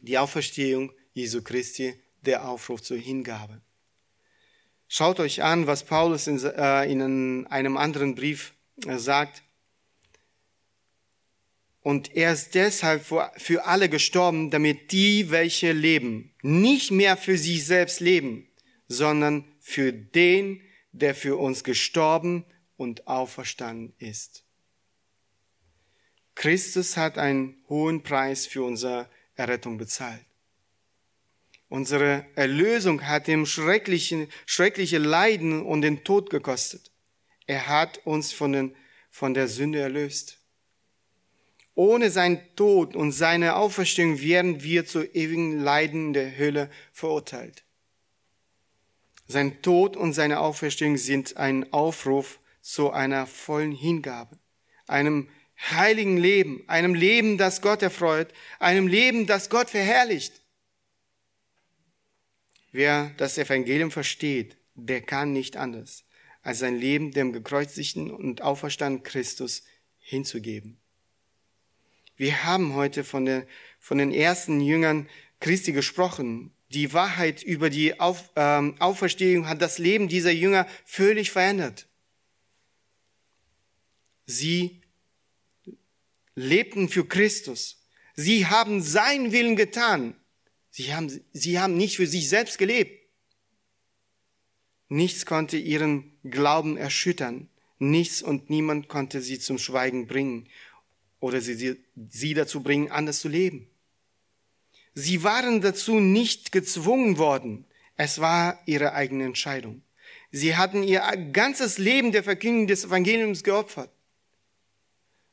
Die 0.00 0.18
Auferstehung 0.18 0.92
Jesu 1.12 1.42
Christi, 1.42 2.00
der 2.22 2.48
Aufruf 2.48 2.82
zur 2.82 2.96
Hingabe. 2.96 3.62
Schaut 4.88 5.20
euch 5.20 5.42
an, 5.42 5.66
was 5.66 5.84
Paulus 5.84 6.26
in, 6.26 6.42
äh, 6.42 6.90
in 6.90 7.46
einem 7.46 7.76
anderen 7.76 8.14
Brief 8.14 8.54
äh, 8.86 8.96
sagt. 8.96 9.42
Und 11.82 12.16
er 12.16 12.32
ist 12.32 12.54
deshalb 12.54 13.04
für 13.04 13.64
alle 13.64 13.88
gestorben, 13.88 14.50
damit 14.50 14.92
die, 14.92 15.30
welche 15.30 15.72
leben, 15.72 16.34
nicht 16.42 16.90
mehr 16.90 17.16
für 17.16 17.38
sich 17.38 17.64
selbst 17.64 18.00
leben, 18.00 18.48
sondern 18.88 19.44
für 19.60 19.92
den, 19.92 20.60
der 20.92 21.14
für 21.14 21.36
uns 21.36 21.64
gestorben 21.64 22.44
und 22.76 23.06
auferstanden 23.06 23.94
ist. 23.98 24.44
Christus 26.34 26.96
hat 26.96 27.18
einen 27.18 27.62
hohen 27.68 28.02
Preis 28.02 28.46
für 28.46 28.62
unsere 28.62 29.08
Errettung 29.34 29.78
bezahlt. 29.78 30.27
Unsere 31.68 32.24
Erlösung 32.34 33.06
hat 33.06 33.28
ihm 33.28 33.44
schreckliche, 33.44 34.28
schreckliche 34.46 34.98
Leiden 34.98 35.62
und 35.62 35.82
den 35.82 36.02
Tod 36.02 36.30
gekostet. 36.30 36.90
Er 37.46 37.66
hat 37.66 38.00
uns 38.06 38.32
von, 38.32 38.52
den, 38.52 38.76
von 39.10 39.34
der 39.34 39.48
Sünde 39.48 39.80
erlöst. 39.80 40.38
Ohne 41.74 42.10
seinen 42.10 42.40
Tod 42.56 42.96
und 42.96 43.12
seine 43.12 43.56
Auferstehung 43.56 44.20
wären 44.20 44.62
wir 44.62 44.86
zu 44.86 45.04
ewigen 45.04 45.60
Leiden 45.60 46.08
in 46.08 46.12
der 46.12 46.36
Hölle 46.36 46.70
verurteilt. 46.92 47.64
Sein 49.28 49.60
Tod 49.62 49.96
und 49.96 50.14
seine 50.14 50.40
Auferstehung 50.40 50.96
sind 50.96 51.36
ein 51.36 51.72
Aufruf 51.72 52.40
zu 52.62 52.90
einer 52.90 53.26
vollen 53.26 53.72
Hingabe, 53.72 54.38
einem 54.86 55.28
heiligen 55.70 56.16
Leben, 56.16 56.64
einem 56.66 56.94
Leben, 56.94 57.38
das 57.38 57.60
Gott 57.60 57.82
erfreut, 57.82 58.32
einem 58.58 58.88
Leben, 58.88 59.26
das 59.26 59.50
Gott 59.50 59.70
verherrlicht. 59.70 60.40
Wer 62.72 63.14
das 63.16 63.38
Evangelium 63.38 63.90
versteht, 63.90 64.56
der 64.74 65.00
kann 65.00 65.32
nicht 65.32 65.56
anders, 65.56 66.04
als 66.42 66.58
sein 66.58 66.76
Leben 66.76 67.12
dem 67.12 67.32
gekreuzigten 67.32 68.10
und 68.10 68.42
auferstandenen 68.42 69.02
Christus 69.02 69.64
hinzugeben. 69.98 70.78
Wir 72.16 72.44
haben 72.44 72.74
heute 72.74 73.04
von, 73.04 73.24
der, 73.24 73.46
von 73.78 73.98
den 73.98 74.12
ersten 74.12 74.60
Jüngern 74.60 75.08
Christi 75.40 75.72
gesprochen. 75.72 76.52
Die 76.70 76.92
Wahrheit 76.92 77.42
über 77.42 77.70
die 77.70 77.98
Auf, 78.00 78.30
ähm, 78.36 78.74
Auferstehung 78.80 79.48
hat 79.48 79.62
das 79.62 79.78
Leben 79.78 80.08
dieser 80.08 80.32
Jünger 80.32 80.66
völlig 80.84 81.30
verändert. 81.30 81.86
Sie 84.26 84.82
lebten 86.34 86.88
für 86.88 87.06
Christus. 87.06 87.82
Sie 88.14 88.46
haben 88.46 88.82
seinen 88.82 89.32
Willen 89.32 89.56
getan. 89.56 90.14
Sie 90.78 90.94
haben, 90.94 91.20
sie 91.32 91.58
haben 91.58 91.76
nicht 91.76 91.96
für 91.96 92.06
sich 92.06 92.28
selbst 92.28 92.56
gelebt. 92.56 93.04
Nichts 94.88 95.26
konnte 95.26 95.56
ihren 95.56 96.12
Glauben 96.22 96.76
erschüttern. 96.76 97.48
Nichts 97.80 98.22
und 98.22 98.48
niemand 98.48 98.86
konnte 98.86 99.20
sie 99.20 99.40
zum 99.40 99.58
Schweigen 99.58 100.06
bringen 100.06 100.46
oder 101.18 101.40
sie, 101.40 101.82
sie 101.96 102.32
dazu 102.32 102.62
bringen, 102.62 102.92
anders 102.92 103.18
zu 103.18 103.28
leben. 103.28 103.68
Sie 104.94 105.24
waren 105.24 105.62
dazu 105.62 105.98
nicht 105.98 106.52
gezwungen 106.52 107.18
worden. 107.18 107.64
Es 107.96 108.20
war 108.20 108.62
ihre 108.66 108.92
eigene 108.92 109.24
Entscheidung. 109.24 109.82
Sie 110.30 110.54
hatten 110.54 110.84
ihr 110.84 111.00
ganzes 111.32 111.78
Leben 111.78 112.12
der 112.12 112.22
Verkündigung 112.22 112.68
des 112.68 112.84
Evangeliums 112.84 113.42
geopfert. 113.42 113.90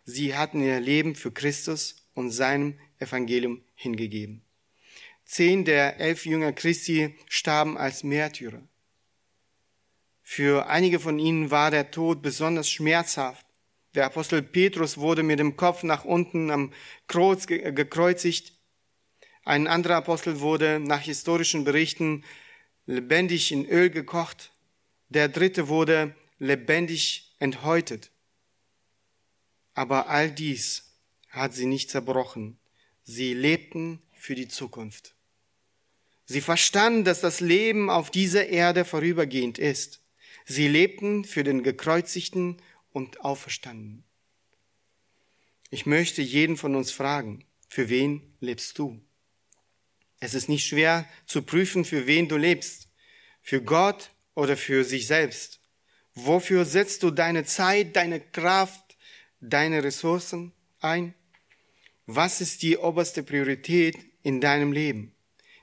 Sie 0.06 0.36
hatten 0.36 0.64
ihr 0.64 0.80
Leben 0.80 1.14
für 1.14 1.32
Christus 1.32 2.08
und 2.16 2.32
seinem 2.32 2.80
Evangelium 2.98 3.62
hingegeben. 3.76 4.45
Zehn 5.26 5.66
der 5.66 6.00
elf 6.00 6.26
Jünger 6.26 6.54
Christi 6.54 7.16
starben 7.28 7.78
als 7.78 8.04
Märtyrer. 8.04 8.62
Für 10.22 10.68
einige 10.68 11.00
von 11.00 11.20
ihnen 11.20 11.52
war 11.52 11.72
der 11.72 11.92
Tod 11.92 12.22
besonders 12.22 12.70
schmerzhaft. 12.70 13.46
Der 13.96 14.06
Apostel 14.06 14.42
Petrus 14.42 14.98
wurde 14.98 15.24
mit 15.24 15.40
dem 15.40 15.58
Kopf 15.58 15.84
nach 15.84 16.06
unten 16.06 16.52
am 16.52 16.74
Kreuz 17.08 17.48
gekreuzigt. 17.48 18.54
Ein 19.44 19.68
anderer 19.68 19.98
Apostel 19.98 20.40
wurde 20.40 20.80
nach 20.80 21.02
historischen 21.02 21.64
Berichten 21.64 22.24
lebendig 22.86 23.52
in 23.52 23.66
Öl 23.66 23.90
gekocht. 23.90 24.52
Der 25.10 25.28
dritte 25.28 25.68
wurde 25.68 26.16
lebendig 26.40 27.36
enthäutet. 27.40 28.12
Aber 29.74 30.10
all 30.10 30.32
dies 30.32 30.94
hat 31.30 31.54
sie 31.54 31.66
nicht 31.66 31.90
zerbrochen. 31.90 32.58
Sie 33.04 33.34
lebten 33.34 34.02
für 34.14 34.36
die 34.36 34.48
Zukunft. 34.48 35.15
Sie 36.26 36.42
verstanden, 36.42 37.04
dass 37.04 37.22
das 37.22 37.40
Leben 37.40 37.90
auf 37.90 38.10
dieser 38.10 38.48
Erde 38.48 38.84
vorübergehend 38.84 39.60
ist. 39.60 40.04
Sie 40.46 40.68
lebten 40.68 41.24
für 41.24 41.44
den 41.44 41.64
gekreuzigten 41.64 42.62
und 42.92 43.22
auferstanden. 43.22 44.04
Ich 45.70 45.86
möchte 45.86 46.22
jeden 46.22 46.58
von 46.58 46.76
uns 46.76 46.92
fragen, 46.92 47.46
für 47.68 47.90
wen 47.90 48.36
lebst 48.40 48.78
du? 48.78 49.02
Es 50.20 50.34
ist 50.34 50.50
nicht 50.50 50.68
schwer 50.68 51.08
zu 51.26 51.42
prüfen, 51.42 51.86
für 51.86 52.08
wen 52.08 52.28
du 52.28 52.38
lebst. 52.38 52.90
Für 53.42 53.62
Gott 53.62 54.12
oder 54.34 54.58
für 54.58 54.84
sich 54.84 55.08
selbst. 55.08 55.60
Wofür 56.14 56.66
setzt 56.66 57.04
du 57.04 57.12
deine 57.12 57.44
Zeit, 57.44 57.96
deine 57.96 58.20
Kraft, 58.20 58.98
deine 59.42 59.84
Ressourcen 59.84 60.54
ein? 60.80 61.14
Was 62.06 62.40
ist 62.40 62.62
die 62.62 62.78
oberste 62.78 63.24
Priorität 63.24 63.98
in 64.24 64.40
deinem 64.40 64.72
Leben? 64.72 65.15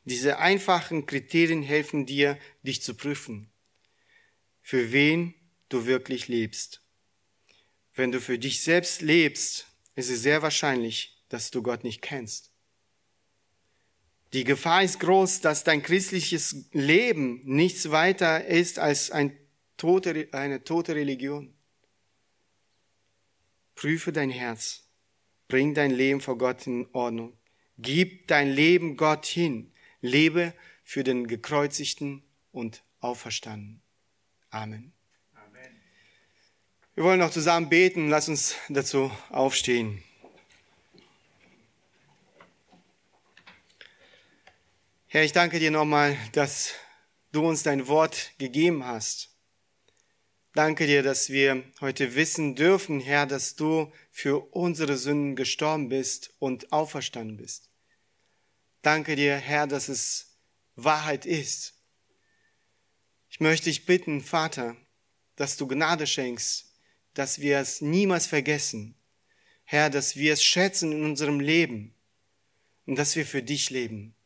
Diese 0.04 0.38
einfachen 0.38 1.06
Kriterien 1.06 1.62
helfen 1.62 2.06
dir, 2.06 2.38
dich 2.62 2.82
zu 2.82 2.94
prüfen, 2.94 3.48
für 4.60 4.92
wen 4.92 5.34
du 5.68 5.86
wirklich 5.86 6.28
lebst. 6.28 6.82
Wenn 7.94 8.10
du 8.10 8.20
für 8.20 8.38
dich 8.38 8.62
selbst 8.62 9.00
lebst, 9.02 9.66
ist 9.94 10.10
es 10.10 10.22
sehr 10.22 10.42
wahrscheinlich, 10.42 11.22
dass 11.28 11.50
du 11.50 11.62
Gott 11.62 11.84
nicht 11.84 12.02
kennst. 12.02 12.50
Die 14.32 14.44
Gefahr 14.44 14.82
ist 14.82 14.98
groß, 14.98 15.42
dass 15.42 15.62
dein 15.62 15.82
christliches 15.82 16.64
Leben 16.72 17.42
nichts 17.44 17.90
weiter 17.90 18.44
ist 18.46 18.78
als 18.78 19.10
ein 19.10 19.36
tote, 19.76 20.28
eine 20.32 20.64
tote 20.64 20.94
Religion. 20.94 21.54
Prüfe 23.74 24.10
dein 24.10 24.30
Herz. 24.30 24.88
Bring 25.48 25.74
dein 25.74 25.90
Leben 25.90 26.20
vor 26.22 26.38
Gott 26.38 26.66
in 26.66 26.88
Ordnung. 26.92 27.36
Gib 27.76 28.26
dein 28.28 28.50
Leben 28.50 28.96
Gott 28.96 29.26
hin 29.26 29.71
lebe 30.02 30.52
für 30.84 31.04
den 31.04 31.26
gekreuzigten 31.26 32.22
und 32.50 32.82
auferstanden. 33.00 33.80
Amen. 34.50 34.92
Amen. 35.34 35.80
Wir 36.94 37.04
wollen 37.04 37.20
noch 37.20 37.30
zusammen 37.30 37.70
beten. 37.70 38.10
Lass 38.10 38.28
uns 38.28 38.56
dazu 38.68 39.10
aufstehen. 39.30 40.04
Herr, 45.06 45.24
ich 45.24 45.32
danke 45.32 45.58
dir 45.58 45.70
nochmal, 45.70 46.16
dass 46.32 46.74
du 47.32 47.46
uns 47.46 47.62
dein 47.62 47.86
Wort 47.86 48.32
gegeben 48.38 48.84
hast. 48.84 49.30
Danke 50.54 50.86
dir, 50.86 51.02
dass 51.02 51.30
wir 51.30 51.64
heute 51.80 52.14
wissen 52.14 52.54
dürfen, 52.54 53.00
Herr, 53.00 53.26
dass 53.26 53.56
du 53.56 53.90
für 54.10 54.52
unsere 54.54 54.98
Sünden 54.98 55.34
gestorben 55.34 55.88
bist 55.88 56.34
und 56.38 56.72
auferstanden 56.72 57.38
bist. 57.38 57.71
Danke 58.82 59.14
dir, 59.14 59.36
Herr, 59.36 59.68
dass 59.68 59.88
es 59.88 60.36
Wahrheit 60.74 61.24
ist. 61.24 61.74
Ich 63.30 63.38
möchte 63.38 63.66
dich 63.66 63.86
bitten, 63.86 64.20
Vater, 64.20 64.76
dass 65.36 65.56
du 65.56 65.68
Gnade 65.68 66.06
schenkst, 66.06 66.74
dass 67.14 67.40
wir 67.40 67.58
es 67.58 67.80
niemals 67.80 68.26
vergessen. 68.26 68.96
Herr, 69.64 69.88
dass 69.88 70.16
wir 70.16 70.32
es 70.32 70.44
schätzen 70.44 70.90
in 70.90 71.04
unserem 71.04 71.38
Leben 71.38 71.94
und 72.84 72.98
dass 72.98 73.14
wir 73.14 73.24
für 73.24 73.42
dich 73.42 73.70
leben. 73.70 74.16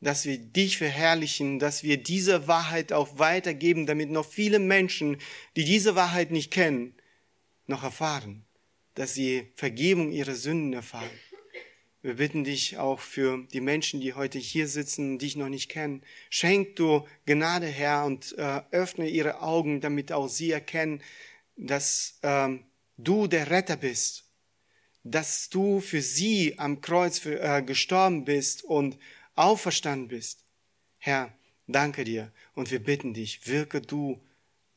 Dass 0.00 0.24
wir 0.24 0.38
dich 0.38 0.78
verherrlichen, 0.78 1.58
dass 1.58 1.82
wir 1.82 2.02
diese 2.02 2.48
Wahrheit 2.48 2.94
auch 2.94 3.18
weitergeben, 3.18 3.84
damit 3.84 4.10
noch 4.10 4.26
viele 4.26 4.58
Menschen, 4.58 5.18
die 5.54 5.64
diese 5.64 5.94
Wahrheit 5.94 6.30
nicht 6.30 6.50
kennen, 6.50 6.94
noch 7.66 7.82
erfahren, 7.82 8.46
dass 8.94 9.12
sie 9.12 9.52
Vergebung 9.54 10.12
ihrer 10.12 10.34
Sünden 10.34 10.72
erfahren. 10.72 11.10
Wir 12.00 12.14
bitten 12.14 12.44
dich 12.44 12.78
auch 12.78 13.00
für 13.00 13.44
die 13.52 13.60
Menschen, 13.60 14.00
die 14.00 14.14
heute 14.14 14.38
hier 14.38 14.68
sitzen, 14.68 15.18
dich 15.18 15.34
noch 15.34 15.48
nicht 15.48 15.68
kennen. 15.68 16.02
Schenk 16.30 16.76
du 16.76 17.04
Gnade, 17.26 17.66
Herr, 17.66 18.04
und 18.04 18.38
äh, 18.38 18.62
öffne 18.70 19.08
ihre 19.08 19.40
Augen, 19.40 19.80
damit 19.80 20.12
auch 20.12 20.28
sie 20.28 20.52
erkennen, 20.52 21.02
dass 21.56 22.20
ähm, 22.22 22.64
du 22.98 23.26
der 23.26 23.50
Retter 23.50 23.76
bist, 23.76 24.24
dass 25.02 25.48
du 25.50 25.80
für 25.80 26.00
sie 26.00 26.56
am 26.58 26.80
Kreuz 26.80 27.18
für, 27.18 27.40
äh, 27.40 27.62
gestorben 27.62 28.24
bist 28.24 28.62
und 28.62 28.96
auferstanden 29.34 30.06
bist. 30.06 30.44
Herr, 30.98 31.32
danke 31.66 32.04
dir 32.04 32.30
und 32.54 32.70
wir 32.70 32.80
bitten 32.80 33.12
dich, 33.12 33.48
wirke 33.48 33.80
du 33.80 34.20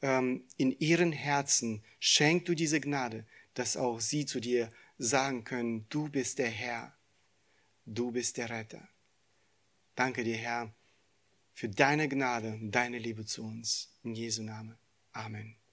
ähm, 0.02 0.46
in 0.58 0.72
ihren 0.80 1.12
Herzen, 1.12 1.84
schenk 2.00 2.46
du 2.46 2.56
diese 2.56 2.82
Gnade, 2.82 3.26
dass 3.54 3.78
auch 3.78 4.00
sie 4.00 4.26
zu 4.26 4.40
dir 4.40 4.72
sagen 4.98 5.44
können, 5.44 5.86
du 5.90 6.10
bist 6.10 6.40
der 6.40 6.50
Herr, 6.50 6.96
du 7.86 8.12
bist 8.12 8.38
der 8.38 8.50
Retter. 8.50 8.88
Danke 9.96 10.24
dir, 10.24 10.38
Herr, 10.38 10.74
für 11.54 11.70
deine 11.70 12.08
Gnade 12.08 12.54
und 12.54 12.72
deine 12.72 12.98
Liebe 12.98 13.26
zu 13.26 13.44
uns. 13.44 13.94
In 14.04 14.16
Jesu 14.16 14.42
Namen. 14.42 14.78
Amen. 15.12 15.61